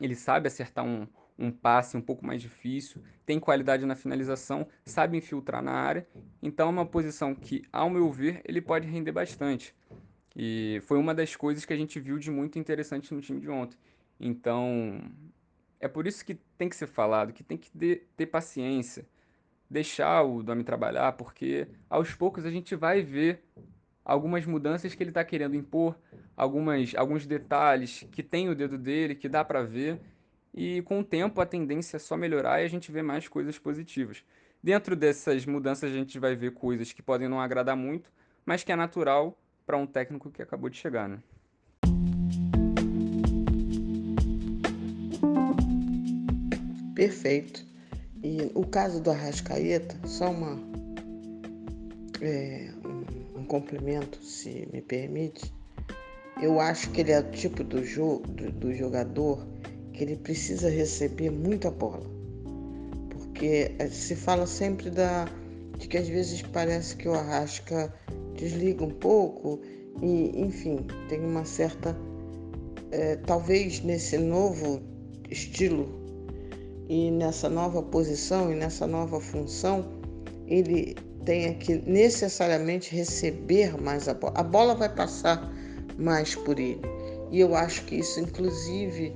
Ele 0.00 0.16
sabe 0.16 0.48
acertar 0.48 0.84
um, 0.84 1.06
um 1.38 1.52
passe 1.52 1.96
um 1.96 2.00
pouco 2.00 2.26
mais 2.26 2.42
difícil, 2.42 3.00
tem 3.24 3.38
qualidade 3.38 3.86
na 3.86 3.94
finalização, 3.94 4.66
sabe 4.84 5.16
infiltrar 5.16 5.62
na 5.62 5.72
área. 5.72 6.04
Então 6.42 6.66
é 6.66 6.70
uma 6.70 6.86
posição 6.86 7.32
que, 7.32 7.62
ao 7.72 7.88
meu 7.88 8.10
ver, 8.10 8.40
ele 8.44 8.60
pode 8.60 8.88
render 8.88 9.12
bastante. 9.12 9.72
E 10.34 10.80
foi 10.82 10.98
uma 10.98 11.14
das 11.14 11.36
coisas 11.36 11.64
que 11.64 11.72
a 11.72 11.76
gente 11.76 12.00
viu 12.00 12.18
de 12.18 12.30
muito 12.30 12.58
interessante 12.58 13.14
no 13.14 13.20
time 13.20 13.40
de 13.40 13.48
ontem. 13.48 13.78
Então, 14.18 15.00
é 15.80 15.88
por 15.88 16.06
isso 16.06 16.24
que 16.24 16.34
tem 16.56 16.68
que 16.68 16.76
ser 16.76 16.86
falado, 16.86 17.32
que 17.32 17.42
tem 17.42 17.58
que 17.58 17.70
ter 18.16 18.26
paciência, 18.26 19.06
deixar 19.68 20.22
o 20.22 20.42
Domi 20.42 20.64
trabalhar, 20.64 21.12
porque 21.12 21.68
aos 21.88 22.14
poucos 22.14 22.44
a 22.44 22.50
gente 22.50 22.74
vai 22.74 23.02
ver 23.02 23.42
algumas 24.04 24.46
mudanças 24.46 24.94
que 24.94 25.02
ele 25.02 25.10
está 25.10 25.24
querendo 25.24 25.56
impor, 25.56 25.98
algumas, 26.36 26.94
alguns 26.94 27.26
detalhes 27.26 28.06
que 28.12 28.22
tem 28.22 28.48
o 28.48 28.54
dedo 28.54 28.78
dele, 28.78 29.14
que 29.14 29.28
dá 29.28 29.44
para 29.44 29.62
ver, 29.62 30.00
e 30.54 30.80
com 30.82 31.00
o 31.00 31.04
tempo 31.04 31.40
a 31.40 31.46
tendência 31.46 31.96
é 31.96 32.00
só 32.00 32.16
melhorar 32.16 32.62
e 32.62 32.64
a 32.64 32.68
gente 32.68 32.90
vê 32.90 33.02
mais 33.02 33.28
coisas 33.28 33.58
positivas. 33.58 34.24
Dentro 34.62 34.96
dessas 34.96 35.44
mudanças 35.44 35.90
a 35.90 35.94
gente 35.94 36.18
vai 36.18 36.34
ver 36.34 36.52
coisas 36.52 36.92
que 36.92 37.02
podem 37.02 37.28
não 37.28 37.40
agradar 37.40 37.76
muito, 37.76 38.10
mas 38.44 38.64
que 38.64 38.72
é 38.72 38.76
natural 38.76 39.38
para 39.66 39.76
um 39.76 39.86
técnico 39.86 40.30
que 40.30 40.40
acabou 40.40 40.70
de 40.70 40.76
chegar, 40.76 41.08
né? 41.08 41.20
Perfeito. 46.96 47.62
E 48.24 48.50
o 48.54 48.64
caso 48.64 49.00
do 49.00 49.10
Arrascaeta, 49.10 49.94
só 50.08 50.30
uma, 50.30 50.58
é, 52.22 52.70
um, 52.84 53.40
um 53.40 53.44
complemento, 53.44 54.18
se 54.24 54.66
me 54.72 54.80
permite. 54.80 55.52
Eu 56.42 56.58
acho 56.58 56.90
que 56.90 57.02
ele 57.02 57.12
é 57.12 57.20
o 57.20 57.30
tipo 57.30 57.62
do, 57.62 57.84
jo 57.84 58.20
do, 58.20 58.50
do 58.50 58.74
jogador 58.74 59.46
que 59.92 60.04
ele 60.04 60.16
precisa 60.16 60.70
receber 60.70 61.30
muita 61.30 61.70
bola. 61.70 62.06
Porque 63.10 63.72
eh, 63.78 63.88
se 63.88 64.16
fala 64.16 64.46
sempre 64.46 64.88
da, 64.88 65.26
de 65.76 65.86
que 65.88 65.98
às 65.98 66.08
vezes 66.08 66.40
parece 66.40 66.96
que 66.96 67.06
o 67.06 67.12
Arrasca 67.12 67.92
desliga 68.36 68.82
um 68.84 68.90
pouco 68.90 69.60
e, 70.02 70.32
enfim, 70.40 70.86
tem 71.10 71.20
uma 71.20 71.44
certa. 71.44 71.94
É, 72.90 73.16
talvez 73.16 73.82
nesse 73.82 74.16
novo 74.16 74.80
estilo 75.30 76.05
e 76.88 77.10
nessa 77.10 77.48
nova 77.48 77.82
posição 77.82 78.52
e 78.52 78.54
nessa 78.54 78.86
nova 78.86 79.20
função, 79.20 79.84
ele 80.46 80.94
tenha 81.24 81.54
que 81.54 81.82
necessariamente 81.86 82.94
receber 82.94 83.76
mais 83.80 84.08
a 84.08 84.14
bola. 84.14 84.34
A 84.36 84.42
bola 84.42 84.74
vai 84.74 84.88
passar 84.88 85.52
mais 85.98 86.34
por 86.34 86.58
ele. 86.58 86.80
E 87.32 87.40
eu 87.40 87.54
acho 87.56 87.84
que 87.84 87.96
isso, 87.96 88.20
inclusive, 88.20 89.12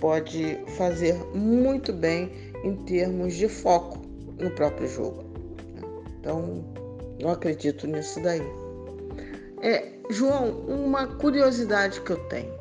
pode 0.00 0.58
fazer 0.76 1.14
muito 1.34 1.92
bem 1.92 2.30
em 2.62 2.76
termos 2.84 3.34
de 3.34 3.48
foco 3.48 3.98
no 4.38 4.50
próprio 4.52 4.88
jogo. 4.88 5.24
Então, 6.20 6.64
eu 7.18 7.28
acredito 7.30 7.86
nisso 7.88 8.20
daí. 8.22 8.42
É, 9.60 9.92
João, 10.10 10.60
uma 10.68 11.08
curiosidade 11.16 12.00
que 12.02 12.10
eu 12.10 12.18
tenho. 12.28 12.56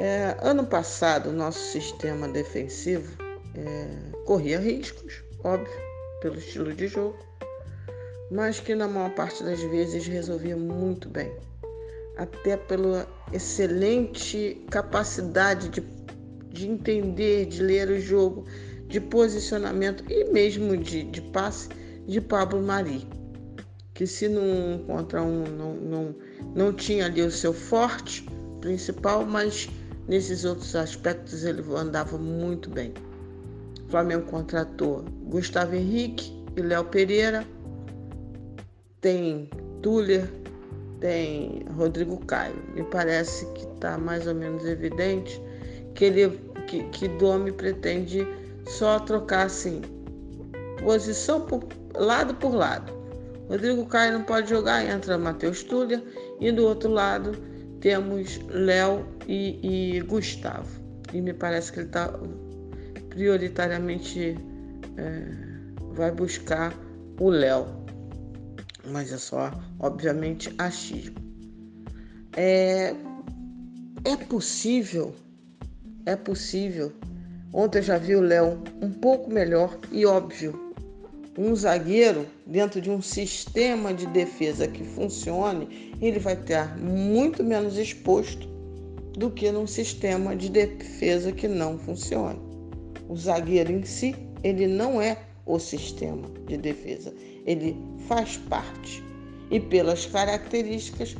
É, 0.00 0.36
ano 0.40 0.66
passado, 0.66 1.30
nosso 1.30 1.60
sistema 1.72 2.26
defensivo 2.26 3.19
é, 3.54 3.86
corria 4.24 4.58
riscos, 4.58 5.22
óbvio, 5.44 5.72
pelo 6.20 6.36
estilo 6.36 6.72
de 6.74 6.88
jogo, 6.88 7.18
mas 8.30 8.60
que 8.60 8.74
na 8.74 8.86
maior 8.86 9.14
parte 9.14 9.42
das 9.42 9.60
vezes 9.60 10.06
resolvia 10.06 10.56
muito 10.56 11.08
bem, 11.08 11.32
até 12.16 12.56
pela 12.56 13.08
excelente 13.32 14.64
capacidade 14.70 15.68
de 15.68 15.80
de 16.52 16.68
entender, 16.68 17.46
de 17.46 17.62
ler 17.62 17.88
o 17.88 18.00
jogo, 18.00 18.44
de 18.88 19.00
posicionamento 19.00 20.04
e 20.10 20.24
mesmo 20.24 20.76
de, 20.76 21.04
de 21.04 21.22
passe 21.22 21.68
de 22.06 22.20
Pablo 22.20 22.60
Mari. 22.60 23.06
que 23.94 24.06
se 24.06 24.28
não 24.28 24.84
contra 24.86 25.22
um 25.22 25.44
não, 25.44 25.74
não, 25.74 26.14
não 26.54 26.72
tinha 26.72 27.06
ali 27.06 27.22
o 27.22 27.30
seu 27.30 27.52
forte 27.52 28.26
principal, 28.60 29.24
mas 29.24 29.68
nesses 30.08 30.44
outros 30.44 30.74
aspectos 30.74 31.44
ele 31.44 31.62
andava 31.74 32.18
muito 32.18 32.68
bem. 32.68 32.92
Flamengo 33.90 34.24
contratou 34.26 35.04
Gustavo 35.24 35.74
Henrique 35.74 36.32
e 36.56 36.62
Léo 36.62 36.84
Pereira, 36.84 37.44
tem 39.00 39.50
Tuller, 39.82 40.30
tem 41.00 41.64
Rodrigo 41.76 42.18
Caio. 42.26 42.54
Me 42.74 42.84
parece 42.84 43.46
que 43.52 43.64
está 43.74 43.98
mais 43.98 44.26
ou 44.26 44.34
menos 44.34 44.64
evidente 44.64 45.40
que 45.94 46.06
ele 46.06 46.40
que, 46.66 46.84
que 46.90 47.08
Domi 47.08 47.50
pretende 47.50 48.26
só 48.66 49.00
trocar 49.00 49.46
assim 49.46 49.82
posição 50.82 51.40
por 51.40 51.64
lado 51.94 52.34
por 52.34 52.54
lado. 52.54 52.92
Rodrigo 53.48 53.84
Caio 53.86 54.12
não 54.12 54.22
pode 54.22 54.48
jogar, 54.48 54.84
entra 54.84 55.18
Matheus 55.18 55.64
Tuller 55.64 56.00
e 56.40 56.52
do 56.52 56.64
outro 56.64 56.90
lado 56.90 57.32
temos 57.80 58.38
Léo 58.48 59.04
e, 59.26 59.96
e, 59.96 60.00
Gustavo. 60.02 60.68
E 61.12 61.20
me 61.20 61.32
parece 61.32 61.72
que 61.72 61.80
ele 61.80 61.86
está 61.86 62.12
prioritariamente 63.10 64.36
é, 64.96 65.24
vai 65.92 66.10
buscar 66.10 66.74
o 67.20 67.28
Léo. 67.28 67.66
Mas 68.86 69.12
é 69.12 69.18
só, 69.18 69.52
obviamente, 69.78 70.52
achismo. 70.56 71.16
É, 72.36 72.94
é 74.04 74.16
possível, 74.16 75.14
é 76.06 76.16
possível. 76.16 76.92
Ontem 77.52 77.78
eu 77.78 77.82
já 77.82 77.98
vi 77.98 78.16
o 78.16 78.20
Léo 78.20 78.62
um 78.80 78.90
pouco 78.90 79.30
melhor 79.30 79.76
e 79.92 80.06
óbvio 80.06 80.70
um 81.38 81.54
zagueiro 81.54 82.26
dentro 82.46 82.80
de 82.80 82.90
um 82.90 83.00
sistema 83.00 83.94
de 83.94 84.06
defesa 84.06 84.66
que 84.68 84.84
funcione, 84.84 85.96
ele 86.00 86.18
vai 86.18 86.34
estar 86.34 86.76
muito 86.76 87.42
menos 87.42 87.78
exposto 87.78 88.48
do 89.16 89.30
que 89.30 89.50
num 89.50 89.66
sistema 89.66 90.34
de 90.36 90.48
defesa 90.48 91.32
que 91.32 91.48
não 91.48 91.78
funcione. 91.78 92.49
O 93.10 93.16
zagueiro 93.16 93.72
em 93.72 93.82
si, 93.82 94.14
ele 94.44 94.68
não 94.68 95.02
é 95.02 95.18
o 95.44 95.58
sistema 95.58 96.28
de 96.46 96.56
defesa, 96.56 97.12
ele 97.44 97.76
faz 98.06 98.36
parte. 98.36 99.02
E 99.50 99.58
pelas 99.58 100.06
características, 100.06 101.16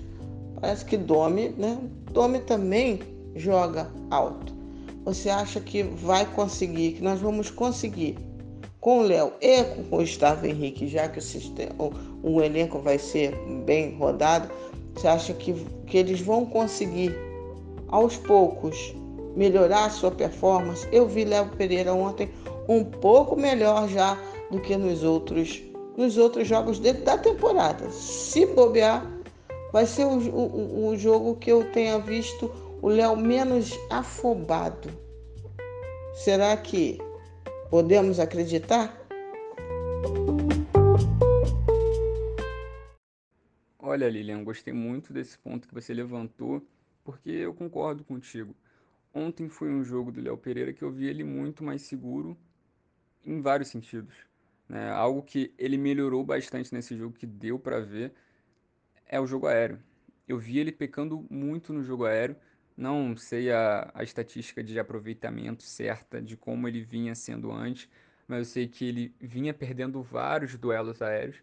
parece 0.60 0.84
que 0.84 0.96
Domi, 0.96 1.48
né? 1.58 1.76
Domi 2.12 2.38
também 2.42 3.00
joga 3.34 3.90
alto. 4.08 4.54
Você 5.04 5.30
acha 5.30 5.58
que 5.60 5.82
vai 5.82 6.24
conseguir, 6.26 6.92
que 6.92 7.02
nós 7.02 7.18
vamos 7.18 7.50
conseguir 7.50 8.16
com 8.78 9.00
o 9.00 9.02
Léo 9.02 9.32
e 9.40 9.64
com 9.64 9.96
o 9.96 9.98
Gustavo 9.98 10.46
Henrique, 10.46 10.86
já 10.86 11.08
que 11.08 11.18
o, 11.18 11.22
sistema, 11.22 11.74
o, 11.76 11.92
o 12.22 12.40
elenco 12.40 12.78
vai 12.78 13.00
ser 13.00 13.34
bem 13.66 13.96
rodado, 13.96 14.48
você 14.94 15.08
acha 15.08 15.32
que, 15.32 15.52
que 15.88 15.98
eles 15.98 16.20
vão 16.20 16.46
conseguir, 16.46 17.12
aos 17.88 18.16
poucos, 18.16 18.94
melhorar 19.36 19.86
a 19.86 19.90
sua 19.90 20.10
performance? 20.10 20.86
Eu 20.90 21.06
vi 21.06 21.24
Léo 21.24 21.48
Pereira 21.56 21.92
ontem 21.92 22.30
um 22.68 22.84
pouco 22.84 23.36
melhor 23.36 23.88
já 23.88 24.18
do 24.50 24.60
que 24.60 24.76
nos 24.76 25.02
outros, 25.02 25.62
nos 25.96 26.16
outros 26.16 26.46
jogos 26.48 26.78
da 26.78 27.18
temporada. 27.18 27.90
Se 27.90 28.46
bobear, 28.46 29.06
vai 29.72 29.86
ser 29.86 30.04
o, 30.04 30.18
o, 30.18 30.88
o 30.88 30.96
jogo 30.96 31.36
que 31.36 31.50
eu 31.50 31.70
tenha 31.72 31.98
visto 31.98 32.50
o 32.82 32.88
Léo 32.88 33.16
menos 33.16 33.78
afobado. 33.90 34.88
Será 36.14 36.56
que 36.56 36.98
Podemos 37.70 38.18
acreditar? 38.18 38.92
Olha, 43.78 44.08
Lilian, 44.08 44.42
gostei 44.42 44.74
muito 44.74 45.12
desse 45.12 45.38
ponto 45.38 45.68
que 45.68 45.74
você 45.74 45.94
levantou, 45.94 46.66
porque 47.04 47.30
eu 47.30 47.54
concordo 47.54 48.02
contigo. 48.02 48.56
Ontem 49.12 49.48
foi 49.48 49.68
um 49.70 49.82
jogo 49.82 50.12
do 50.12 50.20
Léo 50.20 50.36
Pereira 50.36 50.72
que 50.72 50.82
eu 50.82 50.90
vi 50.90 51.06
ele 51.06 51.24
muito 51.24 51.64
mais 51.64 51.82
seguro 51.82 52.36
em 53.24 53.40
vários 53.40 53.68
sentidos. 53.68 54.14
Né? 54.68 54.90
Algo 54.90 55.22
que 55.22 55.52
ele 55.58 55.76
melhorou 55.76 56.24
bastante 56.24 56.72
nesse 56.72 56.96
jogo, 56.96 57.14
que 57.14 57.26
deu 57.26 57.58
para 57.58 57.80
ver, 57.80 58.12
é 59.06 59.20
o 59.20 59.26
jogo 59.26 59.48
aéreo. 59.48 59.80
Eu 60.28 60.38
vi 60.38 60.58
ele 60.58 60.70
pecando 60.70 61.26
muito 61.28 61.72
no 61.72 61.82
jogo 61.82 62.04
aéreo, 62.04 62.36
não 62.76 63.16
sei 63.16 63.50
a, 63.50 63.90
a 63.92 64.04
estatística 64.04 64.62
de 64.62 64.78
aproveitamento 64.78 65.64
certa 65.64 66.22
de 66.22 66.36
como 66.36 66.68
ele 66.68 66.82
vinha 66.82 67.14
sendo 67.16 67.50
antes, 67.50 67.88
mas 68.28 68.38
eu 68.38 68.44
sei 68.44 68.68
que 68.68 68.84
ele 68.84 69.14
vinha 69.20 69.52
perdendo 69.52 70.00
vários 70.02 70.56
duelos 70.56 71.02
aéreos. 71.02 71.42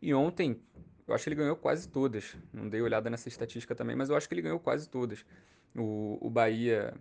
E 0.00 0.14
ontem, 0.14 0.62
eu 1.06 1.14
acho 1.14 1.24
que 1.24 1.30
ele 1.30 1.36
ganhou 1.36 1.56
quase 1.56 1.88
todas. 1.88 2.36
Não 2.52 2.68
dei 2.68 2.80
olhada 2.80 3.10
nessa 3.10 3.28
estatística 3.28 3.74
também, 3.74 3.96
mas 3.96 4.08
eu 4.08 4.16
acho 4.16 4.28
que 4.28 4.34
ele 4.34 4.42
ganhou 4.42 4.60
quase 4.60 4.88
todas. 4.88 5.26
O, 5.76 6.18
o 6.20 6.30
Bahia 6.30 6.94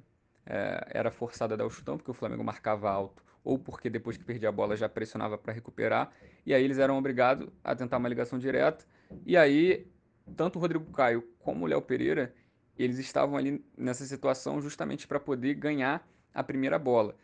é, 0.46 0.88
era 0.92 1.12
forçado 1.12 1.54
a 1.54 1.58
dar 1.58 1.66
o 1.66 1.70
chutão, 1.70 1.98
porque 1.98 2.12
o 2.12 2.14
Flamengo 2.14 2.44
marcava 2.44 2.90
alto, 2.90 3.24
ou 3.44 3.58
porque 3.58 3.90
depois 3.90 4.18
que 4.18 4.24
perdia 4.24 4.50
a 4.50 4.52
bola 4.52 4.76
já 4.76 4.90
pressionava 4.90 5.38
para 5.38 5.54
recuperar. 5.54 6.12
E 6.46 6.54
aí 6.54 6.64
eles 6.64 6.78
eram 6.78 6.98
obrigados 6.98 7.50
a 7.64 7.76
tentar 7.76 7.98
uma 7.98 8.10
ligação 8.10 8.38
direta. 8.38 8.86
E 9.26 9.38
aí, 9.38 9.88
tanto 10.36 10.58
o 10.58 10.62
Rodrigo 10.62 10.92
Caio 10.92 11.24
como 11.40 11.66
o 11.66 11.68
Léo 11.68 11.82
Pereira 11.82 12.34
eles 12.78 13.00
estavam 13.00 13.36
ali 13.36 13.64
nessa 13.76 14.06
situação 14.06 14.62
justamente 14.62 15.08
para 15.08 15.20
poder 15.20 15.56
ganhar 15.56 16.08
a 16.34 16.44
primeira 16.44 16.78
bola. 16.78 17.16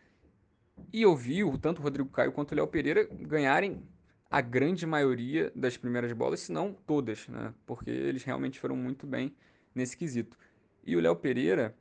E 0.92 1.02
eu 1.02 1.14
vi 1.14 1.38
tanto 1.58 1.78
o 1.78 1.82
Rodrigo 1.82 2.08
Caio 2.08 2.32
quanto 2.32 2.52
o 2.52 2.54
Léo 2.56 2.66
Pereira 2.66 3.08
ganharem 3.12 3.82
a 4.28 4.40
grande 4.40 4.84
maioria 4.84 5.52
das 5.54 5.76
primeiras 5.76 6.12
bolas, 6.12 6.40
se 6.40 6.50
não 6.50 6.72
todas, 6.72 7.28
né? 7.28 7.54
porque 7.64 7.90
eles 7.90 8.24
realmente 8.24 8.58
foram 8.58 8.74
muito 8.74 9.06
bem 9.06 9.34
nesse 9.72 9.96
quesito. 9.96 10.36
E 10.86 10.96
o 10.96 11.00
Léo 11.00 11.16
Pereira, 11.16 11.74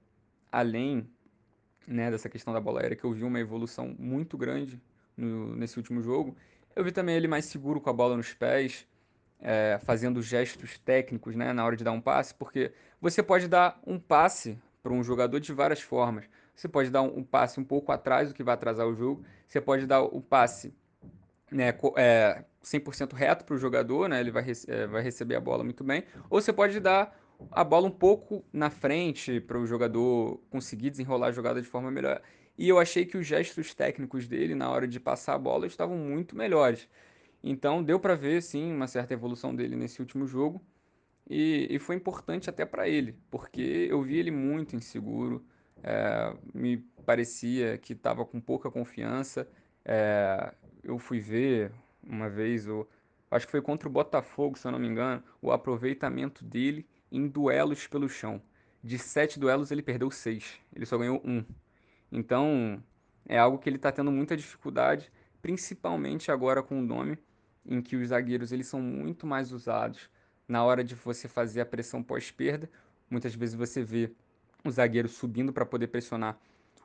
além 0.52 1.10
né, 1.88 2.10
dessa 2.10 2.30
questão 2.30 2.54
da 2.54 2.60
bola 2.60 2.82
aérea, 2.82 2.96
que 2.96 3.04
eu 3.04 3.12
vi 3.12 3.24
uma 3.24 3.40
evolução 3.40 3.94
muito 4.00 4.38
grande 4.38 4.82
no, 5.18 5.56
nesse 5.56 5.78
último 5.78 6.02
jogo, 6.02 6.36
eu 6.76 6.84
vi 6.84 6.92
também 6.92 7.16
ele 7.16 7.28
mais 7.28 7.46
seguro 7.46 7.80
com 7.82 7.90
a 7.90 7.94
bola 7.94 8.16
nos 8.16 8.34
pés, 8.34 8.88
é, 9.40 9.80
fazendo 9.84 10.22
gestos 10.22 10.78
técnicos 10.80 11.36
né, 11.36 11.52
na 11.52 11.66
hora 11.66 11.76
de 11.76 11.84
dar 11.84 11.92
um 11.92 12.02
passe, 12.02 12.34
porque 12.34 12.72
você 13.02 13.22
pode 13.22 13.48
dar 13.48 13.80
um 13.86 14.00
passe 14.00 14.58
para 14.82 14.94
um 14.94 15.04
jogador 15.04 15.40
de 15.40 15.52
várias 15.54 15.82
formas. 15.82 16.26
Você 16.56 16.68
pode 16.68 16.90
dar 16.90 17.02
um, 17.02 17.24
passe 17.24 17.60
um 17.60 17.64
pouco 17.64 17.92
atrás, 17.92 18.32
o 18.32 18.34
que 18.34 18.44
vai 18.44 18.54
atrasar 18.54 18.88
o 18.88 18.96
jogo. 18.96 19.24
Você 19.48 19.60
pode 19.60 19.86
dar 19.86 20.02
o 20.02 20.22
passe 20.22 20.74
né, 21.52 21.74
é, 21.98 22.44
100% 22.64 23.14
reto 23.14 23.44
para 23.44 23.56
o 23.56 23.58
jogador, 23.58 24.08
né, 24.08 24.20
ele 24.20 24.32
vai, 24.32 24.46
é, 24.68 24.88
vai 24.88 25.02
receber 25.02 25.36
a 25.36 25.42
bola 25.42 25.64
muito 25.64 25.84
bem. 25.84 26.04
Ou 26.30 26.42
você 26.42 26.54
pode 26.54 26.80
dar 26.80 27.18
a 27.52 27.64
bola 27.64 27.88
um 27.88 27.92
pouco 27.92 28.44
na 28.52 28.70
frente 28.70 29.40
para 29.40 29.60
o 29.60 29.66
jogador 29.66 30.40
conseguir 30.50 30.90
desenrolar 30.90 31.28
a 31.28 31.32
jogada 31.32 31.62
de 31.62 31.68
forma 31.68 31.92
melhor. 31.92 32.22
E 32.58 32.70
eu 32.70 32.80
achei 32.80 33.06
que 33.06 33.18
os 33.18 33.26
gestos 33.26 33.74
técnicos 33.74 34.28
dele 34.28 34.56
na 34.56 34.70
hora 34.70 34.88
de 34.88 35.00
passar 35.00 35.36
a 35.36 35.40
bola 35.40 35.66
estavam 35.66 35.98
muito 35.98 36.36
melhores. 36.36 36.88
Então 37.44 37.84
deu 37.84 38.00
para 38.00 38.16
ver 38.16 38.42
sim 38.42 38.72
uma 38.72 38.88
certa 38.88 39.14
evolução 39.14 39.56
dele 39.56 39.76
nesse 39.76 40.00
último 40.00 40.26
jogo 40.26 40.62
e, 41.30 41.68
e 41.70 41.80
foi 41.80 41.96
importante 41.96 42.50
até 42.50 42.66
para 42.66 42.88
ele, 42.88 43.18
porque 43.32 43.88
eu 43.90 44.02
vi 44.02 44.18
ele 44.18 44.32
muito 44.32 44.76
inseguro, 44.76 45.46
é, 45.82 46.36
me 46.54 46.78
parecia 47.06 47.78
que 47.78 47.94
estava 47.94 48.26
com 48.26 48.40
pouca 48.40 48.70
confiança. 48.70 49.48
É, 49.86 50.54
eu 50.84 50.98
fui 50.98 51.20
ver 51.20 51.72
uma 52.02 52.30
vez, 52.30 52.68
o, 52.68 52.88
acho 53.32 53.46
que 53.46 53.52
foi 53.52 53.62
contra 53.62 53.88
o 53.88 53.92
Botafogo, 53.92 54.58
se 54.58 54.68
eu 54.68 54.72
não 54.72 54.80
me 54.80 54.88
engano, 54.88 55.24
o 55.42 55.52
aproveitamento 55.52 56.44
dele 56.44 56.86
em 57.14 57.28
duelos 57.28 57.88
pelo 57.88 58.10
chão. 58.10 58.42
De 58.84 58.98
sete 58.98 59.40
duelos 59.40 59.72
ele 59.72 59.84
perdeu 59.84 60.10
seis, 60.10 60.60
ele 60.76 60.86
só 60.86 60.98
ganhou 60.98 61.22
um. 61.24 61.46
Então 62.12 62.84
é 63.26 63.38
algo 63.38 63.60
que 63.60 63.70
ele 63.70 63.78
está 63.78 63.92
tendo 63.92 64.12
muita 64.12 64.36
dificuldade, 64.36 65.12
principalmente 65.42 66.32
agora 66.32 66.64
com 66.64 66.80
o 66.80 66.82
nome 66.82 67.18
em 67.66 67.82
que 67.82 67.96
os 67.96 68.10
zagueiros 68.10 68.52
eles 68.52 68.68
são 68.68 68.82
muito 68.82 69.26
mais 69.26 69.52
usados 69.52 70.10
na 70.48 70.64
hora 70.66 70.84
de 70.84 70.96
você 70.96 71.28
fazer 71.28 71.62
a 71.62 71.66
pressão 71.66 72.04
pós-perda. 72.04 72.70
Muitas 73.10 73.34
vezes 73.36 73.56
você 73.56 73.82
vê 73.82 74.12
o 74.66 74.72
zagueiro 74.72 75.08
subindo 75.08 75.54
para 75.54 75.66
poder 75.66 75.88
pressionar 75.88 76.38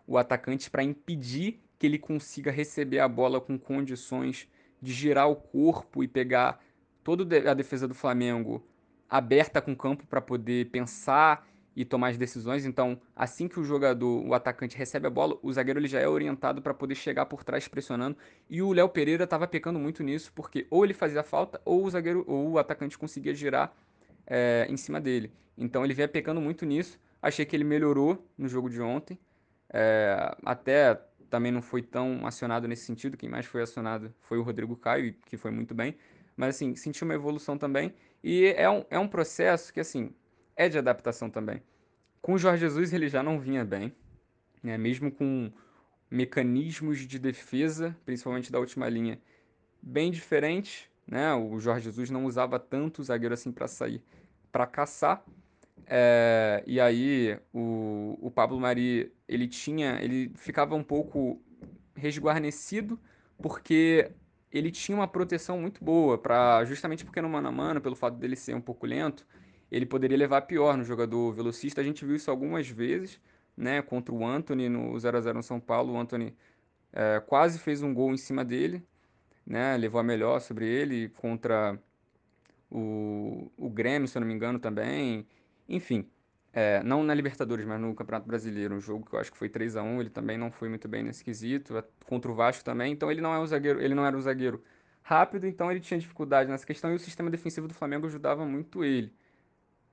o 0.07 0.17
atacante 0.17 0.71
para 0.71 0.83
impedir 0.83 1.61
que 1.79 1.87
ele 1.87 1.99
consiga 1.99 2.51
receber 2.51 2.99
a 2.99 3.09
bola 3.09 3.41
com 3.41 3.59
condições 3.59 4.49
de 4.81 4.93
girar 4.93 5.29
o 5.29 5.37
corpo 5.37 6.05
e 6.05 6.09
pegar 6.09 6.62
toda 7.03 7.51
a 7.51 7.55
defesa 7.55 7.88
do 7.88 7.95
Flamengo 7.95 8.64
aberta 9.09 9.61
com 9.61 9.73
o 9.73 9.77
campo 9.77 10.07
para 10.07 10.21
poder 10.21 10.71
pensar 10.71 11.47
e 11.75 11.85
tomar 11.85 12.09
as 12.09 12.18
decisões. 12.18 12.64
Então, 12.66 13.01
assim 13.14 13.47
que 13.47 13.61
o 13.61 13.64
jogador, 13.64 14.27
o 14.27 14.35
atacante 14.35 14.77
recebe 14.77 15.07
a 15.07 15.11
bola, 15.11 15.38
o 15.42 15.53
zagueiro 15.53 15.79
ele 15.79 15.87
já 15.87 16.01
é 16.01 16.09
orientado 16.09 16.61
para 16.61 16.75
poder 16.75 16.97
chegar 16.97 17.27
por 17.27 17.44
trás 17.44 17.68
pressionando. 17.68 18.16
E 18.51 18.61
o 18.61 18.73
Léo 18.73 18.88
Pereira 18.88 19.23
estava 19.23 19.47
pecando 19.47 19.79
muito 19.79 20.03
nisso, 20.03 20.33
porque 20.35 20.66
ou 20.71 20.85
ele 20.85 20.92
fazia 20.92 21.23
falta 21.23 21.61
ou 21.64 21.85
o 21.85 21.90
zagueiro 21.90 22.25
ou 22.27 22.51
o 22.51 22.59
atacante 22.59 22.99
conseguia 22.99 23.33
girar 23.33 23.73
é, 24.27 24.66
em 24.68 24.77
cima 24.77 25.01
dele. 25.01 25.33
Então, 25.57 25.85
ele 25.85 25.94
vinha 25.94 26.09
pecando 26.09 26.40
muito 26.40 26.66
nisso. 26.66 26.99
Achei 27.23 27.47
que 27.47 27.55
ele 27.55 27.64
melhorou 27.64 28.27
no 28.37 28.49
jogo 28.49 28.68
de 28.68 28.81
ontem. 28.81 29.16
É, 29.71 30.37
até 30.44 31.01
também 31.31 31.53
não 31.53 31.62
foi 31.62 31.83
tão 31.83 32.27
acionado 32.27 32.66
nesse 32.66 32.85
sentido. 32.85 33.16
Quem 33.16 33.29
mais 33.29 33.47
foi 33.47 33.62
acionado 33.62 34.12
foi 34.23 34.38
o 34.38 34.42
Rodrigo 34.42 34.77
Caio, 34.77 35.14
que 35.27 35.37
foi 35.37 35.53
muito 35.53 35.75
bem. 35.75 35.97
Mas 36.37 36.57
assim, 36.57 36.75
senti 36.75 37.05
uma 37.05 37.14
evolução 37.14 37.57
também. 37.57 37.94
E 38.22 38.46
é 38.57 38.68
um, 38.68 38.85
é 38.90 38.98
um 38.98 39.09
processo 39.09 39.72
que, 39.72 39.81
assim, 39.81 40.12
é 40.57 40.68
de 40.68 40.78
adaptação 40.78 41.31
também. 41.31 41.62
Com 42.20 42.35
o 42.35 42.38
Jorge 42.38 42.61
Jesus 42.61 42.92
ele 42.92 43.09
já 43.09 43.22
não 43.22 43.38
vinha 43.38 43.64
bem, 43.64 43.94
né? 44.62 44.76
mesmo 44.76 45.11
com 45.11 45.52
mecanismos 46.11 46.98
de 47.00 47.18
defesa, 47.18 47.96
principalmente 48.04 48.50
da 48.50 48.59
última 48.59 48.88
linha, 48.88 49.20
bem 49.81 50.11
diferentes. 50.11 50.88
Né? 51.07 51.33
O 51.35 51.59
Jorge 51.61 51.85
Jesus 51.85 52.11
não 52.11 52.26
usava 52.26 52.59
tanto 52.59 53.00
o 53.00 53.04
zagueiro 53.04 53.35
assim 53.35 53.52
para 53.52 53.68
sair, 53.68 54.02
para 54.50 54.66
caçar. 54.66 55.24
É, 55.87 56.62
e 56.66 56.81
aí 56.81 57.38
o, 57.52 58.18
o 58.20 58.31
Pablo 58.31 58.61
Mari 58.61 59.12
ele 59.26 59.46
tinha, 59.46 60.02
ele 60.02 60.31
ficava 60.35 60.74
um 60.74 60.83
pouco 60.83 61.40
resguarnecido 61.94 62.98
porque 63.40 64.11
ele 64.53 64.71
tinha 64.71 64.97
uma 64.97 65.09
proteção 65.09 65.61
muito 65.61 65.83
boa 65.83 66.19
para 66.19 66.65
justamente 66.65 67.05
porque 67.05 67.21
no 67.21 67.29
mano 67.29 67.49
a 67.49 67.53
mano, 67.53 67.81
pelo 67.81 67.95
fato 67.95 68.17
dele 68.17 68.37
ser 68.37 68.55
um 68.55 68.61
pouco 68.61 68.87
lento, 68.87 69.27
ele 69.71 69.87
poderia 69.87 70.17
levar 70.17 70.43
pior 70.43 70.77
no 70.77 70.85
jogador 70.85 71.33
velocista. 71.33 71.81
A 71.81 71.85
gente 71.85 72.05
viu 72.05 72.17
isso 72.17 72.31
algumas 72.31 72.69
vezes, 72.69 73.21
né? 73.57 73.83
Contra 73.83 74.15
o 74.15 74.27
Anthony 74.27 74.69
no 74.69 74.99
0 74.99 75.19
a 75.19 75.21
0 75.21 75.37
no 75.37 75.43
São 75.43 75.61
Paulo, 75.61 75.95
o 75.95 75.99
Anthony 75.99 76.35
é, 76.93 77.21
quase 77.21 77.59
fez 77.59 77.83
um 77.83 77.93
gol 77.93 78.13
em 78.13 78.17
cima 78.17 78.45
dele, 78.45 78.83
né? 79.47 79.77
Levou 79.77 80.01
a 80.01 80.05
melhor 80.05 80.41
sobre 80.41 80.67
ele 80.67 81.11
contra 81.11 81.79
o, 82.71 83.51
o 83.57 83.69
Grêmio, 83.71 84.09
se 84.09 84.17
eu 84.17 84.21
não 84.21 84.29
me 84.29 84.35
engano, 84.35 84.59
também. 84.59 85.27
Enfim, 85.69 86.09
é, 86.61 86.83
não 86.83 87.05
na 87.05 87.14
Libertadores, 87.14 87.64
mas 87.64 87.81
no 87.81 87.94
Campeonato 87.94 88.27
Brasileiro, 88.27 88.75
um 88.75 88.81
jogo 88.81 89.09
que 89.09 89.14
eu 89.14 89.21
acho 89.21 89.31
que 89.31 89.38
foi 89.38 89.49
3 89.49 89.77
a 89.77 89.83
1 89.85 90.01
ele 90.01 90.11
também 90.11 90.37
não 90.37 90.51
foi 90.51 90.68
muito 90.68 90.88
bem 90.88 91.05
nesse 91.05 91.23
quesito, 91.23 91.79
é, 91.79 91.85
contra 92.05 92.29
o 92.33 92.35
Vasco 92.35 92.64
também, 92.64 92.92
então 92.92 93.09
ele 93.12 93.21
não 93.21 93.33
é 93.33 93.38
um 93.38 93.47
zagueiro, 93.47 93.81
ele 93.81 93.94
não 93.94 94.05
era 94.05 94.16
um 94.16 94.21
zagueiro 94.21 94.61
rápido, 95.01 95.47
então 95.47 95.71
ele 95.71 95.79
tinha 95.79 96.01
dificuldade 96.01 96.51
nessa 96.51 96.66
questão 96.66 96.90
e 96.90 96.97
o 96.97 96.99
sistema 96.99 97.31
defensivo 97.31 97.68
do 97.68 97.75
Flamengo 97.75 98.09
ajudava 98.09 98.44
muito 98.44 98.85
ele. 98.85 99.14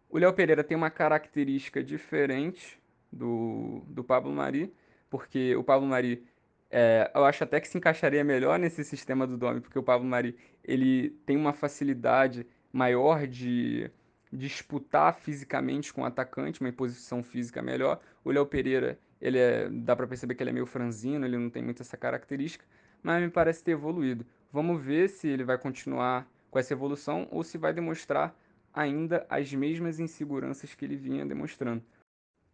O 0.09 0.17
Léo 0.17 0.33
Pereira 0.33 0.63
tem 0.63 0.75
uma 0.75 0.89
característica 0.89 1.83
diferente 1.83 2.81
do, 3.11 3.83
do 3.87 4.03
Pablo 4.03 4.31
Mari, 4.31 4.73
porque 5.07 5.55
o 5.55 5.63
Pablo 5.63 5.87
Mari, 5.87 6.25
é, 6.71 7.11
eu 7.13 7.25
acho 7.25 7.43
até 7.43 7.59
que 7.61 7.67
se 7.67 7.77
encaixaria 7.77 8.23
melhor 8.23 8.57
nesse 8.57 8.83
sistema 8.83 9.27
do 9.27 9.37
Domi, 9.37 9.61
porque 9.61 9.77
o 9.77 9.83
Pablo 9.83 10.07
Mari 10.07 10.35
ele 10.63 11.11
tem 11.27 11.37
uma 11.37 11.53
facilidade 11.53 12.47
maior 12.73 13.27
de 13.27 13.91
disputar 14.35 15.13
fisicamente 15.13 15.93
com 15.93 16.01
o 16.01 16.05
atacante, 16.05 16.61
uma 16.61 16.69
imposição 16.69 17.23
física 17.23 17.61
melhor. 17.61 17.99
O 18.23 18.31
Léo 18.31 18.45
Pereira, 18.45 18.99
ele 19.21 19.37
é, 19.37 19.69
dá 19.69 19.95
para 19.95 20.07
perceber 20.07 20.35
que 20.35 20.43
ele 20.43 20.49
é 20.49 20.53
meio 20.53 20.65
franzino, 20.65 21.25
ele 21.25 21.37
não 21.37 21.49
tem 21.49 21.63
muito 21.63 21.81
essa 21.81 21.97
característica, 21.97 22.65
mas 23.01 23.23
me 23.23 23.29
parece 23.29 23.63
ter 23.63 23.71
evoluído. 23.71 24.25
Vamos 24.51 24.81
ver 24.81 25.09
se 25.09 25.27
ele 25.27 25.43
vai 25.43 25.57
continuar 25.57 26.27
com 26.49 26.59
essa 26.59 26.73
evolução 26.73 27.27
ou 27.31 27.43
se 27.43 27.57
vai 27.57 27.73
demonstrar 27.73 28.35
ainda 28.73 29.25
as 29.29 29.53
mesmas 29.53 29.99
inseguranças 29.99 30.73
que 30.73 30.85
ele 30.85 30.95
vinha 30.95 31.25
demonstrando. 31.25 31.83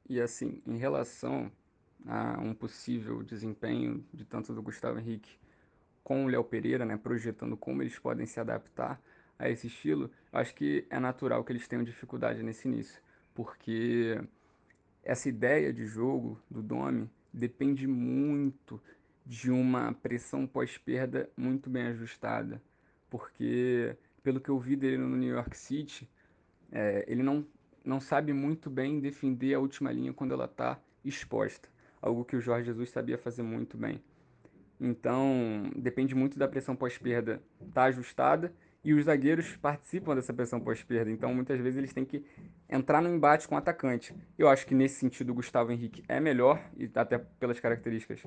E 0.08 0.20
assim, 0.22 0.62
em 0.66 0.78
relação 0.78 1.52
a 2.06 2.40
um 2.40 2.54
possível 2.54 3.24
desempenho 3.24 4.06
de 4.14 4.26
tanto 4.26 4.54
do 4.54 4.62
Gustavo 4.62 5.00
Henrique 5.00 5.40
com 6.04 6.26
o 6.26 6.28
Léo 6.28 6.44
Pereira, 6.44 6.84
né, 6.86 6.98
projetando 6.98 7.56
como 7.56 7.82
eles 7.82 7.98
podem 7.98 8.26
se 8.26 8.40
adaptar 8.40 9.00
a 9.42 9.50
esse 9.50 9.68
estilo, 9.68 10.12
acho 10.32 10.54
que 10.54 10.86
é 10.90 11.00
natural 11.00 11.44
que 11.44 11.52
eles 11.52 11.68
tenham 11.68 11.84
dificuldade 11.84 12.44
nesse 12.44 12.68
início, 12.68 13.02
porque 13.34 14.22
essa 15.04 15.28
ideia 15.28 15.74
de 15.74 15.86
jogo 15.88 16.40
do 16.50 16.62
Domi 16.62 17.10
depende 17.34 17.88
muito 17.88 18.80
de 19.26 19.50
uma 19.50 19.94
pressão 19.94 20.46
pós-perda 20.46 21.28
muito 21.36 21.72
bem 21.72 21.88
ajustada, 21.88 22.62
porque 23.10 23.98
pelo 24.22 24.40
que 24.40 24.50
eu 24.50 24.60
vi 24.60 24.76
dele 24.76 24.98
no 24.98 25.18
New 25.18 25.34
York 25.34 25.58
City, 25.58 26.08
é, 26.72 27.04
ele 27.08 27.24
não, 27.24 27.44
não 27.84 28.00
sabe 28.00 28.34
muito 28.34 28.70
bem 28.70 29.00
defender 29.00 29.56
a 29.56 29.60
última 29.60 29.92
linha 29.92 30.14
quando 30.14 30.34
ela 30.34 30.46
está 30.46 30.80
exposta. 31.04 31.68
Algo 32.00 32.24
que 32.24 32.36
o 32.36 32.42
Jorge 32.42 32.68
Jesus 32.68 32.92
sabia 32.92 33.18
fazer 33.18 33.42
muito 33.42 33.76
bem. 33.76 34.02
Então, 34.80 35.72
depende 35.76 36.14
muito 36.14 36.38
da 36.38 36.48
pressão 36.48 36.76
pós-perda 36.76 37.42
estar 37.60 37.74
tá 37.74 37.84
ajustada 37.86 38.54
e 38.84 38.94
os 38.94 39.06
zagueiros 39.06 39.56
participam 39.58 40.16
dessa 40.16 40.34
pressão 40.34 40.60
pós-perda. 40.60 41.12
Então, 41.12 41.34
muitas 41.34 41.60
vezes 41.60 41.78
eles 41.78 41.94
têm 41.94 42.04
que 42.04 42.26
entrar 42.70 43.02
no 43.02 43.14
embate 43.14 43.48
com 43.48 43.56
o 43.56 43.58
atacante. 43.58 44.16
Eu 44.38 44.50
acho 44.50 44.66
que 44.66 44.74
nesse 44.74 44.96
sentido 44.96 45.32
o 45.32 45.36
Gustavo 45.36 45.72
Henrique 45.72 46.04
é 46.08 46.20
melhor, 46.20 46.60
e 46.76 46.90
até 46.96 47.18
pelas 47.18 47.60
características, 47.60 48.24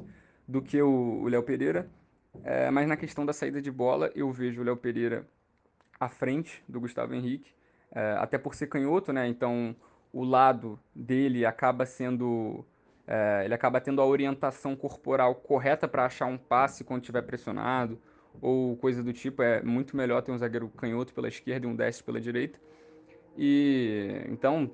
do 0.46 0.62
que 0.62 0.80
o 0.80 1.26
Léo 1.26 1.42
Pereira. 1.42 1.88
É, 2.42 2.70
mas 2.70 2.86
na 2.86 2.96
questão 2.96 3.24
da 3.24 3.32
saída 3.32 3.60
de 3.60 3.70
bola, 3.70 4.10
eu 4.14 4.30
vejo 4.30 4.60
o 4.60 4.64
Léo 4.64 4.76
Pereira 4.76 5.26
à 5.98 6.08
frente 6.08 6.62
do 6.68 6.80
Gustavo 6.80 7.14
Henrique, 7.14 7.52
é, 7.92 8.16
até 8.18 8.38
por 8.38 8.54
ser 8.54 8.66
canhoto, 8.66 9.12
né? 9.12 9.26
Então 9.26 9.74
o 10.12 10.24
lado 10.24 10.78
dele 10.94 11.44
acaba 11.44 11.86
sendo. 11.86 12.64
É, 13.06 13.42
ele 13.44 13.54
acaba 13.54 13.80
tendo 13.80 14.00
a 14.00 14.06
orientação 14.06 14.74
corporal 14.74 15.34
correta 15.34 15.86
para 15.86 16.06
achar 16.06 16.26
um 16.26 16.38
passe 16.38 16.84
quando 16.84 17.02
estiver 17.02 17.22
pressionado, 17.22 18.00
ou 18.40 18.76
coisa 18.76 19.02
do 19.02 19.12
tipo. 19.12 19.42
É 19.42 19.62
muito 19.62 19.96
melhor 19.96 20.22
ter 20.22 20.32
um 20.32 20.38
zagueiro 20.38 20.68
canhoto 20.70 21.12
pela 21.12 21.28
esquerda 21.28 21.66
e 21.66 21.70
um 21.70 21.76
destro 21.76 22.04
pela 22.04 22.20
direita. 22.20 22.58
E 23.36 24.22
então 24.28 24.70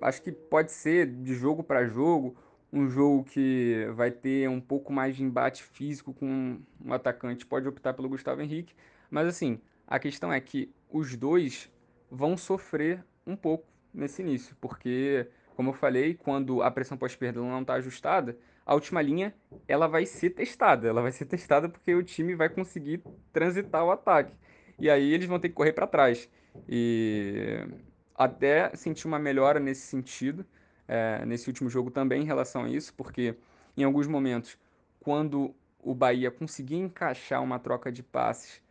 acho 0.00 0.22
que 0.22 0.32
pode 0.32 0.72
ser 0.72 1.06
de 1.06 1.34
jogo 1.34 1.62
para 1.62 1.86
jogo 1.86 2.36
um 2.72 2.88
jogo 2.88 3.24
que 3.24 3.86
vai 3.94 4.10
ter 4.10 4.48
um 4.48 4.60
pouco 4.60 4.92
mais 4.92 5.14
de 5.14 5.22
embate 5.22 5.62
físico 5.62 6.14
com 6.14 6.58
um 6.82 6.92
atacante, 6.92 7.44
pode 7.44 7.68
optar 7.68 7.92
pelo 7.92 8.08
Gustavo 8.08 8.40
Henrique. 8.40 8.74
Mas 9.10 9.26
assim, 9.26 9.60
a 9.86 9.98
questão 9.98 10.32
é 10.32 10.40
que 10.40 10.72
os 10.88 11.14
dois 11.14 11.70
vão 12.10 12.36
sofrer 12.36 13.04
um 13.26 13.36
pouco 13.36 13.66
nesse 13.92 14.22
início, 14.22 14.56
porque, 14.58 15.28
como 15.54 15.68
eu 15.70 15.74
falei, 15.74 16.14
quando 16.14 16.62
a 16.62 16.70
pressão 16.70 16.96
pós-perda 16.96 17.40
não 17.40 17.60
está 17.60 17.74
ajustada, 17.74 18.38
a 18.64 18.74
última 18.74 19.02
linha 19.02 19.34
ela 19.66 19.86
vai 19.86 20.06
ser 20.06 20.30
testada. 20.30 20.88
Ela 20.88 21.02
vai 21.02 21.12
ser 21.12 21.26
testada 21.26 21.68
porque 21.68 21.94
o 21.94 22.02
time 22.02 22.34
vai 22.34 22.48
conseguir 22.48 23.02
transitar 23.32 23.84
o 23.84 23.90
ataque. 23.90 24.34
E 24.78 24.88
aí 24.90 25.12
eles 25.12 25.26
vão 25.26 25.38
ter 25.38 25.48
que 25.48 25.54
correr 25.54 25.72
para 25.72 25.86
trás. 25.86 26.28
E 26.68 27.66
até 28.14 28.74
senti 28.74 29.06
uma 29.06 29.18
melhora 29.18 29.58
nesse 29.58 29.82
sentido, 29.82 30.44
é, 30.86 31.24
nesse 31.24 31.48
último 31.48 31.68
jogo 31.68 31.90
também 31.90 32.22
em 32.22 32.26
relação 32.26 32.64
a 32.64 32.70
isso, 32.70 32.92
porque 32.94 33.34
em 33.76 33.84
alguns 33.84 34.06
momentos, 34.06 34.58
quando 35.00 35.54
o 35.82 35.94
Bahia 35.94 36.30
conseguia 36.30 36.78
encaixar 36.78 37.42
uma 37.42 37.58
troca 37.58 37.90
de 37.90 38.02
passes 38.02 38.62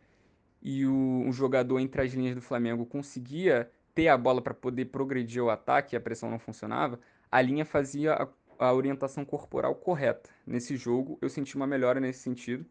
e 0.62 0.86
o, 0.86 1.30
jogador 1.32 1.80
entre 1.80 2.02
as 2.02 2.12
linhas 2.12 2.34
do 2.34 2.40
Flamengo 2.40 2.86
conseguia 2.86 3.70
ter 3.94 4.08
a 4.08 4.16
bola 4.16 4.40
para 4.40 4.54
poder 4.54 4.86
progredir 4.86 5.42
o 5.42 5.50
ataque 5.50 5.94
e 5.94 5.96
a 5.96 6.00
pressão 6.00 6.30
não 6.30 6.38
funcionava, 6.38 6.98
a 7.30 7.42
linha 7.42 7.64
fazia 7.64 8.28
a, 8.64 8.72
orientação 8.72 9.24
corporal 9.24 9.74
correta. 9.74 10.30
Nesse 10.46 10.76
jogo, 10.76 11.18
eu 11.20 11.28
senti 11.28 11.56
uma 11.56 11.66
melhora 11.66 12.00
nesse 12.00 12.20
sentido. 12.20 12.64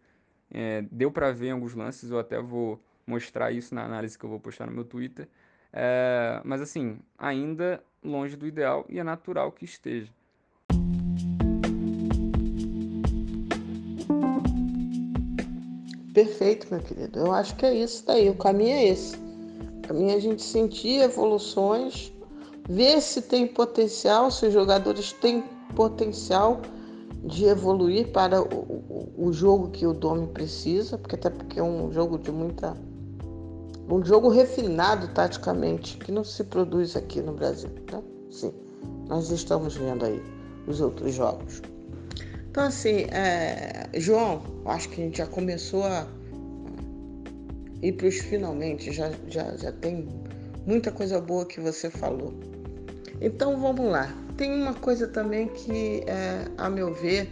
É, 0.49 0.83
deu 0.91 1.11
para 1.11 1.31
ver 1.31 1.47
em 1.47 1.51
alguns 1.51 1.73
lances, 1.73 2.11
eu 2.11 2.19
até 2.19 2.41
vou 2.41 2.81
mostrar 3.05 3.51
isso 3.51 3.73
na 3.73 3.83
análise 3.83 4.17
que 4.17 4.23
eu 4.23 4.29
vou 4.29 4.39
postar 4.39 4.65
no 4.67 4.73
meu 4.73 4.83
Twitter. 4.83 5.27
É, 5.73 6.41
mas 6.43 6.61
assim, 6.61 6.99
ainda 7.17 7.83
longe 8.03 8.35
do 8.35 8.47
ideal 8.47 8.85
e 8.89 8.99
é 8.99 9.03
natural 9.03 9.51
que 9.51 9.65
esteja. 9.65 10.11
Perfeito, 16.13 16.67
meu 16.69 16.81
querido. 16.81 17.19
Eu 17.19 17.31
acho 17.31 17.55
que 17.55 17.65
é 17.65 17.73
isso 17.73 18.05
daí. 18.05 18.29
O 18.29 18.35
caminho 18.35 18.75
é 18.75 18.87
esse. 18.87 19.15
O 19.15 19.87
caminho 19.87 20.11
é 20.11 20.15
a 20.15 20.19
gente 20.19 20.41
sentir 20.41 21.01
evoluções, 21.01 22.11
ver 22.67 23.01
se 23.01 23.21
tem 23.21 23.47
potencial, 23.47 24.29
se 24.29 24.45
os 24.45 24.53
jogadores 24.53 25.13
têm 25.13 25.43
potencial 25.73 26.61
de 27.23 27.45
evoluir 27.45 28.11
para 28.11 28.41
o, 28.41 29.13
o, 29.17 29.31
jogo 29.31 29.69
que 29.69 29.85
o 29.85 29.93
Domi 29.93 30.27
precisa, 30.27 30.97
porque 30.97 31.15
até 31.15 31.29
porque 31.29 31.59
é 31.59 31.63
um 31.63 31.91
jogo 31.91 32.17
de 32.17 32.31
muita. 32.31 32.75
um 33.89 34.03
jogo 34.03 34.29
refinado 34.29 35.07
taticamente, 35.09 35.97
que 35.97 36.11
não 36.11 36.23
se 36.23 36.43
produz 36.43 36.95
aqui 36.95 37.21
no 37.21 37.33
Brasil. 37.33 37.69
Né? 37.91 38.01
Sim, 38.31 38.53
nós 39.07 39.29
estamos 39.29 39.75
vendo 39.75 40.05
aí 40.05 40.21
os 40.67 40.81
outros 40.81 41.13
jogos. 41.13 41.61
Então, 42.49 42.63
assim, 42.63 43.05
é, 43.11 43.87
João, 43.93 44.41
acho 44.65 44.89
que 44.89 45.01
a 45.01 45.05
gente 45.05 45.19
já 45.19 45.27
começou 45.27 45.83
a 45.83 46.07
ir 47.81 47.93
para 47.93 48.07
os 48.07 48.15
finalmente, 48.15 48.91
já, 48.91 49.11
já, 49.29 49.55
já 49.55 49.71
tem 49.71 50.07
muita 50.65 50.91
coisa 50.91 51.21
boa 51.21 51.45
que 51.45 51.61
você 51.61 51.89
falou. 51.89 52.33
Então, 53.21 53.59
vamos 53.59 53.85
lá. 53.85 54.13
Tem 54.37 54.53
uma 54.53 54.73
coisa 54.73 55.07
também 55.07 55.47
que, 55.47 56.03
é, 56.07 56.45
a 56.57 56.69
meu 56.69 56.93
ver, 56.93 57.29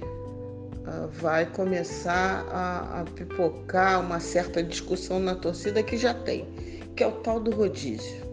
é, 0.88 1.07
vai 1.13 1.45
começar 1.45 2.45
a, 2.51 3.01
a 3.01 3.03
pipocar 3.03 3.99
uma 4.01 4.19
certa 4.19 4.62
discussão 4.63 5.19
na 5.19 5.35
torcida 5.35 5.81
que 5.83 5.97
já 5.97 6.13
tem, 6.13 6.45
que 6.95 7.03
é 7.03 7.07
o 7.07 7.12
tal 7.12 7.39
do 7.39 7.51
rodízio. 7.51 8.27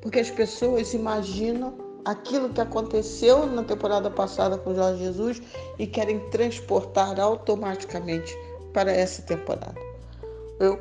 Porque 0.00 0.20
as 0.20 0.30
pessoas 0.30 0.94
imaginam 0.94 1.76
aquilo 2.04 2.48
que 2.48 2.60
aconteceu 2.60 3.46
na 3.46 3.62
temporada 3.62 4.10
passada 4.10 4.56
com 4.56 4.74
Jorge 4.74 5.04
Jesus 5.04 5.42
e 5.78 5.86
querem 5.86 6.18
transportar 6.30 7.20
automaticamente 7.20 8.34
para 8.72 8.90
essa 8.92 9.22
temporada. 9.22 9.74
Eu 10.60 10.78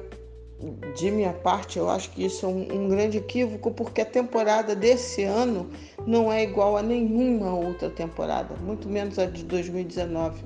de 0.95 1.11
minha 1.11 1.33
parte, 1.33 1.77
eu 1.77 1.89
acho 1.89 2.09
que 2.11 2.25
isso 2.25 2.45
é 2.45 2.49
um, 2.49 2.85
um, 2.85 2.89
grande 2.89 3.17
equívoco, 3.17 3.69
porque 3.71 4.01
a 4.01 4.05
temporada 4.05 4.75
desse 4.75 5.23
ano 5.23 5.69
não 6.05 6.31
é 6.31 6.43
igual 6.43 6.75
a 6.77 6.81
nenhuma 6.81 7.53
outra 7.53 7.89
temporada, 7.89 8.55
muito 8.63 8.89
menos 8.89 9.19
a 9.19 9.25
de 9.25 9.43
2019. 9.43 10.43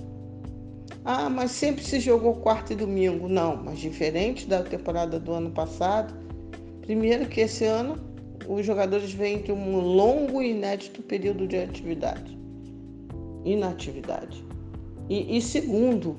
Ah, 1.06 1.30
mas 1.30 1.52
sempre 1.52 1.84
se 1.84 2.00
jogou 2.00 2.36
quarta 2.36 2.74
e 2.74 2.76
domingo. 2.76 3.28
Não, 3.28 3.56
mas 3.56 3.80
diferente 3.80 4.46
da 4.46 4.62
temporada 4.62 5.20
do 5.20 5.32
ano 5.32 5.50
passado. 5.50 6.14
Primeiro 6.82 7.28
que 7.28 7.42
esse 7.42 7.66
ano 7.66 7.96
os 8.48 8.66
jogadores 8.66 9.12
vêm 9.12 9.42
de 9.42 9.52
um 9.52 9.80
longo 9.80 10.42
e 10.42 10.52
inédito 10.52 11.02
período 11.02 11.48
de 11.48 11.58
atividade, 11.58 12.38
inatividade. 13.46 14.44
E, 15.10 15.38
e 15.38 15.42
segundo, 15.42 16.18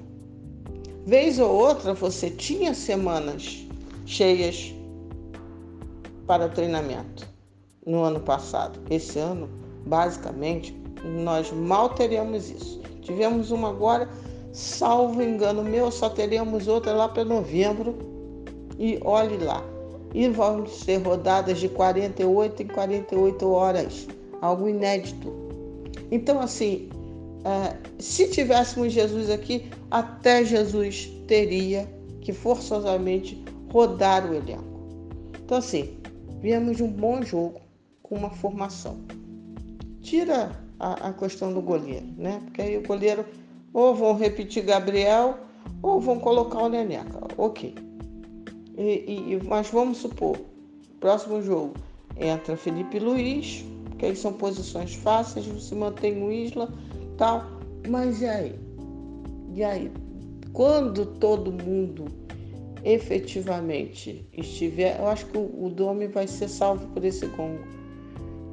vez 1.05 1.39
ou 1.39 1.51
outra 1.51 1.95
você 1.95 2.31
tinha 2.31 2.75
semanas 2.75 3.67
cheias 4.05 4.75
para 6.27 6.49
treinamento 6.49 7.27
no 7.87 8.03
ano 8.03 8.21
passado. 8.21 8.79
Esse 8.91 9.19
ano, 9.19 9.49
basicamente, 9.87 10.77
nós 11.05 11.51
mal 11.53 11.91
teríamos 11.91 12.51
isso. 12.51 12.81
Tivemos 13.01 13.51
uma 13.51 13.71
agora, 13.71 14.09
salvo 14.53 15.23
engano 15.23 15.63
meu, 15.63 15.91
só 15.91 16.09
teríamos 16.09 16.69
outra 16.69 16.93
lá 16.93 17.09
para 17.09 17.25
novembro. 17.25 17.99
E 18.79 18.99
olhe 19.05 19.39
lá. 19.39 19.63
E 20.15 20.29
vão 20.29 20.67
ser 20.67 20.99
rodadas 20.99 21.59
de 21.59 21.69
48 21.69 22.63
em 22.63 22.67
48 22.67 23.51
horas, 23.51 24.07
algo 24.41 24.69
inédito. 24.69 25.33
Então, 26.11 26.41
assim, 26.41 26.91
é, 27.45 27.77
se 27.99 28.29
tivéssemos 28.29 28.93
Jesus 28.93 29.31
aqui, 29.31 29.71
até 29.91 30.45
Jesus 30.45 31.11
teria 31.27 31.89
que 32.21 32.33
forçosamente 32.33 33.42
rodar 33.73 34.31
o 34.31 34.35
elenco. 34.35 34.63
Então, 35.43 35.59
assim, 35.59 35.97
viemos 36.41 36.77
de 36.77 36.83
um 36.83 36.93
bom 36.93 37.23
jogo 37.23 37.61
com 38.03 38.17
uma 38.17 38.31
formação. 38.31 38.99
Tira 40.03 40.53
a, 40.79 41.09
a 41.09 41.13
questão 41.15 41.53
do 41.53 41.63
goleiro, 41.63 42.07
né? 42.19 42.41
Porque 42.45 42.61
aí 42.61 42.77
o 42.77 42.87
goleiro 42.87 43.25
ou 43.73 43.95
vão 43.95 44.15
repetir 44.15 44.65
Gabriel 44.65 45.39
ou 45.83 46.01
vão 46.01 46.19
colocar 46.19 46.59
o 46.59 46.69
Neneca. 46.69 47.21
Ok. 47.39 47.75
E, 48.77 48.83
e, 48.83 49.41
mas 49.47 49.71
vamos 49.71 49.99
supor, 49.99 50.37
próximo 51.01 51.43
jogo 51.43 51.75
entra 52.17 52.57
Felipe 52.57 52.99
Luiz, 52.99 53.65
que 53.99 54.07
aí 54.07 54.17
são 54.17 54.33
posições 54.33 54.95
fáceis, 54.95 55.47
você 55.47 55.75
mantém 55.75 56.23
o 56.23 56.31
Isla, 56.31 56.69
tal. 57.17 57.45
Mas 57.89 58.21
e 58.21 58.27
aí? 58.27 58.55
E 59.55 59.65
aí? 59.65 59.91
Quando 60.53 61.07
todo 61.07 61.51
mundo 61.51 62.05
efetivamente 62.85 64.27
estiver, 64.33 64.99
eu 64.99 65.07
acho 65.07 65.27
que 65.27 65.39
o, 65.39 65.71
Domi 65.71 66.07
vai 66.07 66.27
ser 66.27 66.49
salvo 66.49 66.87
por 66.89 67.05
esse 67.05 67.27
gongo. 67.27 67.65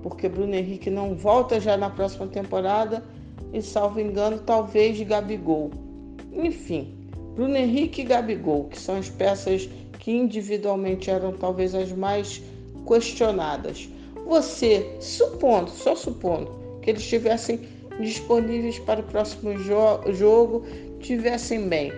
Porque 0.04 0.30
Bruno 0.30 0.56
Henrique 0.56 0.89
não 0.89 1.15
volta 1.15 1.60
já 1.60 1.76
na 1.76 1.89
próxima 1.89 2.28
temporada 2.28 3.04
e, 3.52 3.62
salvo 3.62 4.00
engano, 4.00 4.39
talvez 4.39 5.02
Gabigol. 5.02 5.72
Enfim, 6.32 6.96
Bruno 7.36 7.58
Henrique 7.58 8.02
e 8.02 8.06
Gabigol, 8.06 8.65
que 8.65 8.80
são 8.80 8.98
as 8.98 9.10
peças 9.10 9.70
que 9.98 10.12
individualmente 10.12 11.10
eram 11.10 11.34
talvez 11.34 11.76
as 11.76 11.92
mais 11.92 12.42
questionadas. 12.88 13.89
Você, 14.28 14.96
supondo, 15.00 15.70
só 15.70 15.96
supondo, 15.96 16.52
que 16.82 16.92
eles 16.92 17.02
estivessem 17.02 17.60
disponíveis 18.00 18.80
para 18.80 19.02
o 19.02 19.04
próximo 19.04 19.58
jo 19.58 20.13
jogo, 20.13 20.63
tivessem 21.00 21.68
bem, 21.68 21.92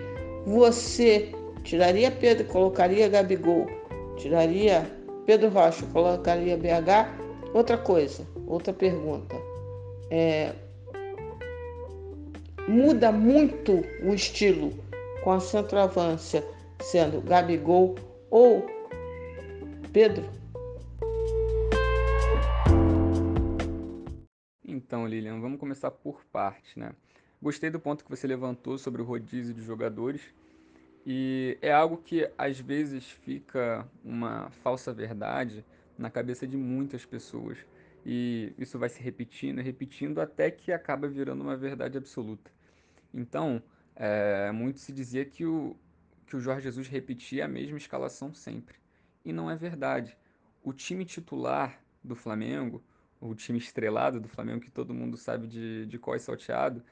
você 0.46 1.30
Tiraria 1.62 2.10
Pedro, 2.10 2.44
colocaria 2.46 3.08
Gabigol. 3.08 3.66
Tiraria 4.16 4.90
Pedro 5.26 5.48
Rocha, 5.48 5.86
colocaria 5.86 6.56
BH. 6.56 7.52
Outra 7.54 7.78
coisa, 7.78 8.26
outra 8.46 8.72
pergunta. 8.72 9.36
É, 10.10 10.52
muda 12.68 13.12
muito 13.12 13.82
o 14.02 14.14
estilo 14.14 14.72
com 15.22 15.30
a 15.30 15.40
centroavância 15.40 16.44
sendo 16.80 17.20
Gabigol 17.20 17.94
ou 18.30 18.66
Pedro? 19.92 20.24
Então, 24.64 25.06
Lilian, 25.06 25.40
vamos 25.40 25.60
começar 25.60 25.90
por 25.90 26.24
parte, 26.32 26.78
né? 26.78 26.92
Gostei 27.40 27.70
do 27.70 27.80
ponto 27.80 28.04
que 28.04 28.10
você 28.10 28.26
levantou 28.26 28.78
sobre 28.78 29.02
o 29.02 29.04
rodízio 29.04 29.54
de 29.54 29.62
jogadores 29.62 30.22
e 31.04 31.58
é 31.60 31.72
algo 31.72 31.96
que 31.98 32.30
às 32.38 32.60
vezes 32.60 33.10
fica 33.10 33.88
uma 34.04 34.50
falsa 34.50 34.92
verdade 34.92 35.64
na 35.98 36.10
cabeça 36.10 36.46
de 36.46 36.56
muitas 36.56 37.04
pessoas. 37.04 37.58
E 38.04 38.52
isso 38.58 38.78
vai 38.78 38.88
se 38.88 39.00
repetindo 39.00 39.60
e 39.60 39.62
repetindo 39.62 40.20
até 40.20 40.50
que 40.50 40.72
acaba 40.72 41.08
virando 41.08 41.42
uma 41.42 41.56
verdade 41.56 41.98
absoluta. 41.98 42.50
Então, 43.12 43.62
é, 43.94 44.50
muito 44.52 44.80
se 44.80 44.92
dizia 44.92 45.24
que 45.24 45.44
o, 45.44 45.76
que 46.26 46.36
o 46.36 46.40
Jorge 46.40 46.64
Jesus 46.64 46.88
repetia 46.88 47.44
a 47.44 47.48
mesma 47.48 47.78
escalação 47.78 48.32
sempre. 48.32 48.76
E 49.24 49.32
não 49.32 49.50
é 49.50 49.56
verdade. 49.56 50.16
O 50.62 50.72
time 50.72 51.04
titular 51.04 51.80
do 52.02 52.14
Flamengo, 52.14 52.82
o 53.20 53.34
time 53.34 53.58
estrelado 53.58 54.20
do 54.20 54.28
Flamengo, 54.28 54.60
que 54.60 54.70
todo 54.70 54.94
mundo 54.94 55.16
sabe 55.16 55.46
de, 55.46 55.86
de 55.86 55.98
qual 55.98 56.16
é 56.16 56.18
salteado, 56.18 56.82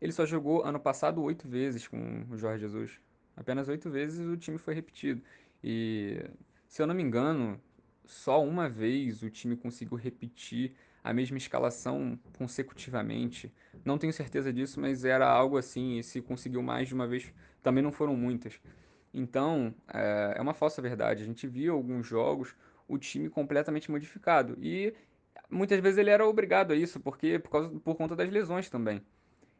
ele 0.00 0.12
só 0.12 0.24
jogou 0.24 0.64
ano 0.64 0.78
passado 0.78 1.22
oito 1.22 1.48
vezes 1.48 1.86
com 1.86 2.26
o 2.30 2.36
Jorge 2.36 2.60
Jesus. 2.62 3.00
Apenas 3.36 3.68
oito 3.68 3.90
vezes 3.90 4.26
o 4.26 4.36
time 4.36 4.58
foi 4.58 4.74
repetido. 4.74 5.22
E, 5.62 6.22
se 6.66 6.82
eu 6.82 6.86
não 6.86 6.94
me 6.94 7.02
engano, 7.02 7.60
só 8.04 8.42
uma 8.42 8.68
vez 8.68 9.22
o 9.22 9.30
time 9.30 9.56
conseguiu 9.56 9.96
repetir 9.96 10.74
a 11.02 11.12
mesma 11.12 11.38
escalação 11.38 12.18
consecutivamente. 12.36 13.52
Não 13.84 13.98
tenho 13.98 14.12
certeza 14.12 14.52
disso, 14.52 14.80
mas 14.80 15.04
era 15.04 15.28
algo 15.28 15.56
assim. 15.56 15.98
E 15.98 16.02
se 16.02 16.20
conseguiu 16.20 16.62
mais 16.62 16.88
de 16.88 16.94
uma 16.94 17.06
vez, 17.06 17.32
também 17.62 17.82
não 17.82 17.92
foram 17.92 18.16
muitas. 18.16 18.60
Então, 19.12 19.74
é, 19.92 20.34
é 20.36 20.42
uma 20.42 20.54
falsa 20.54 20.80
verdade. 20.82 21.22
A 21.22 21.26
gente 21.26 21.46
viu 21.46 21.74
alguns 21.74 22.06
jogos 22.06 22.54
o 22.86 22.98
time 22.98 23.28
completamente 23.28 23.90
modificado. 23.90 24.56
E 24.60 24.94
muitas 25.48 25.80
vezes 25.80 25.98
ele 25.98 26.10
era 26.10 26.26
obrigado 26.26 26.72
a 26.72 26.76
isso, 26.76 27.00
porque 27.00 27.38
por, 27.38 27.50
causa, 27.50 27.68
por 27.80 27.94
conta 27.96 28.14
das 28.14 28.30
lesões 28.30 28.68
também. 28.68 29.02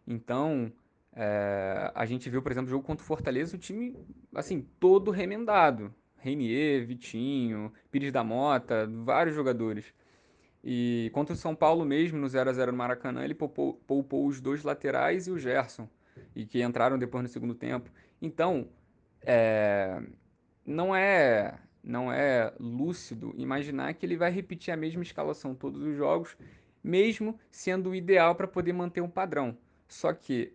Então, 0.07 0.73
é, 1.15 1.91
a 1.95 2.07
gente 2.07 2.31
viu, 2.31 2.43
por 2.43 2.53
exemplo, 2.53 2.69
o 2.69 2.71
jogo 2.71 2.85
contra 2.85 3.03
o 3.03 3.07
Fortaleza, 3.07 3.57
o 3.57 3.59
time, 3.59 3.97
assim, 4.35 4.67
todo 4.79 5.11
remendado. 5.11 5.95
Reinier, 6.17 6.87
Vitinho, 6.87 7.73
Pires 7.91 8.13
da 8.13 8.23
Mota, 8.23 8.87
vários 9.05 9.35
jogadores. 9.35 9.95
E 10.63 11.11
contra 11.15 11.35
o 11.35 11.37
São 11.37 11.55
Paulo 11.55 11.85
mesmo, 11.85 12.19
no 12.19 12.29
0 12.29 12.51
a 12.51 12.53
0 12.53 12.73
no 12.73 12.79
Maracanã, 12.79 13.25
ele 13.25 13.35
poupou, 13.35 13.75
poupou 13.87 14.27
os 14.27 14.41
dois 14.41 14.63
laterais 14.63 15.27
e 15.27 15.31
o 15.31 15.39
Gerson, 15.39 15.89
e 16.37 16.45
que 16.45 16.63
entraram 16.63 16.99
depois 16.99 17.23
no 17.23 17.29
segundo 17.29 17.55
tempo. 17.55 17.91
Então, 18.21 18.69
é, 19.23 20.03
não 20.67 20.95
é 20.95 21.59
não 21.83 22.13
é 22.13 22.53
lúcido 22.61 23.33
imaginar 23.39 23.95
que 23.95 24.05
ele 24.05 24.17
vai 24.17 24.31
repetir 24.31 24.73
a 24.73 24.77
mesma 24.77 25.03
escalação 25.03 25.55
todos 25.55 25.83
os 25.83 25.97
jogos, 25.97 26.37
mesmo 26.85 27.39
sendo 27.51 27.91
o 27.91 27.95
ideal 27.95 28.35
para 28.35 28.47
poder 28.47 28.75
manter 28.75 29.01
um 29.01 29.09
padrão. 29.09 29.57
Só 29.89 30.13
que 30.13 30.53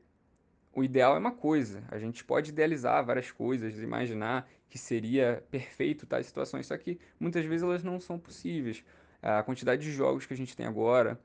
o 0.75 0.83
ideal 0.83 1.15
é 1.15 1.19
uma 1.19 1.31
coisa, 1.31 1.83
a 1.89 1.97
gente 1.97 2.23
pode 2.23 2.51
idealizar 2.51 3.03
várias 3.03 3.31
coisas, 3.31 3.79
imaginar 3.79 4.47
que 4.69 4.77
seria 4.77 5.41
perfeito 5.49 6.05
tais 6.05 6.25
situações, 6.25 6.67
só 6.67 6.77
que 6.77 6.99
muitas 7.17 7.45
vezes 7.45 7.63
elas 7.63 7.81
não 7.81 7.97
são 7.97 8.19
possíveis. 8.19 8.83
A 9.21 9.41
quantidade 9.41 9.81
de 9.81 9.91
jogos 9.91 10.25
que 10.25 10.33
a 10.33 10.37
gente 10.37 10.55
tem 10.55 10.65
agora, 10.65 11.17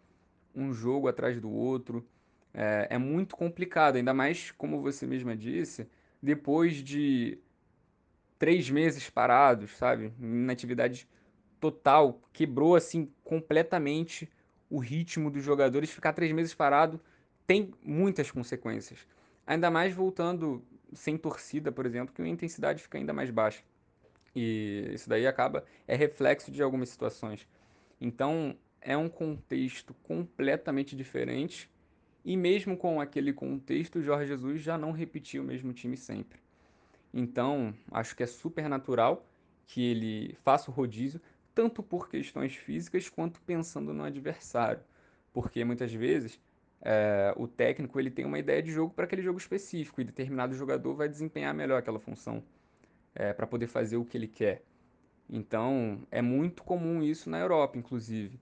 um 0.55 0.73
jogo 0.73 1.09
atrás 1.09 1.41
do 1.41 1.51
outro, 1.51 2.07
é, 2.55 2.87
é 2.91 2.99
muito 2.99 3.37
complicado, 3.37 3.97
ainda 3.97 4.15
mais, 4.15 4.53
como 4.53 4.81
você 4.81 5.05
mesma 5.05 5.37
disse, 5.37 5.89
depois 6.23 6.77
de 6.77 7.37
três 8.39 8.71
meses 8.71 9.11
parados, 9.11 9.77
sabe? 9.77 10.13
Inatividade 10.21 11.09
total, 11.59 12.23
quebrou 12.33 12.77
assim 12.77 13.13
completamente 13.25 14.31
o 14.71 14.79
ritmo 14.79 15.29
dos 15.29 15.43
jogadores. 15.43 15.91
Ficar 15.91 16.13
três 16.13 16.31
meses 16.33 16.55
parado 16.55 17.01
tem 17.47 17.75
muitas 17.83 18.31
consequências. 18.31 19.07
Ainda 19.51 19.69
mais 19.69 19.93
voltando 19.93 20.65
sem 20.93 21.19
torcida, 21.19 21.73
por 21.73 21.85
exemplo, 21.85 22.15
que 22.15 22.23
a 22.23 22.29
intensidade 22.29 22.81
fica 22.81 22.99
ainda 22.99 23.13
mais 23.13 23.31
baixa. 23.31 23.65
E 24.33 24.93
isso 24.95 25.09
daí 25.09 25.27
acaba, 25.27 25.65
é 25.89 25.97
reflexo 25.97 26.53
de 26.53 26.63
algumas 26.63 26.89
situações. 26.89 27.49
Então, 28.01 28.57
é 28.81 28.97
um 28.97 29.09
contexto 29.09 29.93
completamente 30.05 30.95
diferente. 30.95 31.69
E 32.25 32.37
mesmo 32.37 32.77
com 32.77 33.01
aquele 33.01 33.33
contexto, 33.33 33.99
o 33.99 34.03
Jorge 34.05 34.29
Jesus 34.29 34.61
já 34.61 34.79
não 34.79 34.93
repetiu 34.93 35.43
o 35.43 35.47
mesmo 35.47 35.73
time 35.73 35.97
sempre. 35.97 36.39
Então, 37.13 37.75
acho 37.91 38.15
que 38.15 38.23
é 38.23 38.29
super 38.29 38.69
natural 38.69 39.27
que 39.67 39.83
ele 39.83 40.39
faça 40.45 40.71
o 40.71 40.75
rodízio, 40.75 41.21
tanto 41.53 41.83
por 41.83 42.09
questões 42.09 42.55
físicas 42.55 43.09
quanto 43.09 43.41
pensando 43.41 43.93
no 43.93 44.05
adversário. 44.05 44.85
Porque 45.33 45.65
muitas 45.65 45.93
vezes 45.93 46.39
é, 46.83 47.33
o 47.37 47.47
técnico 47.49 47.99
ele 48.01 48.11
tem 48.11 48.25
uma 48.25 48.39
ideia 48.39 48.63
de 48.63 48.71
jogo 48.73 48.95
para 48.95 49.05
aquele 49.05 49.23
jogo 49.23 49.39
específico 49.39 50.01
e 50.01 50.05
determinado 50.05 50.55
jogador 50.55 50.95
vai 50.95 51.09
desempenhar 51.09 51.55
melhor 51.55 51.79
aquela 51.79 52.01
função. 52.01 52.43
é, 53.15 53.33
para 53.33 53.47
poder 53.47 53.67
fazer 53.67 53.97
o 53.97 54.05
que 54.05 54.17
ele 54.17 54.29
quer. 54.29 54.63
Então, 55.29 56.07
é 56.11 56.21
muito 56.23 56.63
comum 56.63 57.03
isso 57.03 57.31
na 57.31 57.39
Europa, 57.39 57.79
inclusive. 57.79 58.39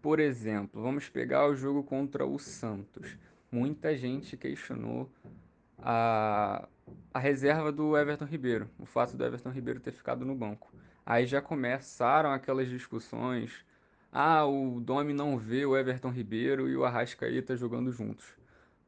Por 0.00 0.20
exemplo, 0.20 0.80
vamos 0.82 1.08
pegar 1.08 1.46
o 1.48 1.56
jogo 1.56 1.82
contra 1.82 2.24
o 2.24 2.38
Santos. 2.38 3.18
Muita 3.50 3.96
gente 3.96 4.36
questionou 4.36 5.10
a, 5.78 6.68
a 7.12 7.18
reserva 7.18 7.72
do 7.72 7.96
Everton 7.96 8.24
Ribeiro, 8.24 8.70
o 8.78 8.86
fato 8.86 9.16
do 9.16 9.24
Everton 9.24 9.50
Ribeiro 9.50 9.80
ter 9.80 9.92
ficado 9.92 10.24
no 10.24 10.34
banco. 10.34 10.72
Aí 11.04 11.26
já 11.26 11.40
começaram 11.42 12.30
aquelas 12.30 12.68
discussões. 12.68 13.64
Ah, 14.12 14.46
o 14.46 14.80
Domi 14.80 15.12
não 15.12 15.36
vê 15.36 15.66
o 15.66 15.76
Everton 15.76 16.10
Ribeiro 16.10 16.68
e 16.68 16.76
o 16.76 16.84
Arrascaeta 16.84 17.56
jogando 17.56 17.92
juntos. 17.92 18.26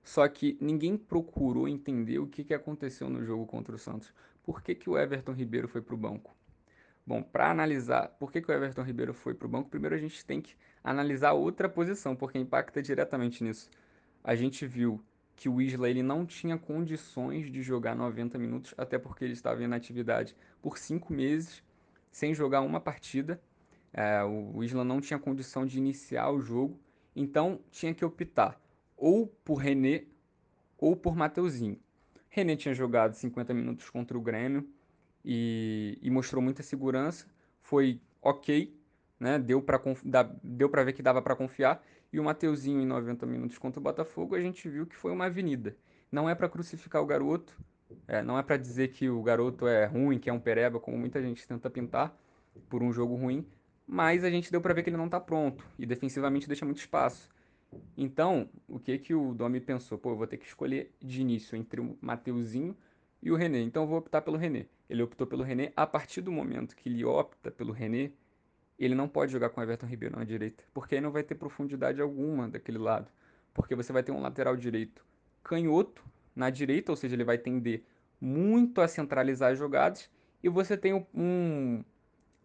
Só 0.02 0.26
que 0.26 0.56
ninguém 0.60 0.96
procurou 0.96 1.68
entender 1.68 2.18
o 2.18 2.26
que, 2.26 2.42
que 2.42 2.54
aconteceu 2.54 3.10
no 3.10 3.22
jogo 3.24 3.46
contra 3.46 3.74
o 3.74 3.78
Santos. 3.78 4.12
Por 4.42 4.62
que, 4.62 4.74
que 4.74 4.88
o 4.88 4.96
Everton 4.96 5.32
Ribeiro 5.32 5.68
foi 5.68 5.82
para 5.82 5.94
o 5.94 5.98
banco? 5.98 6.34
Bom, 7.06 7.22
para 7.22 7.50
analisar 7.50 8.08
por 8.18 8.32
que, 8.32 8.40
que 8.40 8.50
o 8.50 8.54
Everton 8.54 8.82
Ribeiro 8.82 9.14
foi 9.14 9.34
para 9.34 9.46
o 9.46 9.50
banco, 9.50 9.70
primeiro 9.70 9.94
a 9.94 9.98
gente 9.98 10.24
tem 10.24 10.40
que 10.40 10.54
analisar 10.82 11.32
outra 11.32 11.68
posição, 11.68 12.14
porque 12.16 12.38
impacta 12.38 12.82
diretamente 12.82 13.42
nisso. 13.42 13.70
A 14.22 14.34
gente 14.34 14.66
viu 14.66 15.00
que 15.34 15.48
o 15.48 15.60
Isla 15.60 15.88
ele 15.88 16.02
não 16.02 16.26
tinha 16.26 16.58
condições 16.58 17.50
de 17.50 17.62
jogar 17.62 17.94
90 17.94 18.38
minutos, 18.38 18.74
até 18.76 18.98
porque 18.98 19.24
ele 19.24 19.32
estava 19.32 19.62
em 19.62 19.72
atividade 19.72 20.36
por 20.60 20.76
cinco 20.76 21.12
meses, 21.12 21.62
sem 22.10 22.34
jogar 22.34 22.60
uma 22.60 22.80
partida. 22.80 23.40
É, 24.00 24.22
o 24.22 24.62
Isla 24.62 24.84
não 24.84 25.00
tinha 25.00 25.18
condição 25.18 25.66
de 25.66 25.76
iniciar 25.76 26.30
o 26.30 26.40
jogo, 26.40 26.78
então 27.16 27.58
tinha 27.68 27.92
que 27.92 28.04
optar 28.04 28.60
ou 28.96 29.26
por 29.44 29.56
René 29.56 30.04
ou 30.78 30.94
por 30.94 31.16
Mateuzinho. 31.16 31.80
René 32.28 32.54
tinha 32.54 32.72
jogado 32.72 33.14
50 33.14 33.52
minutos 33.52 33.90
contra 33.90 34.16
o 34.16 34.20
Grêmio, 34.20 34.68
e, 35.24 35.98
e 36.00 36.10
mostrou 36.10 36.40
muita 36.40 36.62
segurança. 36.62 37.26
Foi 37.60 38.00
ok, 38.22 38.72
né? 39.18 39.38
Deu 39.38 39.60
para 39.60 39.78
para 39.78 40.84
ver 40.84 40.92
que 40.92 41.02
dava 41.02 41.20
para 41.20 41.34
confiar. 41.34 41.84
E 42.12 42.20
o 42.20 42.24
Mateuzinho 42.24 42.80
em 42.80 42.86
90 42.86 43.26
minutos 43.26 43.58
contra 43.58 43.80
o 43.80 43.82
Botafogo, 43.82 44.36
a 44.36 44.40
gente 44.40 44.68
viu 44.68 44.86
que 44.86 44.96
foi 44.96 45.10
uma 45.10 45.26
avenida. 45.26 45.76
Não 46.10 46.30
é 46.30 46.34
para 46.34 46.48
crucificar 46.48 47.02
o 47.02 47.06
garoto, 47.06 47.52
é, 48.06 48.22
não 48.22 48.38
é 48.38 48.42
para 48.42 48.56
dizer 48.56 48.88
que 48.88 49.10
o 49.10 49.20
garoto 49.22 49.66
é 49.66 49.84
ruim, 49.86 50.20
que 50.20 50.30
é 50.30 50.32
um 50.32 50.40
pereba, 50.40 50.78
como 50.78 50.96
muita 50.96 51.20
gente 51.20 51.46
tenta 51.46 51.68
pintar 51.68 52.16
por 52.70 52.82
um 52.82 52.90
jogo 52.92 53.14
ruim, 53.14 53.46
mas 53.88 54.22
a 54.22 54.30
gente 54.30 54.52
deu 54.52 54.60
para 54.60 54.74
ver 54.74 54.82
que 54.82 54.90
ele 54.90 54.98
não 54.98 55.06
está 55.06 55.18
pronto 55.18 55.64
e 55.78 55.86
defensivamente 55.86 56.46
deixa 56.46 56.66
muito 56.66 56.78
espaço. 56.78 57.30
Então, 57.96 58.48
o 58.68 58.78
que 58.78 58.98
que 58.98 59.14
o 59.14 59.32
Domi 59.32 59.60
pensou? 59.60 59.96
Pô, 59.96 60.10
eu 60.10 60.16
vou 60.16 60.26
ter 60.26 60.36
que 60.36 60.46
escolher 60.46 60.94
de 61.00 61.22
início 61.22 61.56
entre 61.56 61.80
o 61.80 61.96
Mateuzinho 62.00 62.76
e 63.22 63.30
o 63.30 63.36
René. 63.36 63.60
Então 63.60 63.84
eu 63.84 63.88
vou 63.88 63.98
optar 63.98 64.20
pelo 64.20 64.36
René. 64.36 64.66
Ele 64.88 65.02
optou 65.02 65.26
pelo 65.26 65.42
René. 65.42 65.72
A 65.74 65.86
partir 65.86 66.20
do 66.20 66.30
momento 66.30 66.76
que 66.76 66.88
ele 66.88 67.02
opta 67.02 67.50
pelo 67.50 67.72
René, 67.72 68.12
ele 68.78 68.94
não 68.94 69.08
pode 69.08 69.32
jogar 69.32 69.48
com 69.48 69.60
o 69.60 69.64
Everton 69.64 69.86
Ribeiro 69.86 70.16
na 70.16 70.24
direita, 70.24 70.62
porque 70.72 70.94
aí 70.94 71.00
não 71.00 71.10
vai 71.10 71.22
ter 71.22 71.34
profundidade 71.34 72.00
alguma 72.00 72.46
daquele 72.46 72.78
lado. 72.78 73.10
Porque 73.54 73.74
você 73.74 73.92
vai 73.92 74.02
ter 74.02 74.12
um 74.12 74.20
lateral 74.20 74.54
direito 74.54 75.04
canhoto 75.42 76.04
na 76.36 76.50
direita, 76.50 76.92
ou 76.92 76.96
seja, 76.96 77.16
ele 77.16 77.24
vai 77.24 77.38
tender 77.38 77.82
muito 78.20 78.80
a 78.80 78.86
centralizar 78.86 79.52
as 79.52 79.58
jogadas, 79.58 80.10
e 80.42 80.48
você 80.48 80.76
tem 80.76 80.94
um, 81.14 81.82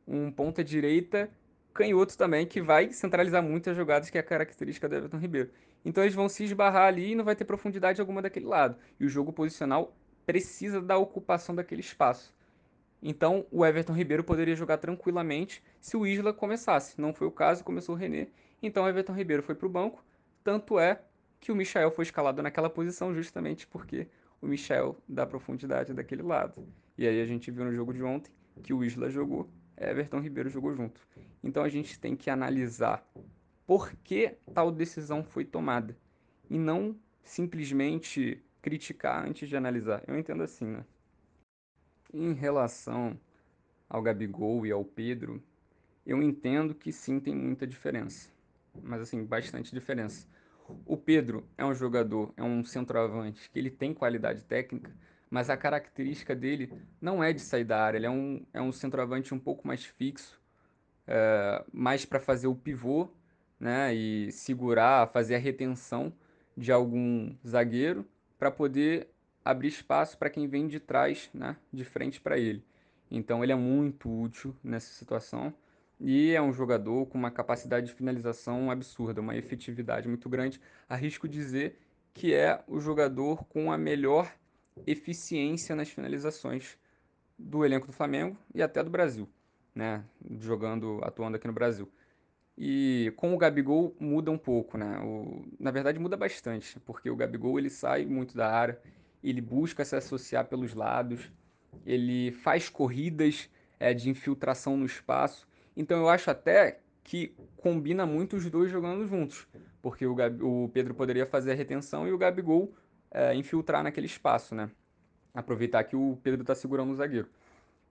um 0.08 0.32
ponta 0.32 0.64
direita 0.64 1.30
canhoto 1.74 2.18
também, 2.18 2.46
que 2.46 2.62
vai 2.62 2.92
centralizar 2.92 3.42
muito 3.42 3.70
as 3.70 3.76
jogadas, 3.76 4.10
que 4.10 4.18
é 4.18 4.22
a 4.22 4.24
característica 4.24 4.88
do 4.88 4.96
Everton 4.96 5.18
Ribeiro. 5.18 5.50
Então 5.84 6.04
eles 6.04 6.14
vão 6.14 6.30
se 6.30 6.44
esbarrar 6.44 6.88
ali 6.88 7.12
e 7.12 7.16
não 7.16 7.26
vai 7.26 7.36
ter 7.36 7.46
profundidade 7.46 8.00
alguma 8.00 8.22
daquele 8.22 8.46
lado. 8.46 8.78
E 9.00 9.06
o 9.06 9.10
jogo 9.10 9.34
posicional 9.34 9.96
precisa 10.26 10.82
da 10.82 10.98
ocupação 10.98 11.56
daquele 11.56 11.82
espaço. 11.82 12.34
Então, 13.06 13.46
o 13.52 13.66
Everton 13.66 13.92
Ribeiro 13.92 14.24
poderia 14.24 14.56
jogar 14.56 14.78
tranquilamente 14.78 15.62
se 15.82 15.98
o 15.98 16.08
Isla 16.08 16.32
começasse. 16.32 17.02
Não 17.02 17.14
foi 17.14 17.28
o 17.28 17.32
caso, 17.32 17.62
começou 17.62 17.96
o 17.96 17.98
René. 17.98 18.30
Então, 18.62 18.86
o 18.86 18.88
Everton 18.88 19.12
Ribeiro 19.12 19.44
foi 19.44 19.56
para 19.56 19.68
o 19.68 19.70
banco. 19.70 20.02
Tanto 20.42 20.80
é 20.80 21.02
que 21.42 21.52
o 21.52 21.56
Michel 21.56 21.92
foi 21.92 22.04
escalado 22.04 22.42
naquela 22.42 22.70
posição 22.70 23.14
justamente 23.14 23.68
porque 23.68 24.08
o 24.42 24.48
Michel 24.48 24.98
dá 25.08 25.26
profundidade 25.26 25.94
daquele 25.94 26.22
lado. 26.22 26.66
E 26.98 27.06
aí 27.06 27.22
a 27.22 27.26
gente 27.26 27.52
viu 27.52 27.66
no 27.66 27.74
jogo 27.74 27.94
de 27.94 28.02
ontem 28.02 28.32
que 28.62 28.74
o 28.74 28.86
Isla 28.86 29.10
jogou, 29.10 29.50
Everton 29.78 30.20
Ribeiro 30.20 30.50
jogou 30.50 30.74
junto. 30.74 31.02
Então 31.44 31.64
a 31.64 31.70
gente 31.70 32.00
tem 32.00 32.16
que 32.16 32.30
analisar 32.30 33.06
por 33.66 33.94
que 34.04 34.36
tal 34.54 34.72
decisão 34.72 35.24
foi 35.24 35.46
tomada 35.46 35.98
e 36.50 36.58
não 36.58 36.96
simplesmente 37.24 38.44
criticar 38.62 39.26
antes 39.26 39.48
de 39.48 39.56
analisar. 39.56 40.04
Eu 40.08 40.18
entendo 40.18 40.44
assim, 40.44 40.66
né? 40.66 40.86
Em 42.14 42.34
relação 42.34 43.20
ao 43.90 44.02
Gabigol 44.02 44.66
e 44.66 44.72
ao 44.72 44.84
Pedro, 44.84 45.42
eu 46.06 46.22
entendo 46.22 46.76
que 46.76 46.92
sim 46.92 47.20
tem 47.20 47.36
muita 47.36 47.66
diferença. 47.66 48.30
Mas 48.82 49.02
assim, 49.02 49.24
bastante 49.24 49.74
diferença. 49.74 50.28
O 50.86 50.96
Pedro 50.96 51.48
é 51.58 51.66
um 51.66 51.74
jogador, 51.74 52.34
é 52.38 52.44
um 52.44 52.64
centroavante 52.64 53.50
que 53.50 53.60
ele 53.60 53.70
tem 53.70 53.94
qualidade 53.94 54.44
técnica, 54.44 54.96
mas 55.34 55.50
a 55.50 55.58
característica 55.58 56.36
dele 56.36 56.72
não 57.02 57.24
é 57.24 57.34
de 57.34 57.42
sair 57.42 57.64
da 57.64 57.84
área. 57.84 57.98
Ele 57.98 58.06
é 58.06 58.10
um, 58.12 58.46
é 58.54 58.62
um 58.62 58.72
centroavante 58.72 59.34
um 59.34 59.40
pouco 59.40 59.66
mais 59.66 59.84
fixo, 59.84 60.40
é, 61.08 61.66
mais 61.74 62.06
para 62.06 62.20
fazer 62.20 62.46
o 62.46 62.54
pivô, 62.54 63.10
né, 63.60 63.96
e 63.96 64.32
segurar, 64.32 65.08
fazer 65.08 65.34
a 65.34 65.40
retenção 65.40 66.14
de 66.56 66.72
algum 66.72 67.36
zagueiro 67.44 68.06
para 68.38 68.52
poder 68.52 69.08
abrir 69.44 69.70
espaço 69.70 70.20
para 70.20 70.30
quem 70.30 70.48
vem 70.48 70.68
de 70.68 70.80
trás, 70.80 71.32
né, 71.34 71.58
de 71.74 71.84
frente 71.84 72.22
para 72.22 72.38
ele. 72.38 72.64
Então 73.10 73.42
ele 73.42 73.52
é 73.52 73.56
muito 73.56 74.08
útil 74.16 74.56
nessa 74.64 74.94
situação 74.94 75.52
e 76.00 76.32
é 76.32 76.42
um 76.44 76.54
jogador 76.54 77.08
com 77.08 77.18
uma 77.18 77.32
capacidade 77.32 77.88
de 77.88 77.94
finalização 77.94 78.70
absurda, 78.70 79.20
uma 79.20 79.36
efetividade 79.36 80.08
muito 80.08 80.30
grande. 80.30 80.62
Arrisco 80.88 81.28
dizer 81.28 81.80
que 82.14 82.36
é 82.36 82.64
o 82.68 82.80
jogador 82.80 83.44
com 83.46 83.72
a 83.72 83.80
melhor 83.80 84.32
eficiência 84.86 85.76
nas 85.76 85.90
finalizações 85.90 86.78
do 87.38 87.66
elenco 87.66 87.88
do 87.88 87.94
Flamengo 87.94 88.38
e 88.54 88.62
até 88.62 88.84
do 88.84 88.90
Brasil, 88.90 89.28
né, 89.74 90.04
jogando, 90.40 91.00
atuando 91.04 91.38
aqui 91.38 91.48
no 91.48 91.54
Brasil. 91.54 91.90
E 92.58 93.12
com 93.16 93.34
o 93.34 93.38
Gabigol 93.38 93.96
muda 94.00 94.30
um 94.30 94.38
pouco, 94.38 94.78
né? 94.78 95.00
O, 95.00 95.44
na 95.60 95.72
verdade 95.72 95.98
muda 95.98 96.16
bastante, 96.16 96.80
porque 96.82 97.10
o 97.10 97.16
Gabigol 97.16 97.58
ele 97.58 97.70
sai 97.70 98.06
muito 98.06 98.38
da 98.38 98.48
área, 98.48 98.80
ele 99.24 99.42
busca 99.42 99.84
se 99.84 99.96
associar 99.96 100.46
pelos 100.46 100.76
lados, 100.76 101.32
ele 101.86 102.32
faz 102.32 102.70
corridas 102.70 103.50
é, 103.80 103.94
de 103.94 104.10
infiltração 104.10 104.78
no 104.78 104.86
espaço. 104.86 105.48
Então 105.76 105.98
eu 105.98 106.10
acho 106.10 106.30
até 106.30 106.80
que 107.04 107.36
combina 107.58 108.06
muito 108.06 108.36
os 108.36 108.50
dois 108.50 108.72
jogando 108.72 109.08
juntos, 109.08 109.48
porque 109.82 110.06
o, 110.06 110.16
o 110.42 110.70
Pedro 110.70 110.94
poderia 110.94 111.26
fazer 111.26 111.52
a 111.52 111.56
retenção 111.56 112.08
e 112.08 112.14
o 112.14 112.18
Gabigol 112.18 112.72
é, 113.14 113.36
infiltrar 113.36 113.84
naquele 113.84 114.08
espaço, 114.08 114.56
né? 114.56 114.70
Aproveitar 115.34 115.84
que 115.84 115.96
o 115.96 116.18
Pedro 116.24 116.42
está 116.42 116.56
segurando 116.56 116.92
o 116.92 116.96
zagueiro. 116.96 117.30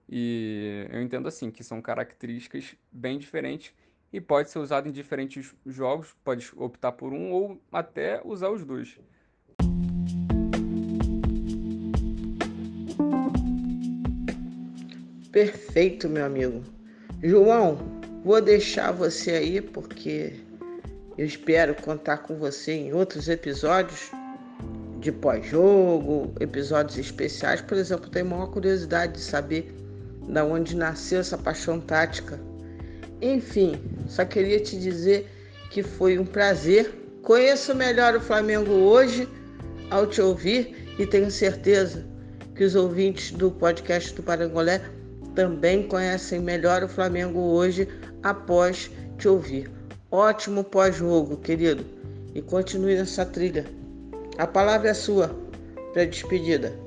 E 0.09 0.85
eu 0.91 1.01
entendo 1.01 1.27
assim 1.27 1.49
que 1.49 1.63
são 1.63 1.81
características 1.81 2.75
bem 2.91 3.17
diferentes 3.17 3.73
e 4.11 4.19
pode 4.19 4.49
ser 4.49 4.59
usado 4.59 4.87
em 4.87 4.91
diferentes 4.91 5.55
jogos, 5.65 6.13
pode 6.23 6.51
optar 6.55 6.91
por 6.91 7.13
um 7.13 7.31
ou 7.31 7.61
até 7.71 8.21
usar 8.23 8.49
os 8.49 8.63
dois. 8.63 8.99
Perfeito, 15.31 16.07
meu 16.07 16.25
amigo. 16.25 16.61
João, 17.23 17.77
vou 18.23 18.39
deixar 18.39 18.91
você 18.91 19.31
aí 19.31 19.61
porque 19.61 20.39
eu 21.17 21.25
espero 21.25 21.73
contar 21.73 22.19
com 22.19 22.37
você 22.37 22.73
em 22.73 22.93
outros 22.93 23.27
episódios 23.27 24.11
de 25.03 25.11
pós-jogo, 25.11 26.33
episódios 26.39 26.97
especiais. 26.97 27.61
Por 27.61 27.77
exemplo, 27.77 28.09
tenho 28.09 28.25
maior 28.25 28.47
curiosidade 28.47 29.13
de 29.13 29.21
saber 29.21 29.73
da 30.27 30.43
onde 30.43 30.75
nasceu 30.75 31.19
essa 31.19 31.37
paixão 31.37 31.79
tática 31.79 32.39
enfim, 33.23 33.79
só 34.05 34.25
queria 34.25 34.59
te 34.59 34.77
dizer 34.77 35.29
que 35.71 35.81
foi 35.81 36.19
um 36.19 36.25
prazer. 36.25 36.93
Conheço 37.21 37.73
melhor 37.73 38.17
o 38.17 38.19
Flamengo 38.19 38.69
hoje 38.69 39.29
ao 39.89 40.05
te 40.05 40.21
ouvir 40.21 40.93
e 40.99 41.05
tenho 41.05 41.31
certeza 41.31 42.05
que 42.53 42.65
os 42.65 42.75
ouvintes 42.75 43.31
do 43.31 43.49
podcast 43.49 44.13
do 44.13 44.21
Parangolé 44.21 44.81
também 45.33 45.87
conhecem 45.87 46.41
melhor 46.41 46.83
o 46.83 46.89
Flamengo 46.89 47.39
hoje 47.39 47.87
após 48.21 48.91
te 49.17 49.29
ouvir. 49.29 49.71
Ótimo 50.11 50.61
pós-jogo, 50.61 51.37
querido, 51.37 51.85
e 52.35 52.41
continue 52.41 52.95
nessa 52.95 53.25
trilha. 53.25 53.65
A 54.37 54.47
palavra 54.47 54.89
é 54.89 54.93
sua 54.93 55.29
para 55.93 56.05
despedida. 56.05 56.83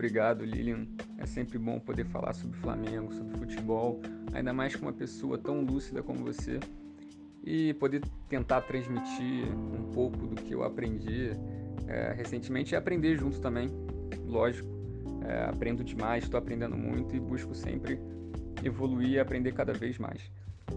obrigado, 0.00 0.44
Lilian. 0.44 0.86
É 1.18 1.26
sempre 1.26 1.58
bom 1.58 1.78
poder 1.78 2.04
falar 2.06 2.32
sobre 2.32 2.58
Flamengo, 2.58 3.12
sobre 3.12 3.36
futebol, 3.38 4.00
ainda 4.32 4.52
mais 4.52 4.74
com 4.74 4.82
uma 4.86 4.92
pessoa 4.92 5.36
tão 5.36 5.60
lúcida 5.60 6.02
como 6.02 6.24
você. 6.24 6.58
e 7.42 7.72
poder 7.74 8.02
tentar 8.28 8.60
transmitir 8.60 9.46
um 9.48 9.90
pouco 9.92 10.26
do 10.26 10.34
que 10.36 10.54
eu 10.54 10.62
aprendi 10.62 11.30
é, 11.88 12.12
recentemente 12.12 12.74
e 12.74 12.76
aprender 12.76 13.16
junto 13.16 13.40
também, 13.40 13.70
lógico. 14.26 14.79
É, 15.26 15.44
aprendo 15.48 15.84
demais, 15.84 16.24
estou 16.24 16.38
aprendendo 16.38 16.76
muito 16.76 17.14
e 17.14 17.20
busco 17.20 17.54
sempre 17.54 18.00
evoluir 18.64 19.10
e 19.10 19.20
aprender 19.20 19.52
cada 19.52 19.72
vez 19.72 19.98
mais. 19.98 20.30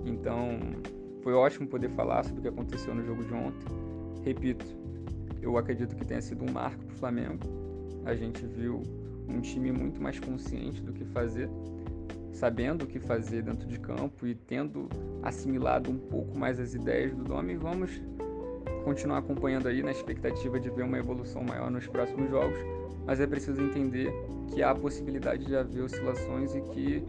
Então, 0.06 0.60
foi 1.22 1.34
ótimo 1.34 1.68
poder 1.68 1.90
falar 1.90 2.24
sobre 2.24 2.40
o 2.40 2.42
que 2.44 2.50
aconteceu 2.50 2.94
no 2.94 3.04
jogo 3.06 3.24
de 3.24 3.34
ontem. 3.34 3.66
Repito, 4.24 4.66
eu 5.42 5.58
acredito 5.58 5.96
que 5.96 6.06
tenha 6.06 6.22
sido 6.22 6.44
um 6.44 6.52
marco 6.52 6.84
para 6.86 6.94
o 6.94 6.98
Flamengo. 6.98 7.40
A 8.06 8.16
gente 8.16 8.46
viu 8.46 8.82
um 9.28 9.40
time 9.42 9.72
muito 9.72 10.02
mais 10.02 10.20
consciente 10.20 10.82
do 10.82 10.94
que 10.94 11.06
fazer, 11.06 11.50
sabendo 12.32 12.84
o 12.84 12.88
que 12.88 13.00
fazer 13.00 13.44
dentro 13.44 13.68
de 13.68 13.80
campo 13.80 14.28
e 14.28 14.36
tendo 14.36 14.90
assimilado 15.22 15.90
um 15.90 15.98
pouco 15.98 16.38
mais 16.38 16.60
as 16.60 16.74
ideias 16.74 17.14
do 17.14 17.24
Domi. 17.24 17.56
Vamos 17.56 18.02
continuar 18.84 19.20
acompanhando 19.20 19.68
aí 19.68 19.82
na 19.82 19.92
expectativa 19.92 20.60
de 20.60 20.70
ver 20.70 20.84
uma 20.84 20.98
evolução 20.98 21.44
maior 21.44 21.72
nos 21.72 21.88
próximos 21.88 22.30
jogos, 22.30 22.60
mas 23.06 23.20
é 23.20 23.28
preciso 23.28 23.62
entender 23.62 24.14
que 24.48 24.62
há 24.62 24.72
a 24.72 24.76
possibilidade 24.76 25.46
de 25.46 25.56
haver 25.56 25.84
oscilações 25.84 26.56
e 26.56 26.62
que 26.62 27.04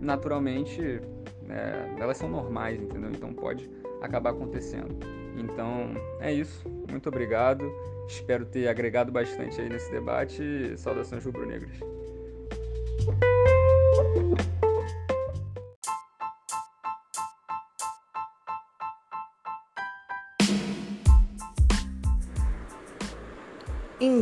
naturalmente 0.00 1.00
é, 1.48 1.94
elas 1.98 2.16
são 2.16 2.28
normais, 2.28 2.80
entendeu? 2.80 3.10
Então 3.10 3.32
pode 3.32 3.70
acabar 4.00 4.30
acontecendo. 4.30 4.96
Então 5.36 5.94
é 6.20 6.32
isso. 6.32 6.68
Muito 6.90 7.08
obrigado. 7.08 7.70
Espero 8.08 8.44
ter 8.44 8.68
agregado 8.68 9.10
bastante 9.10 9.60
aí 9.60 9.68
nesse 9.68 9.90
debate. 9.90 10.74
Saudações 10.76 11.24
rubro-negras. 11.24 11.72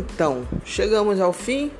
Então, 0.00 0.48
chegamos 0.64 1.20
ao 1.20 1.30
fim 1.30 1.70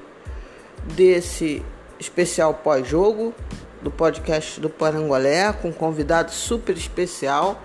desse 0.95 1.63
especial 1.99 2.53
pós-jogo 2.53 3.33
do 3.81 3.91
podcast 3.91 4.61
do 4.61 4.69
Parangolé, 4.69 5.51
com 5.55 5.69
um 5.69 5.73
convidado 5.73 6.31
super 6.31 6.77
especial, 6.77 7.63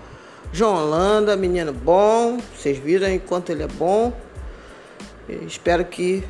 João 0.50 0.76
Holanda, 0.76 1.36
menino 1.36 1.74
bom, 1.74 2.38
vocês 2.56 2.78
viram 2.78 3.06
enquanto 3.10 3.50
ele 3.50 3.64
é 3.64 3.66
bom. 3.66 4.14
espero 5.46 5.84
que 5.84 6.24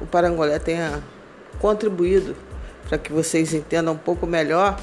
o 0.00 0.06
Parangolé 0.06 0.60
tenha 0.60 1.02
contribuído 1.58 2.36
para 2.88 2.98
que 2.98 3.12
vocês 3.12 3.52
entendam 3.52 3.94
um 3.94 3.98
pouco 3.98 4.28
melhor 4.28 4.78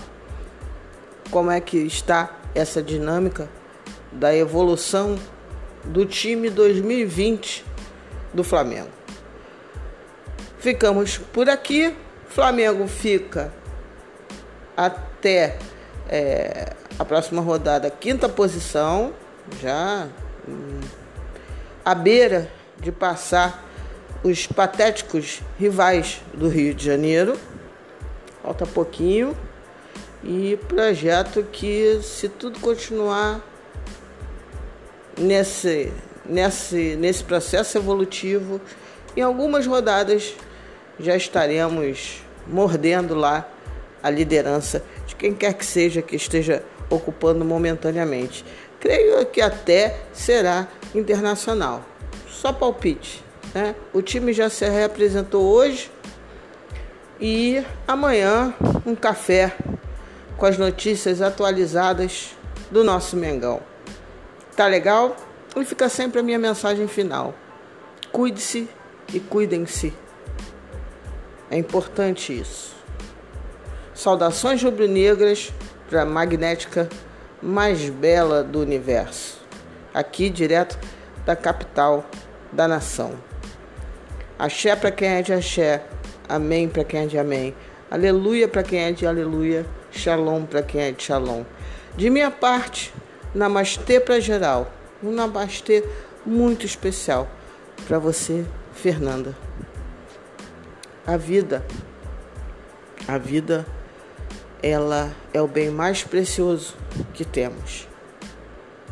como 1.32 1.50
é 1.50 1.62
que 1.62 1.78
está 1.78 2.38
essa 2.54 2.84
dinâmica 2.84 3.47
da 4.12 4.36
evolução 4.36 5.18
do 5.86 6.06
time 6.06 6.50
2020 6.50 7.68
do 8.34 8.43
Flamengo. 8.43 8.89
Ficamos 10.59 11.17
por 11.17 11.49
aqui. 11.49 11.95
Flamengo 12.27 12.88
fica 12.88 13.51
até 14.75 15.57
é, 16.07 16.73
a 16.97 17.05
próxima 17.05 17.41
rodada, 17.41 17.89
quinta 17.89 18.30
posição, 18.30 19.13
já 19.61 20.07
hum, 20.47 20.80
à 21.84 21.95
beira 21.95 22.51
de 22.80 22.91
passar 22.91 23.65
os 24.23 24.47
patéticos 24.47 25.41
rivais 25.57 26.21
do 26.34 26.47
Rio 26.49 26.73
de 26.73 26.86
Janeiro. 26.86 27.38
Falta 28.43 28.65
pouquinho. 28.65 29.36
E 30.23 30.59
projeto 30.67 31.43
que, 31.43 32.01
se 32.03 32.27
tudo 32.27 32.59
continuar 32.59 33.39
nesse, 35.17 35.93
nesse, 36.30 36.95
nesse 36.95 37.23
processo 37.23 37.77
evolutivo, 37.77 38.61
em 39.17 39.21
algumas 39.21 39.65
rodadas 39.65 40.36
já 40.99 41.15
estaremos 41.15 42.21
mordendo 42.47 43.15
lá 43.15 43.47
a 44.01 44.09
liderança 44.09 44.84
de 45.05 45.15
quem 45.15 45.34
quer 45.34 45.53
que 45.53 45.65
seja 45.65 46.01
que 46.01 46.15
esteja 46.15 46.63
ocupando 46.89 47.43
momentaneamente. 47.43 48.45
Creio 48.80 49.25
que 49.25 49.41
até 49.41 49.97
será 50.13 50.67
internacional. 50.95 51.84
Só 52.27 52.53
palpite. 52.53 53.23
Né? 53.53 53.75
O 53.93 54.01
time 54.01 54.32
já 54.32 54.49
se 54.49 54.67
representou 54.69 55.43
hoje 55.43 55.91
e 57.19 57.63
amanhã 57.88 58.53
um 58.86 58.95
café 58.95 59.53
com 60.38 60.45
as 60.45 60.57
notícias 60.57 61.21
atualizadas 61.21 62.30
do 62.71 62.84
nosso 62.84 63.17
Mengão. 63.17 63.59
Tá 64.55 64.67
legal? 64.67 65.15
E 65.56 65.66
fica 65.66 65.89
sempre 65.89 66.20
a 66.20 66.24
minha 66.24 66.39
mensagem 66.39 66.88
final. 66.88 67.34
Cuide-se 68.12 68.70
e 69.14 69.20
cuidem-se. 69.20 69.93
É 71.50 71.58
importante 71.58 72.38
isso. 72.38 72.76
Saudações 73.93 74.62
rubro-negras 74.64 75.52
para 75.89 76.04
a 76.04 76.06
magnética 76.06 76.88
mais 77.41 77.89
bela 77.89 78.43
do 78.43 78.60
universo. 78.60 79.41
Aqui 79.93 80.30
direto 80.30 80.78
da 81.26 81.36
capital 81.36 82.06
da 82.52 82.68
nação. 82.68 83.14
Axé 84.38 84.76
para 84.76 84.91
quem 84.91 85.10
é 85.10 85.22
de 85.22 85.34
axé, 85.34 85.84
amém 86.28 86.70
para 86.70 86.84
quem 86.84 87.02
é 87.02 87.06
de 87.08 87.18
amém, 87.18 87.54
aleluia 87.91 88.47
para 88.47 88.64
quem 88.64 88.80
é 88.80 88.91
de 88.91 89.06
aleluia, 89.06 89.66
shalom 89.91 90.45
para 90.45 90.64
quem 90.64 90.82
é 90.82 90.91
de 90.91 91.04
shalom. 91.04 91.43
De 91.97 92.10
minha 92.10 92.32
parte, 92.32 92.93
namastê 93.36 94.00
para 94.00 94.20
geral, 94.20 94.72
um 95.04 95.12
namastê 95.12 95.84
muito 96.26 96.66
especial 96.66 97.28
para 97.88 98.00
você, 98.00 98.45
Fernanda. 98.74 99.36
A 101.06 101.18
vida, 101.18 101.66
a 103.08 103.18
vida 103.18 103.66
ela 104.62 105.12
é 105.34 105.41
o 105.41 105.47
bem 105.47 105.70
mais 105.70 106.04
precioso 106.04 106.76
que 107.14 107.24
temos. 107.24 107.88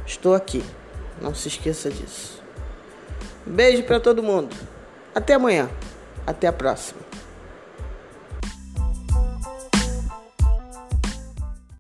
Estou 0.06 0.34
aqui, 0.34 0.64
não 1.22 1.36
se 1.36 1.50
esqueça 1.50 1.90
disso. 1.90 2.42
Beijo 3.46 3.84
para 3.84 4.00
todo 4.00 4.24
mundo. 4.24 4.56
Até 5.14 5.34
amanhã. 5.34 5.70
Até 6.26 6.48
a 6.48 6.54
próxima. 6.54 7.07